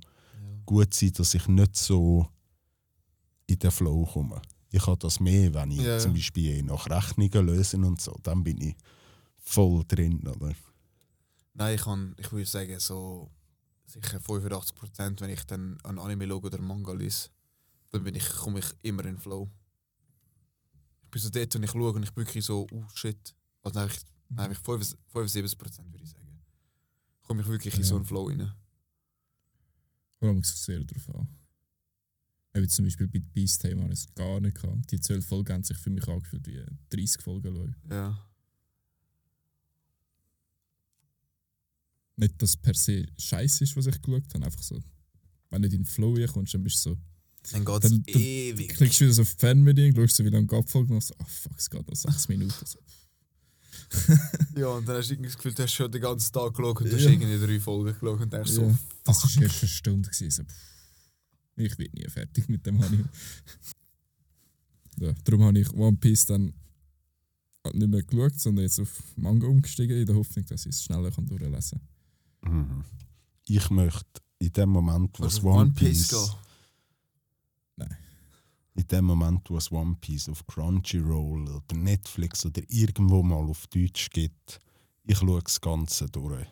gut 0.67 0.93
sein, 0.95 1.13
dass 1.13 1.35
ich 1.35 1.47
nicht 1.49 1.77
so 1.77 2.29
in 3.47 3.59
den 3.59 3.71
Flow 3.71 4.05
komme. 4.07 4.41
Ich 4.71 4.87
habe 4.87 4.97
das 4.99 5.21
mehr, 5.21 5.53
wenn 5.55 5.71
ich 5.71 5.79
Ja, 5.81 5.95
ja. 5.95 5.99
zum 5.99 6.15
Beispiel 6.15 6.55
je 6.55 6.63
nach 6.63 6.87
Rechnungen 6.89 7.47
löse 7.47 7.77
und 7.77 8.01
so, 8.01 8.17
dann 8.23 8.43
bin 8.43 8.61
ich 8.61 8.77
voll 9.39 9.85
drin, 9.87 10.27
oder? 10.27 10.55
Nein, 11.55 11.75
ich, 11.75 11.83
kann, 11.83 12.15
ich 12.19 12.33
würde 12.33 12.47
sagen, 12.47 12.79
so 12.81 13.31
sicher 13.85 14.19
85%, 14.19 15.21
wenn 15.21 15.31
ich 15.31 15.45
dann 15.45 15.79
ein 15.85 15.99
Anime-Logo 15.99 16.47
oder 16.47 16.61
Manga 16.63 16.93
lese, 16.93 17.29
dann 17.91 18.05
bin 18.05 18.15
ich, 18.15 18.27
komme 18.31 18.61
ich 18.61 18.67
immer 18.83 19.05
in 19.05 19.17
den 19.17 19.19
Flow. 19.19 19.51
Ich 21.03 21.11
bin 21.11 21.21
so 21.21 21.29
dort, 21.29 21.55
wenn 21.55 21.63
ich 21.63 21.71
schaue 21.71 21.93
und 21.93 22.03
ich 22.03 22.13
bin 22.13 22.25
wirklich 22.27 22.45
so, 22.45 22.67
oh 22.73 22.85
shit. 22.95 23.35
Also 23.63 23.81
eigentlich 23.81 24.59
75% 24.61 24.97
würde 25.13 25.29
ich 26.03 26.11
sagen. 26.11 26.22
Komme 27.33 27.41
ich 27.45 27.49
wirklich 27.49 27.73
in 27.77 27.81
Ja. 27.81 27.87
so 27.87 27.97
einen 27.97 28.05
Flow 28.05 28.29
rein. 28.29 28.53
Vor 30.19 30.29
allem 30.29 30.39
es 30.41 30.65
sehr 30.67 30.85
darauf 30.85 31.15
an. 31.15 31.29
Eben 32.55 32.69
zum 32.69 32.85
Beispiel 32.85 33.09
bei 33.09 33.21
Beast-Thema 33.21 33.85
habe 33.85 33.95
ich 33.95 34.01
es 34.01 34.15
gar 34.15 34.39
nicht 34.39 34.61
gehabt. 34.61 34.91
Die 34.93 35.01
12 35.01 35.25
Folgen 35.25 35.51
haben 35.55 35.65
sich 35.65 35.79
für 35.79 35.89
mich 35.89 36.07
angefühlt 36.07 36.47
wie 36.47 36.63
30 36.91 37.23
Folgen 37.23 37.55
schauen. 37.55 37.77
Ja. 37.91 38.29
Nicht, 42.17 42.43
dass 42.43 42.51
es 42.51 42.57
per 42.59 42.75
se 42.75 43.07
scheiße 43.17 43.65
ist, 43.65 43.77
was 43.77 43.87
ich 43.87 43.99
geschaut 44.03 44.35
habe. 44.35 44.45
Einfach 44.45 44.63
so, 44.63 44.79
wenn 45.49 45.63
du 45.63 45.69
in 45.69 45.73
den 45.73 45.87
Flow 45.87 46.15
kommst, 46.27 46.53
dann 46.53 46.63
bist 46.63 46.85
du 46.85 46.91
so. 46.91 46.99
Dann 47.53 47.65
geht 47.65 47.69
Dann- 47.69 47.83
es 47.83 47.91
dann 47.91 48.05
ewig. 48.21 48.69
Klickst 48.75 49.01
du 49.01 49.05
wieder 49.07 49.15
so 49.15 49.23
auf 49.23 49.33
die 49.33 49.41
Fernbedienung, 49.41 49.97
schaust 49.97 50.17
so, 50.17 50.25
wie 50.27 50.29
lange 50.29 50.47
die 50.49 50.55
Abfolge 50.55 50.93
noch 50.93 51.01
so, 51.01 51.15
ah 51.17 51.25
fuck, 51.25 51.59
es 51.59 51.71
geht 51.71 51.89
noch 51.89 51.97
6 51.97 52.29
Minuten. 52.29 52.67
So. 52.67 52.79
Ja, 54.57 54.67
und 54.69 54.87
dann 54.87 54.97
hast 54.99 55.09
du 55.09 55.15
irgendwie 55.15 55.29
das 55.29 55.37
Gefühl, 55.37 55.55
du 55.55 55.63
hast 55.63 55.73
schon 55.73 55.91
den 55.91 56.01
ganzen 56.03 56.33
Tag 56.33 56.55
geschaut 56.55 56.81
und 56.81 56.91
du 56.91 56.97
hast 56.97 57.05
Ja. 57.05 57.11
irgendwie 57.11 57.47
drei 57.47 57.61
Folgen 57.61 57.93
geschaut 57.99 58.21
und 58.21 58.33
denkst 58.33 58.51
so, 58.51 58.63
Ja, 58.63 58.79
das 59.05 59.23
war 59.37 59.43
erst 59.43 59.63
eine 59.63 59.69
Stunde. 59.69 60.11
Gewesen, 60.11 60.47
so, 60.47 61.63
ich 61.63 61.77
bin 61.77 61.89
nie 61.93 62.09
fertig 62.09 62.49
mit 62.49 62.65
dem 62.67 62.81
Anime. 62.83 63.09
ja, 65.01 65.13
darum 65.25 65.45
habe 65.45 65.59
ich 65.59 65.73
One 65.73 65.97
Piece 65.97 66.27
dann 66.27 66.53
halt 67.65 67.77
nicht 67.77 67.89
mehr 67.89 68.03
geschaut, 68.03 68.39
sondern 68.39 68.65
jetzt 68.65 68.81
auf 68.81 69.03
Manga 69.17 69.47
umgestiegen, 69.47 69.97
in 69.97 70.07
der 70.07 70.17
Hoffnung, 70.17 70.45
dass 70.47 70.67
ich 70.67 70.75
es 70.75 70.83
schneller 70.85 71.11
kann 71.11 71.27
durchlesen 71.27 71.81
kann. 72.43 72.55
Mhm. 72.55 72.85
Ich 73.47 73.71
möchte 73.71 74.21
in 74.39 74.53
dem 74.53 74.69
Moment, 74.71 75.19
wo 75.19 75.25
es 75.25 75.37
Also 75.37 75.49
One 75.49 75.71
Piece, 75.73 76.09
gehen. 76.09 76.31
In 78.75 78.87
dem 78.87 79.05
Moment, 79.05 79.49
wo 79.51 79.57
es 79.59 79.71
One 79.71 79.97
Piece 80.01 80.29
auf 80.31 80.47
Crunchyroll 80.47 81.43
oder 81.49 81.77
Netflix 81.77 82.47
oder 82.47 82.63
irgendwo 82.69 83.23
mal 83.23 83.49
auf 83.49 83.67
Deutsch 83.67 84.09
gibt, 84.11 84.61
ich 85.05 85.19
schaue 85.19 85.43
das 85.43 85.61
Ganze 85.61 86.07
durch. 86.07 86.47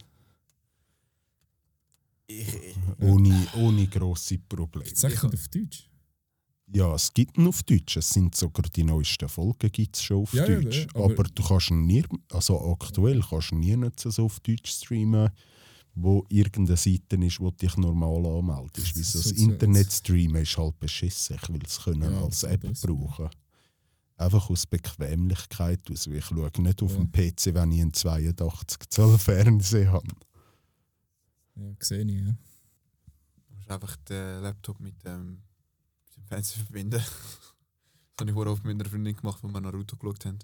Ich, 2.27 2.47
Ohne, 3.01 3.47
ohne 3.57 3.87
grosse 3.89 4.39
Probleme. 4.39 4.87
Jetzt 4.87 5.01
sag 5.01 5.11
ich 5.13 5.17
Ich- 5.17 5.23
nicht 5.25 5.35
auf 5.35 5.49
Deutsch. 5.49 5.87
Ja, 6.73 6.95
es 6.95 7.13
gibt 7.13 7.37
ihn 7.37 7.49
auf 7.49 7.65
Deutsch. 7.65 7.97
Es 7.97 8.11
sind 8.11 8.37
sogar 8.37 8.63
die 8.71 8.85
neuesten 8.85 9.29
Folgen 9.29 9.73
gibt's 9.73 10.05
schon 10.05 10.19
auf 10.23 10.33
Ja, 10.33 10.47
ja, 10.49 10.61
Deutsch. 10.61 10.87
ja, 10.87 10.87
aber- 10.95 11.13
aber, 11.15 11.25
du 11.25 11.43
kannst 11.43 11.71
ihn 11.71 11.85
nie, 11.87 12.05
also 12.31 12.61
aktuell 12.73 13.21
kannst 13.29 13.51
du 13.51 13.57
nie 13.57 13.77
nicht 13.77 13.99
so 13.99 14.25
auf 14.25 14.39
Deutsch 14.39 14.71
streamen, 14.71 15.31
wo 15.95 16.25
irgendeine 16.29 16.77
Seite 16.77 17.17
ist, 17.17 17.41
wo 17.41 17.51
dich 17.51 17.77
normal 17.77 18.25
anmeldest. 18.27 18.95
Weil 18.97 19.03
Das 19.03 19.13
so 19.13 19.19
ist 19.19 19.27
das 19.27 19.31
jetzt- 19.33 19.41
Internet 19.41 19.93
streamen 19.93 20.43
ist 20.43 20.57
halt 20.57 20.79
beschissen. 20.81 21.37
Ich 21.43 21.49
will 21.49 21.61
es 21.67 21.81
können 21.83 22.13
Ja, 22.13 22.23
als 22.23 22.43
App 22.45 22.63
das. 22.63 22.81
brauchen. 22.83 23.29
Einfach 24.17 24.51
aus 24.51 24.67
Bequemlichkeit 24.67 25.91
aus. 25.91 26.07
Ich 26.07 26.25
schaue 26.27 26.51
nicht 26.59 26.83
auf 26.83 26.93
Ja. 26.93 26.99
dem 26.99 27.11
PC, 27.11 27.55
wenn 27.55 27.73
ich 27.73 27.81
einen 27.81 27.93
82 27.95 28.89
Zoll 28.91 29.19
Fernseher 29.19 29.93
habe. 29.93 30.09
Ja, 31.57 31.73
sehe 31.81 32.05
ich, 32.05 32.21
ja. 32.21 32.37
Du 33.49 33.55
musst 33.57 33.71
einfach 33.71 33.97
den 33.97 34.43
Laptop 34.43 34.79
mit 34.81 35.03
dem, 35.05 35.43
mit 36.07 36.17
dem 36.17 36.25
Fernseher 36.25 36.63
verbinden. 36.65 37.01
Das 38.17 38.25
habe 38.25 38.33
ich 38.33 38.35
vorher 38.35 38.53
oft 38.53 38.65
mit 38.67 38.75
einer 38.79 38.85
Freundin 38.85 39.17
gemacht, 39.17 39.43
wo 39.43 39.49
wir 39.49 39.61
Naruto 39.63 39.97
geschaut 39.97 40.27
haben. 40.27 40.39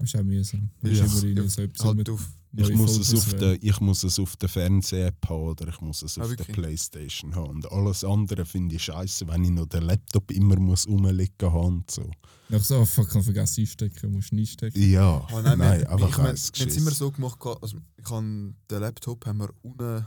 Das 0.00 0.14
ist 0.14 0.18
auch 0.18 0.24
mühsam. 0.24 0.70
Ja. 0.82 0.90
Ja, 0.90 1.04
in 1.04 1.48
so 1.48 1.62
Halt 1.84 2.08
auf. 2.08 2.28
Ich 2.56 2.74
muss, 2.74 2.98
es 2.98 3.14
auf 3.14 3.34
der, 3.34 3.62
ich 3.62 3.80
muss 3.80 4.02
es 4.02 4.18
auf 4.18 4.36
der 4.36 4.48
Fernseh-App 4.48 5.28
haben 5.28 5.42
oder 5.50 5.68
ich 5.68 5.80
muss 5.80 6.02
es 6.02 6.18
Ah, 6.18 6.22
auf 6.22 6.30
der 6.30 6.38
wirklich? 6.38 6.56
Playstation 6.56 7.36
haben. 7.36 7.50
Und 7.50 7.70
alles 7.70 8.02
andere 8.02 8.44
finde 8.44 8.74
ich 8.74 8.82
scheiße, 8.82 9.28
wenn 9.28 9.44
ich 9.44 9.50
noch 9.50 9.66
den 9.66 9.82
Laptop 9.84 10.32
immer 10.32 10.58
muss 10.58 10.88
rumliegen 10.88 11.52
haben 11.52 11.66
und 11.76 11.90
so. 11.90 12.10
Nach 12.48 12.64
so, 12.64 12.82
ich 12.82 12.96
habe 12.96 13.22
vergessen 13.22 13.60
einstecken, 13.60 14.10
musst 14.10 14.32
du 14.32 14.34
nicht 14.36 14.60
einstecken. 14.60 14.90
Ja, 14.90 15.24
Oh, 15.32 15.40
nein, 15.42 15.58
nein, 15.58 15.80
wir, 15.82 15.90
einfach 15.92 16.08
ich, 16.08 16.16
haben 16.18 16.34
es 16.34 16.76
immer 16.76 16.90
so 16.90 17.12
gemacht, 17.12 17.38
also 17.62 17.76
ich 17.96 18.10
habe 18.10 18.24
den 18.68 18.80
Laptop 18.80 19.26
haben 19.26 19.38
wir 19.38 19.50
unten 19.62 20.06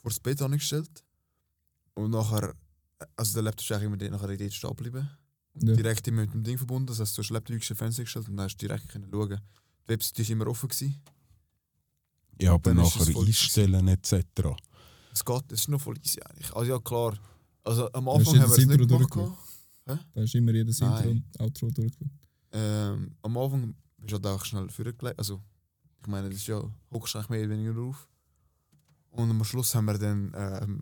vor 0.00 0.10
das 0.10 0.20
Bett 0.20 0.40
angestellt 0.40 1.04
und 1.92 2.10
nachher, 2.12 2.54
also 3.16 3.34
der 3.34 3.42
Laptop 3.42 3.64
ist 3.64 3.72
eigentlich 3.72 4.02
immer 4.08 4.16
nachher 4.16 4.34
dort 4.34 4.52
stehen 4.54 4.70
geblieben. 4.70 5.10
Ja. 5.60 5.74
direkt 5.74 6.08
immer 6.08 6.22
mit 6.22 6.34
dem 6.34 6.42
Ding 6.42 6.58
verbunden, 6.58 6.86
das 6.86 6.98
heißt, 7.00 7.16
du 7.16 7.22
hast 7.22 7.30
Laptop 7.30 7.62
Fernseher 7.62 8.04
gestellt 8.04 8.28
und 8.28 8.36
dann 8.36 8.46
hast 8.46 8.56
du 8.56 8.66
direkt 8.66 8.88
können 8.88 9.08
schauen. 9.10 9.40
Die 9.84 9.88
Webseite 9.88 10.22
war 10.22 10.30
immer 10.30 10.46
offen. 10.48 10.68
Gewesen. 10.68 11.00
Ja, 12.40 12.54
aber 12.54 12.74
Dann 12.74 12.78
nachher 12.78 13.16
einstellen 13.16 13.88
etc. 13.88 14.14
Es 15.12 15.24
geht, 15.24 15.52
es 15.52 15.60
ist 15.60 15.68
noch 15.68 15.80
voll 15.80 15.96
easy 16.02 16.20
eigentlich. 16.22 16.52
Also 16.54 16.72
ja, 16.72 16.78
klar. 16.80 17.16
Also 17.62 17.90
am 17.92 18.08
Anfang 18.08 18.40
haben 18.40 18.50
wir 18.50 18.58
es 18.58 18.66
nicht 18.66 18.80
Intro 18.80 18.98
gemacht. 18.98 19.12
gehabt. 19.12 20.06
Da 20.14 20.22
ist 20.22 20.34
immer 20.34 20.52
jedes 20.52 20.80
Intro 20.80 20.94
Nein. 20.94 21.08
und 21.08 21.40
Outro 21.40 21.70
durchgeschaut. 21.70 22.10
Ähm, 22.52 23.16
am 23.22 23.36
Anfang 23.36 23.74
bist 23.98 24.10
du 24.12 24.14
halt 24.16 24.26
auch 24.26 24.44
schnell 24.44 24.68
vorgelegt. 24.70 25.18
Also, 25.18 25.40
ich 26.00 26.06
meine, 26.08 26.28
das 26.28 26.38
ist 26.38 26.46
ja, 26.46 26.62
hockst 26.92 27.14
du 27.14 27.18
eigentlich 27.18 27.30
mehr 27.30 27.40
oder 27.40 27.50
weniger 27.50 27.74
drauf. 27.74 28.08
Und 29.10 29.30
am 29.30 29.44
Schluss 29.44 29.74
haben 29.74 29.84
wir 29.84 29.98
dann 29.98 30.32
ähm, 30.36 30.80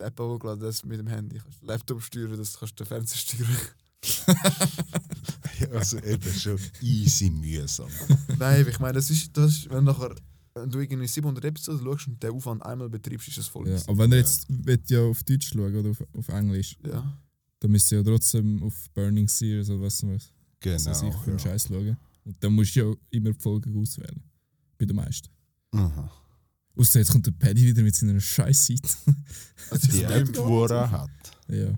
das 0.00 0.08
App 0.08 0.18
hochgeladen, 0.20 0.60
das 0.62 0.84
mit 0.84 0.98
dem 0.98 1.06
Handy. 1.06 1.36
Du 1.38 1.42
kannst 1.44 1.60
den 1.62 1.66
Laptop 1.68 2.02
steuern, 2.02 2.36
das 2.36 2.58
kannst 2.58 2.78
du 2.78 2.84
den 2.84 2.88
Fernseher 2.88 3.18
steuern. 3.18 3.56
Ja, 5.60 5.68
also 5.72 5.98
eben 5.98 6.32
schon 6.32 6.58
easy 6.80 7.28
mühsam. 7.28 7.88
Nein, 8.38 8.66
ich 8.66 8.78
meine, 8.78 8.94
das 8.94 9.10
ist, 9.10 9.36
das 9.36 9.50
ist 9.52 9.70
wenn, 9.70 9.84
nachher, 9.84 10.14
wenn 10.54 10.70
du 10.70 10.78
irgendwie 10.80 11.06
700 11.06 11.44
Episoden 11.44 11.84
schaust 11.84 12.08
und 12.08 12.22
den 12.22 12.30
Aufwand 12.30 12.64
einmal 12.64 12.88
betreibst, 12.88 13.28
ist 13.28 13.36
das 13.38 13.46
voll 13.48 13.68
Ja, 13.68 13.76
aber 13.86 13.98
wenn 13.98 14.12
ihr 14.12 14.18
jetzt 14.18 14.46
wollt 14.48 14.88
ja 14.88 15.00
auf 15.02 15.22
Deutsch 15.22 15.48
schauen 15.52 15.76
oder 15.76 15.90
auf, 15.90 16.02
auf 16.16 16.28
Englisch, 16.28 16.78
Ja. 16.82 17.20
dann 17.58 17.70
müsst 17.70 17.92
ihr 17.92 17.98
ja 17.98 18.04
trotzdem 18.04 18.62
auf 18.62 18.74
Burning 18.94 19.28
Series 19.28 19.68
oder 19.68 19.82
was 19.82 20.02
was 20.06 20.32
Genau. 20.60 20.74
was 20.86 21.02
ich 21.02 21.14
für 21.14 21.30
einen 21.30 21.38
ja. 21.38 21.38
Scheiß 21.38 21.68
schauen. 21.68 21.96
Und 22.24 22.36
dann 22.42 22.52
musst 22.54 22.74
du 22.76 22.80
ja 22.80 22.94
immer 23.10 23.32
die 23.32 23.38
Folgen 23.38 23.78
auswählen. 23.78 24.22
Bei 24.78 24.86
den 24.86 24.96
meisten. 24.96 25.28
Aha. 25.72 26.10
Außer 26.76 26.98
jetzt 27.00 27.10
kommt 27.10 27.26
der 27.26 27.32
Paddy 27.32 27.66
wieder 27.66 27.82
mit 27.82 27.94
seiner 27.94 28.20
Scheißseite. 28.20 28.88
Also 29.70 29.88
Die 29.92 29.98
ich 29.98 30.04
App, 30.04 30.32
die 30.32 30.38
er 30.38 30.90
hat, 30.90 31.10
ja. 31.48 31.72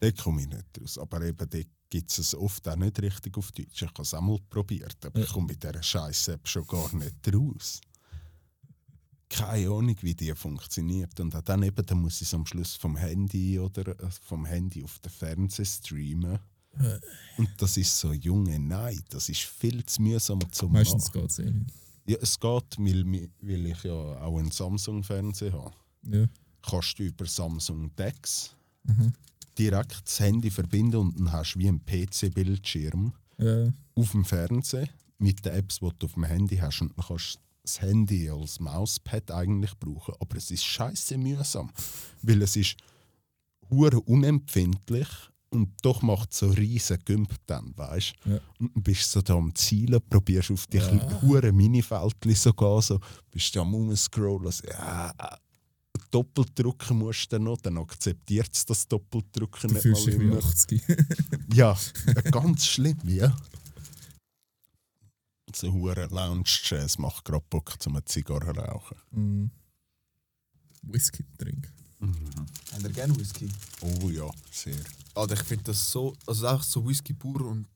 da 0.00 0.10
komme 0.10 0.42
ich 0.42 0.48
nicht 0.48 0.64
raus. 0.80 0.98
Aber 0.98 1.22
eben, 1.22 1.48
da 1.48 1.58
gibt 1.88 2.18
es 2.18 2.34
oft 2.34 2.68
auch 2.68 2.76
nicht 2.76 3.00
richtig 3.00 3.38
auf 3.38 3.52
Deutsch. 3.52 3.80
Ich 3.80 3.88
habe 3.88 4.02
es 4.02 4.12
einmal 4.12 4.38
probiert, 4.50 4.96
aber 5.06 5.20
ich 5.20 5.28
komme 5.28 5.46
mit 5.46 5.62
dieser 5.62 5.82
scheiß 5.82 6.28
App 6.28 6.46
schon 6.46 6.66
gar 6.66 6.94
nicht 6.94 7.14
raus. 7.34 7.80
Keine 9.30 9.68
Ahnung, 9.70 9.96
wie 10.02 10.14
die 10.14 10.34
funktioniert. 10.34 11.18
Und 11.20 11.34
dann 11.48 11.62
eben, 11.62 11.86
dann 11.86 11.98
muss 12.00 12.16
ich 12.20 12.28
es 12.28 12.34
am 12.34 12.44
Schluss 12.44 12.74
vom 12.74 12.96
Handy 12.96 13.58
oder 13.58 13.88
äh, 13.98 14.10
vom 14.22 14.44
Handy 14.44 14.84
auf 14.84 14.98
den 14.98 15.10
Fernseher 15.10 15.64
streamen. 15.64 16.38
Und 17.38 17.48
das 17.56 17.76
ist 17.78 17.98
so, 17.98 18.12
Junge, 18.12 18.58
nein, 18.58 19.00
das 19.08 19.28
ist 19.30 19.40
viel 19.40 19.84
zu 19.86 20.02
mühsam 20.02 20.40
zum 20.52 20.72
Meistens 20.72 21.06
machen. 21.06 21.22
geht 21.22 21.30
es 21.30 21.38
eh 21.38 21.50
nicht. 21.50 21.72
Ja, 22.06 22.16
es 22.20 22.38
geht, 22.38 22.78
weil, 22.78 23.28
weil 23.40 23.66
ich 23.66 23.82
ja 23.82 23.92
auch 23.92 24.38
einen 24.38 24.50
Samsung-Fernseher 24.50 25.52
habe. 25.52 25.74
Ja. 26.08 26.26
Kannst 26.62 26.98
du 26.98 27.04
über 27.04 27.26
Samsung 27.26 27.94
Dex 27.96 28.54
Mhm. 28.84 29.12
direkt 29.58 30.02
das 30.06 30.20
Handy 30.20 30.48
verbinden 30.50 30.96
und 30.96 31.18
dann 31.18 31.32
hast 31.32 31.54
du 31.54 31.58
wie 31.58 31.68
einen 31.68 31.84
PC-Bildschirm 31.84 33.12
Ja. 33.38 33.72
auf 33.96 34.12
dem 34.12 34.24
Fernseher 34.24 34.88
mit 35.18 35.44
den 35.44 35.54
Apps, 35.54 35.80
die 35.80 35.88
du 35.98 36.06
auf 36.06 36.12
dem 36.14 36.24
Handy 36.24 36.56
hast. 36.58 36.80
Und 36.82 36.96
dann 36.96 37.04
kannst 37.06 37.34
du 37.34 37.38
das 37.62 37.80
Handy 37.80 38.30
als 38.30 38.60
Mauspad 38.60 39.30
eigentlich 39.32 39.76
brauchen. 39.78 40.14
Aber 40.20 40.36
es 40.36 40.50
ist 40.52 40.64
scheiße 40.64 41.18
mühsam, 41.18 41.70
weil 42.22 42.42
es 42.42 42.54
ist 42.54 42.76
hure 43.68 44.00
unempfindlich 44.02 45.08
und 45.50 45.72
doch 45.82 46.02
macht 46.02 46.32
es 46.32 46.38
so 46.38 46.48
riesen 46.50 46.98
Gümp 47.04 47.34
dann, 47.46 47.72
weißt 47.76 48.14
Ja. 48.24 48.38
Und 48.58 48.74
dann 48.74 48.82
bist 48.82 49.06
du 49.14 49.18
so 49.18 49.22
da 49.22 49.34
am 49.34 49.54
Zielen, 49.54 50.00
probierst 50.10 50.50
auf 50.50 50.66
die 50.66 50.78
Ja. 50.78 51.22
hure 51.22 51.52
Minifeldli 51.52 52.34
so 52.34 52.52
gehen, 52.52 52.80
so, 52.82 53.00
bist 53.30 53.54
du 53.54 53.60
am 53.60 53.72
rumscrollen, 53.74 54.50
so, 54.50 54.66
ja, 54.66 55.12
doppelt 56.10 56.58
drücken 56.58 56.98
musst 56.98 57.32
du 57.32 57.38
noch, 57.38 57.58
dann 57.58 57.78
akzeptiert 57.78 58.50
es 58.52 58.64
das 58.66 58.86
Doppeldrücken 58.88 59.68
Du 59.68 59.74
nicht 59.74 59.82
fühlst 59.82 60.06
mal 60.06 60.10
dich 60.12 60.20
wie 60.20 60.24
immer. 60.24 60.38
80. 60.38 60.82
Ja, 61.54 61.76
ganz 62.30 62.66
schlimm, 62.66 62.98
ja. 63.04 63.34
So 65.54 65.72
hure 65.72 66.06
Lounge-Jazz 66.10 66.98
macht 66.98 67.24
gerade 67.24 67.44
Bock 67.48 67.80
zum 67.80 67.94
eine 67.96 68.04
Zigarre 68.04 68.54
rauchen. 68.54 68.96
Mhm. 69.12 69.50
Whisky 70.82 71.24
trinken. 71.38 71.72
Habt 72.00 72.82
ihr 72.82 72.90
gerne 72.90 73.16
Whisky? 73.16 73.48
Oh 73.80 74.10
ja, 74.10 74.30
sehr. 74.50 74.76
Alter, 75.14 75.34
ich 75.34 75.42
finde 75.42 75.64
das 75.64 75.90
so, 75.90 76.14
also 76.26 76.46
einfach 76.46 76.62
so 76.64 76.86
Whisky 76.86 77.14
pur 77.14 77.40
und 77.46 77.66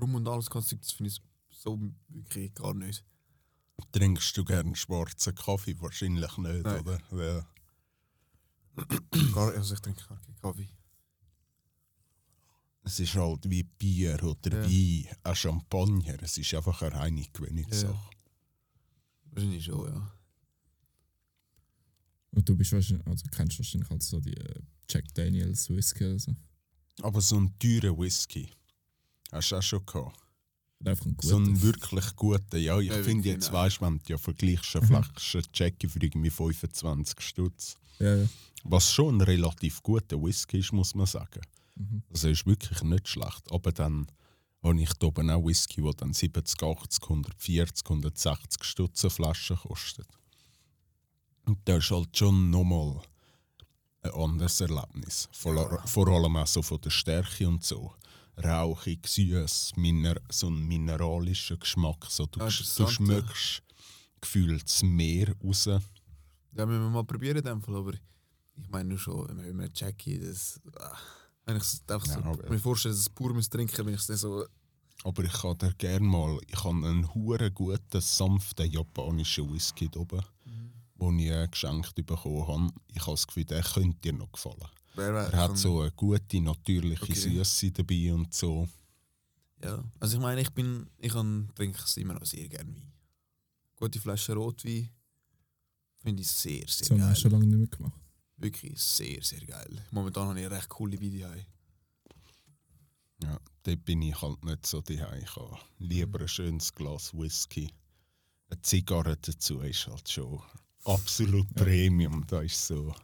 Rum 0.00 0.14
und 0.14 0.26
alles, 0.28 0.48
kannst 0.48 0.72
du- 0.72 0.76
das 0.76 0.92
finde 0.92 1.10
ich 1.10 1.20
so 1.50 1.78
wirklich 2.08 2.54
gar 2.54 2.72
nicht. 2.74 3.04
Trinkst 3.92 4.36
du 4.36 4.44
gern 4.44 4.74
schwarzen 4.74 5.34
Kaffee? 5.34 5.76
Wahrscheinlich 5.80 6.36
nicht, 6.38 6.64
Nein. 6.64 6.80
oder? 6.80 7.00
Ja. 7.12 7.46
Gar, 9.34 9.52
also 9.54 9.74
ich 9.74 9.80
trinke 9.80 10.04
gar 10.08 10.18
keinen 10.20 10.36
Kaffee. 10.40 10.68
Es 12.84 12.98
ist 13.00 13.14
halt 13.14 13.48
wie 13.50 13.64
Bier 13.64 14.22
oder 14.24 14.62
Ja. 14.62 14.70
Wein, 14.70 15.16
auch 15.24 15.34
Champagner. 15.36 16.22
Es 16.22 16.38
ist 16.38 16.54
einfach 16.54 16.80
eine 16.82 16.94
reine 16.94 17.26
Gewöhnungssache. 17.32 17.98
Wahrscheinlich 19.32 19.64
schon, 19.64 19.86
ja. 19.92 20.12
Und 22.38 22.48
du 22.48 22.54
bist 22.56 22.70
wahrscheinlich, 22.72 23.04
also 23.04 23.24
kennst 23.32 23.58
wahrscheinlich 23.58 23.90
halt 23.90 24.00
so 24.00 24.20
die 24.20 24.36
äh, 24.36 24.60
Jack 24.88 25.12
Daniels 25.14 25.68
Whisky 25.70 26.04
oder 26.04 26.20
so. 26.20 26.36
Aber 27.02 27.20
so 27.20 27.36
einen 27.36 27.58
teuren 27.58 27.98
Whisky 27.98 28.48
hast 29.32 29.50
du 29.50 29.56
auch 29.56 29.62
schon 29.62 29.84
gehabt. 29.84 30.16
Einfach 30.84 31.06
ein 31.06 31.16
guter. 31.16 31.28
So 31.30 31.36
einen 31.36 31.60
wirklich 31.60 32.14
guten. 32.14 32.58
Ja, 32.60 32.78
ich 32.78 32.88
Ja, 32.90 33.02
finde 33.02 33.28
jetzt, 33.30 33.46
nein. 33.46 33.54
weißt 33.54 33.78
du, 33.78 33.80
wenn 33.86 33.98
du 33.98 34.04
ja 34.12 34.18
vergleichst, 34.18 34.76
eine. 34.76 34.86
Flasche 34.86 35.42
Jackie 35.52 35.88
für 35.88 36.00
irgendwie 36.00 36.30
25 36.30 37.20
Stutz. 37.20 37.76
ja, 37.98 38.14
ja. 38.14 38.28
Was 38.62 38.92
schon 38.92 39.16
ein 39.16 39.20
relativ 39.22 39.82
guter 39.82 40.22
Whisky 40.22 40.58
ist, 40.58 40.72
muss 40.72 40.94
man 40.94 41.06
sagen. 41.06 41.40
Mhm. 41.74 42.02
Also 42.10 42.28
er 42.28 42.32
ist 42.34 42.46
wirklich 42.46 42.82
nicht 42.84 43.08
schlecht. 43.08 43.50
Aber 43.50 43.72
dann 43.72 44.06
habe 44.62 44.80
ich 44.80 44.92
da 44.94 45.08
oben 45.08 45.28
auch 45.30 45.44
Whisky, 45.44 45.82
der 45.82 45.92
dann 45.94 46.12
70, 46.12 46.62
80, 46.62 47.02
140, 47.02 47.84
160 47.84 48.62
Stutz 48.64 49.02
eine 49.04 49.10
Flasche 49.10 49.56
kostet. 49.56 50.06
Und 51.48 51.58
das 51.64 51.84
ist 51.84 51.90
halt 51.90 52.14
schon 52.14 52.50
nochmal 52.50 53.00
ein 54.02 54.10
anderes 54.12 54.60
Erlebnis. 54.60 55.28
Vor, 55.32 55.82
vor 55.86 56.08
allem 56.08 56.36
auch 56.36 56.46
so 56.46 56.60
von 56.60 56.78
der 56.82 56.90
Stärke 56.90 57.48
und 57.48 57.64
so. 57.64 57.94
Rauchig, 58.44 59.08
süß, 59.08 59.72
miner, 59.76 60.16
so 60.30 60.48
ein 60.48 60.68
mineralischer 60.68 61.56
Geschmack. 61.56 62.04
So, 62.10 62.26
du, 62.26 62.40
du 62.40 62.50
schmeckst 62.50 63.62
gefühlt 64.20 64.62
das 64.62 64.82
Meer 64.82 65.34
raus. 65.42 65.64
Ja, 65.64 65.80
müssen 66.66 66.82
wir 66.82 66.90
mal 66.90 67.04
probieren 67.04 67.38
in 67.38 67.44
dem 67.44 67.62
Fall, 67.62 67.76
aber 67.76 67.94
ich 67.94 68.68
meine 68.68 68.90
nur 68.90 68.98
schon, 68.98 69.26
wenn 69.38 69.56
man 69.56 69.70
Jackie, 69.74 70.18
das... 70.18 70.60
ah, 70.78 70.96
Wenn 71.46 71.56
ich 71.56 71.64
einfach 71.88 72.06
so, 72.06 72.20
Ja, 72.20 72.50
mir 72.50 72.58
vorstelle, 72.58 72.92
dass 72.92 73.00
es 73.00 73.08
pur 73.08 73.32
muss 73.32 73.48
trinken, 73.48 73.86
wenn 73.86 73.94
ich 73.94 74.00
es 74.00 74.08
nicht 74.10 74.18
so... 74.18 74.44
Aber 75.04 75.24
ich 75.24 75.32
kann 75.32 75.56
dir 75.56 75.72
gerne 75.78 76.06
mal, 76.06 76.38
ich 76.46 76.62
habe 76.62 76.86
einen 76.86 77.14
hure 77.14 77.50
guten, 77.50 78.00
sanften 78.00 78.70
japanischen 78.70 79.50
Whisky 79.50 79.88
da 79.88 80.00
oben, 80.00 80.22
den 81.00 81.18
ich 81.18 81.30
äh, 81.30 81.46
geschenkt 81.48 81.94
bekommen 81.94 82.46
habe. 82.48 82.72
Ich 82.88 83.00
habe 83.02 83.12
das 83.12 83.26
Gefühl, 83.26 83.44
der 83.44 83.62
könnte 83.62 83.98
dir 84.00 84.12
noch 84.12 84.32
gefallen. 84.32 84.56
Er 84.96 85.24
hat 85.24 85.30
kann- 85.32 85.56
so 85.56 85.80
eine 85.82 85.92
gute, 85.92 86.40
natürliche 86.40 87.02
Okay. 87.04 87.14
Süße 87.14 87.70
dabei 87.70 88.12
und 88.12 88.34
so. 88.34 88.68
Ja, 89.62 89.82
also 90.00 90.16
ich 90.16 90.22
meine, 90.22 90.40
ich 90.40 90.50
bin, 90.50 90.88
ich 90.98 91.12
kann, 91.12 91.50
trinke 91.54 91.78
es 91.84 91.96
immer 91.96 92.14
noch 92.14 92.24
sehr 92.24 92.48
gerne 92.48 92.72
Wein. 92.74 92.92
Gute 93.76 94.00
Flasche 94.00 94.34
Rotwein 94.34 94.88
finde 96.02 96.22
ich 96.22 96.28
sehr, 96.28 96.66
sehr 96.66 96.78
Das 96.80 96.90
haben 96.90 96.98
wir 96.98 97.06
geil. 97.06 97.16
schon 97.16 97.30
lange 97.32 97.46
nicht 97.46 97.58
mehr 97.58 97.66
gemacht. 97.68 98.00
Wirklich 98.36 98.80
sehr, 98.80 99.22
sehr 99.22 99.40
geil. 99.44 99.84
Momentan 99.90 100.28
habe 100.28 100.40
ich 100.40 100.50
recht 100.50 100.68
coole 100.68 100.98
Videos. 101.00 101.36
Ja, 103.22 103.38
dort 103.64 103.84
bin 103.84 104.02
ich 104.02 104.20
halt 104.22 104.44
nicht 104.44 104.64
so 104.66 104.80
daheim. 104.80 105.22
Ich 105.22 105.36
habe 105.36 105.58
lieber 105.78 106.20
ein 106.20 106.28
schönes 106.28 106.72
Glas 106.72 107.12
Whisky. 107.12 107.72
Eine 108.50 108.62
Zigarre 108.62 109.16
dazu 109.16 109.60
ist 109.60 109.86
halt 109.88 110.08
schon 110.08 110.40
absolut 110.88 111.52
Premium. 111.54 112.24
Da 112.26 112.40
ist 112.42 112.66
so 112.66 112.94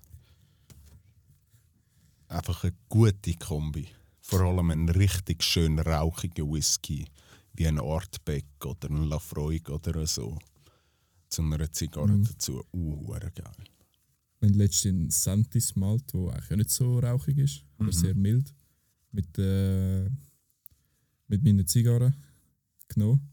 einfach 2.28 2.64
eine 2.64 2.74
gute 2.88 3.34
Kombi. 3.34 3.88
Vor 4.20 4.40
allem 4.40 4.70
ein 4.70 4.88
richtig 4.88 5.42
schön 5.42 5.78
rauchiger 5.78 6.44
Whisky, 6.50 7.06
wie 7.54 7.66
ein 7.68 7.78
Artbeck 7.78 8.46
oder 8.64 8.88
ein 8.90 9.04
Lafroig 9.04 9.68
oder 9.68 10.06
so. 10.06 10.38
Zu 11.28 11.42
einer 11.42 11.70
Zigarre 11.72 12.08
Mhm. 12.08 12.24
dazu. 12.24 12.64
Uh, 12.72 13.06
geil. 13.12 13.32
Wir 14.40 14.48
haben 14.48 14.54
letztens 14.58 15.22
Santis 15.22 15.74
malt, 15.76 16.04
wo 16.12 16.28
eigentlich 16.30 16.50
auch 16.52 16.56
nicht 16.56 16.70
so 16.70 16.98
rauchig 16.98 17.38
ist, 17.38 17.64
aber 17.76 17.86
Mhm. 17.88 17.92
sehr 17.92 18.14
mild. 18.14 18.54
Mit, 19.12 19.38
äh, 19.38 20.08
mit 21.28 21.42
meiner 21.44 21.66
Zigarre 21.66 22.12
genommen. 22.88 23.30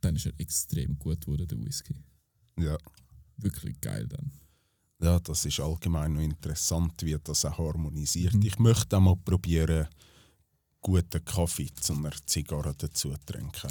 Dann 0.00 0.16
ist 0.16 0.26
er 0.26 0.32
extrem 0.38 0.98
gut 0.98 1.20
geworden, 1.20 1.46
der 1.46 1.58
Whisky. 1.62 1.94
Ja. 2.58 2.78
Wirklich 3.42 3.80
geil 3.80 4.06
dann. 4.08 4.30
ja, 5.02 5.18
das 5.20 5.44
ist 5.46 5.60
allgemein 5.60 6.12
noch 6.14 6.20
interessant, 6.20 6.94
wie 7.04 7.16
das 7.22 7.44
auch 7.44 7.58
harmonisiert. 7.58 8.34
Mhm. 8.34 8.42
Ich 8.42 8.58
möchte 8.58 8.96
auch 8.96 9.00
mal 9.00 9.16
probieren, 9.16 9.86
guten 10.80 11.24
Kaffee 11.24 11.68
zu 11.80 11.94
einer 11.94 12.12
Zigarre 12.26 12.74
dazu 12.76 13.10
zu 13.10 13.16
trinken. 13.26 13.70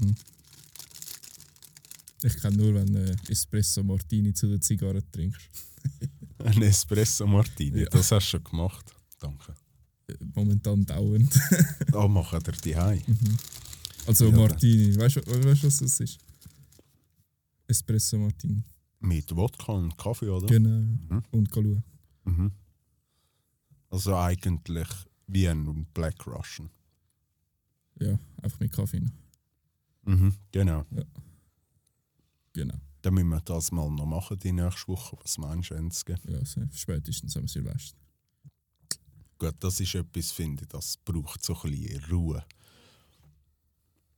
Mhm. 0.00 0.14
Ich 2.24 2.36
kenne 2.40 2.56
nur, 2.56 2.74
wenn 2.74 2.94
äh, 2.94 3.16
Espresso 3.28 3.82
Martini 3.82 4.32
zu 4.32 4.46
der 4.48 4.60
Zigarre 4.60 5.02
trinkst. 5.10 5.40
Ein 6.38 6.62
Espresso 6.62 7.26
Martini, 7.26 7.80
Ja. 7.80 7.86
das 7.90 8.12
hast 8.12 8.26
du 8.26 8.30
schon 8.38 8.44
gemacht. 8.44 8.94
Danke. 9.18 9.54
Äh, 10.08 10.14
Momentan 10.34 10.84
dauernd. 10.86 11.32
Da 11.90 12.06
machen 12.08 12.38
wir 12.46 12.52
die 12.52 12.76
Hause. 12.76 13.02
Also 14.06 14.26
Ja, 14.28 14.36
Martini, 14.36 14.96
weißt 14.96 15.16
du, 15.16 15.20
weißt, 15.26 15.62
du, 15.62 15.66
was 15.66 15.78
das 15.78 16.00
ist? 16.00 16.18
Espresso 17.72 18.18
Martini. 18.18 18.62
Mit 19.00 19.34
Wodka 19.34 19.72
und 19.72 19.96
Kaffee, 19.98 20.28
oder? 20.28 20.46
Genau. 20.46 21.22
Und 21.32 21.50
Galua. 21.50 21.82
Mhm. 22.24 22.52
Also 23.90 24.16
eigentlich 24.16 24.88
wie 25.26 25.48
ein 25.48 25.86
Black 25.92 26.26
Russian. 26.26 26.70
Ja, 27.98 28.18
einfach 28.40 28.60
mit 28.60 28.72
Kaffee. 28.72 29.02
Mhm. 30.04 30.34
Genau. 30.50 30.86
Genau. 32.52 32.74
Dann 33.02 33.14
müssen 33.14 33.28
wir 33.30 33.40
das 33.40 33.72
mal 33.72 33.90
noch 33.90 34.06
machen, 34.06 34.38
die 34.38 34.52
nächste 34.52 34.88
Woche. 34.88 35.16
Was 35.22 35.38
meinst 35.38 35.70
du, 35.70 35.74
Enzke? 35.74 36.18
Ja, 36.28 36.44
so, 36.44 36.60
spätestens 36.72 37.36
am 37.36 37.48
Silvester. 37.48 37.98
Gut, 39.38 39.56
das 39.58 39.80
ist 39.80 39.94
etwas, 39.94 40.30
finde 40.30 40.62
ich, 40.62 40.68
das 40.68 40.96
braucht 40.98 41.44
so 41.44 41.54
ein 41.62 41.70
bisschen 41.70 42.04
Ruhe. 42.04 42.44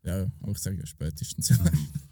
Ja, 0.02 0.18
ja, 0.18 0.32
aber 0.42 0.52
ich 0.52 0.58
sage 0.58 0.78
ja 0.78 0.86
spätestens 0.86 1.46
Silvester. 1.46 1.78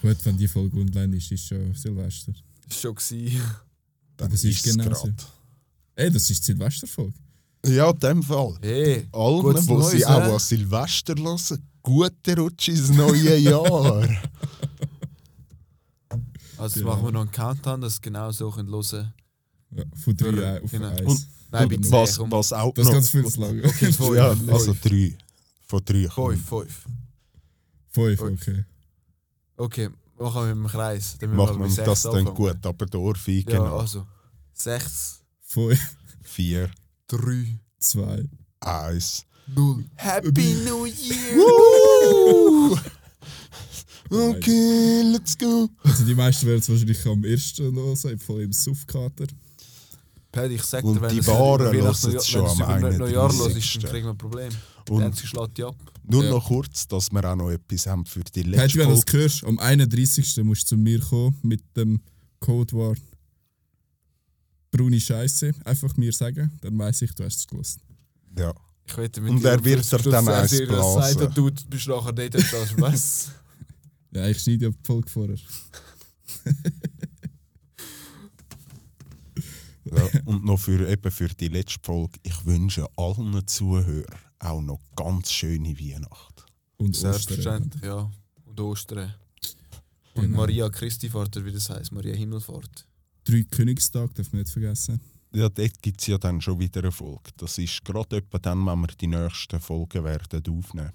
Gut, 0.00 0.16
wenn 0.24 0.36
die 0.36 0.48
Folge 0.48 0.78
online 0.80 1.16
ist, 1.16 1.30
ist 1.32 1.46
schon 1.46 1.74
Silvester. 1.74 2.32
Ist 2.68 2.80
schon 2.80 2.94
gewesen. 2.94 3.40
Dann 4.16 4.30
Das 4.30 4.44
ist 4.44 4.66
es 4.66 4.76
genau 4.76 4.94
so. 4.94 5.08
Ey, 5.94 6.10
das 6.10 6.28
ist 6.30 6.40
die 6.40 6.52
Silvesterfolge. 6.52 7.14
Ja, 7.66 7.90
in 7.90 7.98
dem 8.00 8.22
Fall. 8.22 8.56
Hey, 8.60 9.06
Allen, 9.12 9.54
die 9.54 9.82
sie 9.98 10.04
auch 10.06 10.32
an 10.34 10.38
Silvester 10.38 11.14
hören, 11.16 11.38
guten 11.82 12.38
Rutsch 12.38 12.68
ins 12.68 12.90
neue 12.90 13.36
Jahr. 13.38 14.08
also 16.58 16.80
Genau. 16.80 16.92
machen 16.92 17.04
wir 17.04 17.12
noch 17.12 17.20
einen 17.22 17.30
Countdown, 17.30 17.80
dass 17.80 17.96
ihr 17.98 18.00
genau 18.02 18.30
so 18.32 18.50
könnt 18.50 18.70
hören 18.70 19.12
Ja, 19.70 19.84
von 19.94 20.16
drei 20.16 20.30
Für- 20.32 20.62
auf 20.64 20.70
genau. 20.70 20.88
eins. 20.88 21.00
Und- 21.02 21.26
Nein, 21.54 21.64
Und 21.64 21.68
bitte 21.68 21.90
was, 21.92 22.18
was 22.18 22.52
auch 22.54 22.72
das 22.72 22.86
ist 22.86 22.92
ganz 22.92 23.08
viel 23.10 23.26
zu 23.26 23.40
lang. 23.42 23.58
Okay, 23.62 23.92
fünf. 23.92 24.14
ja, 24.16 24.34
also 24.48 24.74
drei. 24.82 25.14
Von 25.66 25.84
drei. 25.84 26.08
Fünf. 26.08 26.48
Fünf, 27.90 28.18
Fünf. 28.18 28.40
okay. 28.40 28.64
Okay, 29.56 29.90
machen 30.18 30.46
wir 30.46 30.54
mit 30.54 30.64
dem 30.64 30.70
Kreis. 30.70 31.16
Dann 31.20 31.36
bei 31.36 31.58
wir 31.58 31.70
sechs 31.70 31.86
das 31.86 32.02
dann 32.02 32.16
anfangen. 32.18 32.34
gut, 32.36 32.66
aber 32.66 32.86
der 32.86 33.00
Ohrfeige 33.00 33.52
Ja, 33.52 33.76
also. 33.76 34.06
Sechs, 34.52 35.20
Fünf, 35.40 35.78
Vier, 36.22 36.70
drei, 37.08 37.58
zwei. 37.78 38.28
eins. 38.60 39.24
null. 39.54 39.84
Happy 39.96 40.54
New 40.64 40.86
Year! 40.86 41.36
Woo! 41.36 42.76
Okay, 44.10 45.02
let's 45.10 45.38
go. 45.38 45.70
Also 45.84 46.04
die 46.04 46.14
meisten 46.14 46.46
werden 46.46 46.58
es 46.60 46.68
wahrscheinlich 46.68 47.06
am 47.06 47.24
ersten 47.24 47.74
hören, 47.74 48.18
voll 48.18 48.42
im 48.42 48.52
Suffkater. 48.52 49.24
Pat, 50.30 50.50
ich 50.50 50.62
sag 50.64 50.84
Und 50.84 50.96
dir, 50.96 51.00
wenn 51.02 51.08
die 51.14 51.18
es 51.20 51.26
Waren 51.28 51.72
hören 51.72 52.16
es 52.16 52.28
schon 52.28 52.44
wenn 52.44 52.60
am 52.60 52.78
über 52.78 52.98
Neujahr 52.98 53.32
los 53.32 53.46
ist, 53.48 53.56
31.. 53.56 53.78
dann 53.80 53.90
kriegen 53.90 54.06
wir 54.06 54.10
ein 54.12 54.18
Problem. 54.18 54.52
Und- 54.90 55.00
Dann 55.00 55.16
schlägt 55.16 55.56
die 55.56 55.64
ab. 55.64 55.76
Nur 56.04 56.24
Ja. 56.24 56.30
noch 56.30 56.46
kurz, 56.48 56.86
dass 56.88 57.10
wir 57.12 57.24
auch 57.24 57.36
noch 57.36 57.50
etwas 57.50 57.86
haben 57.86 58.04
für 58.04 58.20
die 58.24 58.42
Hey, 58.42 58.50
letzte 58.50 58.78
wenn 58.80 58.88
du 58.88 58.94
das 59.00 59.12
hörst, 59.12 59.44
am 59.44 59.58
31. 59.58 60.42
musst 60.44 60.62
du 60.64 60.66
zu 60.74 60.76
mir 60.76 60.98
kommen 61.00 61.38
mit 61.42 61.62
dem 61.76 62.00
Codewort 62.40 62.98
Bruni 64.70 65.00
Scheiße. 65.00 65.52
Einfach 65.64 65.96
mir 65.96 66.12
sagen, 66.12 66.50
dann 66.60 66.76
weiß 66.78 67.02
ich, 67.02 67.14
du 67.14 67.24
hast 67.24 67.38
es 67.40 67.46
gewusst. 67.46 67.80
Ja. 68.38 68.52
Ich 68.86 68.96
wette 68.96 69.20
mit 69.20 69.30
Und 69.30 69.42
dir, 69.44 69.50
er 69.50 69.64
wird 69.64 69.92
du 69.92 69.96
dir 69.98 70.10
dann 70.10 70.26
das 70.26 70.52
eins 70.52 70.66
blasen. 70.66 71.18
sagt, 71.18 71.36
du 71.38 71.50
bist 71.68 71.86
nachher 71.88 72.12
nicht 72.12 72.34
das, 72.34 72.76
was? 72.78 73.30
Ja, 74.14 74.26
ich 74.28 74.38
schneide 74.40 74.66
ja 74.66 74.70
die 74.70 74.76
Folge 74.86 75.08
vorher. 75.08 75.36
Ja, 79.94 80.20
und 80.24 80.44
noch 80.44 80.58
für, 80.58 80.88
eben 80.88 81.10
für 81.10 81.28
die 81.28 81.48
letzte 81.48 81.80
Folge, 81.82 82.18
ich 82.22 82.44
wünsche 82.46 82.86
allen 82.96 83.46
Zuhörern 83.46 84.18
auch 84.38 84.60
noch 84.60 84.80
ganz 84.96 85.30
schöne 85.30 85.78
Weihnachten. 85.78 86.42
Und 86.78 86.90
Ostern. 86.90 87.12
Selbstverständlich, 87.12 87.82
ja. 87.84 88.10
Und 88.44 88.60
Ostern. 88.60 89.14
Und 90.14 90.22
Genau. 90.22 90.38
Maria 90.38 90.68
Christifahrt, 90.68 91.44
wie 91.44 91.52
das 91.52 91.70
heißt, 91.70 91.92
Maria 91.92 92.14
Himmelfahrt. 92.14 92.86
Drei 93.24 93.44
Königstage 93.44 94.12
darf 94.14 94.32
man 94.32 94.42
nicht 94.42 94.52
vergessen. 94.52 95.00
Ja, 95.34 95.48
dort 95.48 95.80
gibt 95.80 96.00
es 96.00 96.06
ja 96.08 96.18
dann 96.18 96.40
schon 96.40 96.58
wieder 96.58 96.80
eine 96.80 96.92
Folge. 96.92 97.30
Das 97.38 97.56
ist 97.56 97.82
gerade 97.84 98.16
etwa 98.16 98.38
dann, 98.38 98.66
wenn 98.66 98.80
wir 98.80 98.88
die 98.88 99.06
nächsten 99.06 99.60
Folgen 99.60 100.04
werden 100.04 100.42
aufnehmen. 100.46 100.92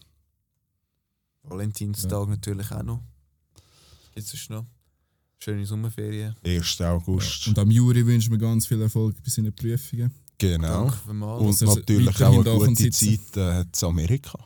Valentinstag 1.43 2.27
natürlich 2.27 2.71
auch 2.71 2.83
noch. 2.83 3.01
Jetzt 4.15 4.33
ist 4.33 4.49
noch. 4.49 4.65
Schöne 5.39 5.65
Sommerferien. 5.65 6.35
1. 6.43 6.81
August. 6.81 7.47
Und 7.47 7.59
am 7.59 7.69
Juri 7.71 8.05
wünschen 8.05 8.31
wir 8.31 8.37
ganz 8.39 8.65
viel 8.67 8.81
Erfolg 8.81 9.15
bei 9.23 9.29
seinen 9.29 9.53
Prüfungen. 9.53 10.11
Genau. 10.37 10.91
Und 11.39 11.61
natürlich 11.61 12.23
auch 12.23 12.45
eine 12.45 12.67
gute. 12.67 12.89
Zeit 12.91 13.37
äh, 13.37 13.65
zu 13.71 13.87
Amerika. 13.87 14.37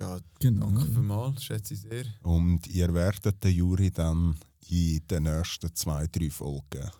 ja, 0.00 0.18
Genau. 0.40 0.66
danke 0.66 0.86
vielmals. 0.92 1.44
Schätze 1.44 1.74
ich 1.74 1.80
sehr. 1.80 2.04
Und 2.22 2.66
ihr 2.68 2.92
werdet 2.92 3.42
den 3.42 3.52
Juri 3.54 3.90
dann 3.90 4.36
in 4.68 5.00
den 5.08 5.22
nächsten 5.24 5.74
zwei, 5.74 6.06
drei 6.06 6.30
Folgen 6.30 6.90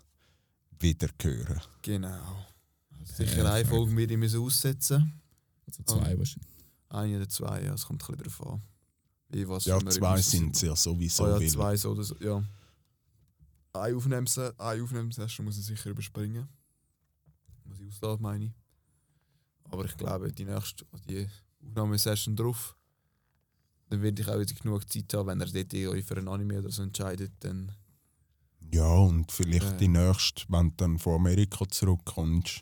wieder 0.78 1.08
hören. 1.20 1.60
Genau. 1.82 2.46
Also 3.00 3.14
sicher 3.24 3.52
eine 3.52 3.64
Folge 3.64 3.96
werde 3.96 4.12
ich 4.14 4.18
müssen 4.20 4.40
aussetzen. 4.40 5.12
Also 5.66 5.82
zwei 5.84 6.16
wahrscheinlich. 6.18 6.52
Eine 6.90 7.16
oder 7.16 7.28
zwei, 7.28 7.64
ja, 7.64 7.74
es 7.74 7.86
kommt 7.86 8.02
ein 8.02 8.16
bisschen 8.16 8.32
darauf 8.38 8.52
an. 8.54 8.62
Wie, 9.30 9.48
was 9.48 9.64
Ja, 9.64 9.78
zwei 9.80 10.20
sind 10.20 10.54
es 10.54 10.62
ja 10.62 10.76
sowieso. 10.76 11.24
Oh 11.24 11.40
ja, 11.40 11.48
zwei 11.48 11.76
so 11.76 11.90
oder 11.92 12.04
so, 12.04 12.14
ja. 12.20 12.42
Ein 13.74 13.94
Aufnahmse- 13.94 14.54
eine 14.58 14.82
Aufnahmesession 14.82 15.46
muss 15.46 15.58
ich 15.58 15.64
sicher 15.66 15.90
überspringen. 15.90 16.48
Muss 17.64 17.80
ich 17.80 17.88
ausladen, 17.88 18.22
meine 18.22 18.44
ich. 18.46 18.52
Aber 19.70 19.84
ich 19.86 19.96
glaube, 19.96 20.30
die 20.30 20.44
nächste, 20.44 20.84
die 21.08 21.26
Aufnahmesession 21.66 22.36
drauf, 22.36 22.76
dann 23.88 24.02
werde 24.02 24.20
ich 24.20 24.28
auch 24.28 24.38
wieder 24.38 24.54
genug 24.54 24.88
Zeit 24.90 25.12
haben, 25.14 25.28
wenn 25.28 25.40
er 25.40 25.46
dort 25.46 25.74
euch 25.74 26.04
für 26.04 26.16
ein 26.16 26.28
Anime 26.28 26.58
oder 26.58 26.70
so 26.70 26.82
entscheidet, 26.82 27.32
dann 27.40 27.72
Ja, 28.70 28.86
und 28.94 29.30
vielleicht 29.32 29.64
Ja. 29.66 29.76
die 29.76 29.88
nächste, 29.88 30.44
wenn 30.48 30.70
du 30.70 30.74
dann 30.76 30.98
von 30.98 31.14
Amerika 31.16 31.66
zurückkommst, 31.68 32.60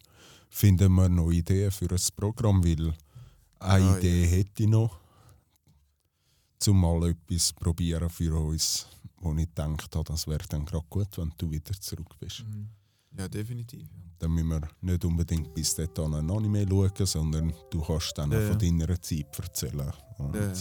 finden 0.48 0.92
wir 0.94 1.08
noch 1.08 1.30
Ideen 1.30 1.70
für 1.70 1.88
ein 1.90 2.00
Programm, 2.16 2.64
weil 2.64 2.94
eine 3.60 3.84
Ja, 3.84 3.98
Idee 3.98 4.26
hätte 4.26 4.62
ich 4.64 4.68
noch, 4.68 4.98
zum 6.58 6.80
mal 6.80 7.08
etwas 7.10 7.52
probieren 7.52 8.10
für 8.10 8.34
uns, 8.34 8.86
wo 9.20 9.32
ich 9.34 9.46
gedacht 9.46 9.94
habe, 9.94 10.04
das 10.04 10.26
wäre 10.26 10.44
dann 10.48 10.64
gerade 10.64 10.86
gut, 10.90 11.16
wenn 11.18 11.32
du 11.36 11.50
wieder 11.50 11.72
zurück 11.80 12.18
bist. 12.18 12.44
ja, 13.16 13.28
definitiv. 13.28 13.86
Dann 14.18 14.32
müssen 14.32 14.48
wir 14.48 14.60
nicht 14.82 15.04
unbedingt 15.04 15.54
bis 15.54 15.74
dort 15.74 15.98
an 15.98 16.14
ein 16.14 16.30
Anime 16.30 16.66
schauen, 16.68 17.06
sondern 17.06 17.54
du 17.70 17.80
kannst 17.82 18.16
dann 18.18 18.30
Ja, 18.32 18.38
auch 18.38 18.42
ja. 18.42 18.48
von 18.50 18.58
deiner 18.58 19.00
Zeit 19.00 19.38
erzählen. 19.38 19.92
Und, 20.18 20.34
Ja. 20.34 20.52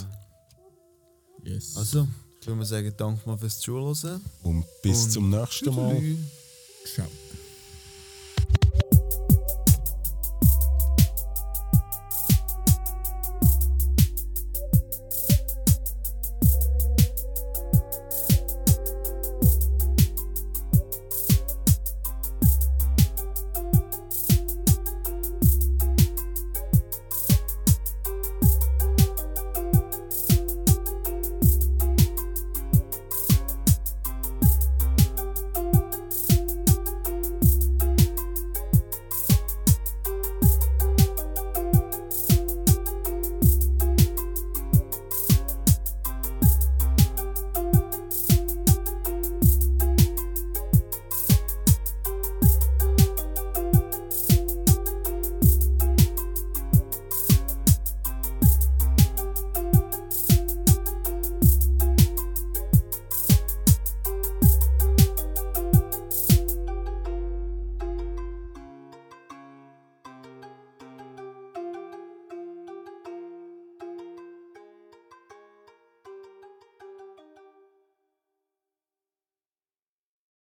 Yes. 1.44 1.76
Also, 1.78 2.08
ich 2.42 2.48
würde 2.48 2.66
sagen, 2.66 2.94
danke 2.98 3.28
mal 3.28 3.38
fürs 3.38 3.60
Zuhören. 3.60 4.22
und 4.44 4.66
bis 4.82 5.06
Und 5.06 5.12
zum 5.12 5.30
nächsten 5.30 5.74
Mal. 5.76 5.96
Tschüssi. 5.96 6.18
Ciao. 6.96 7.08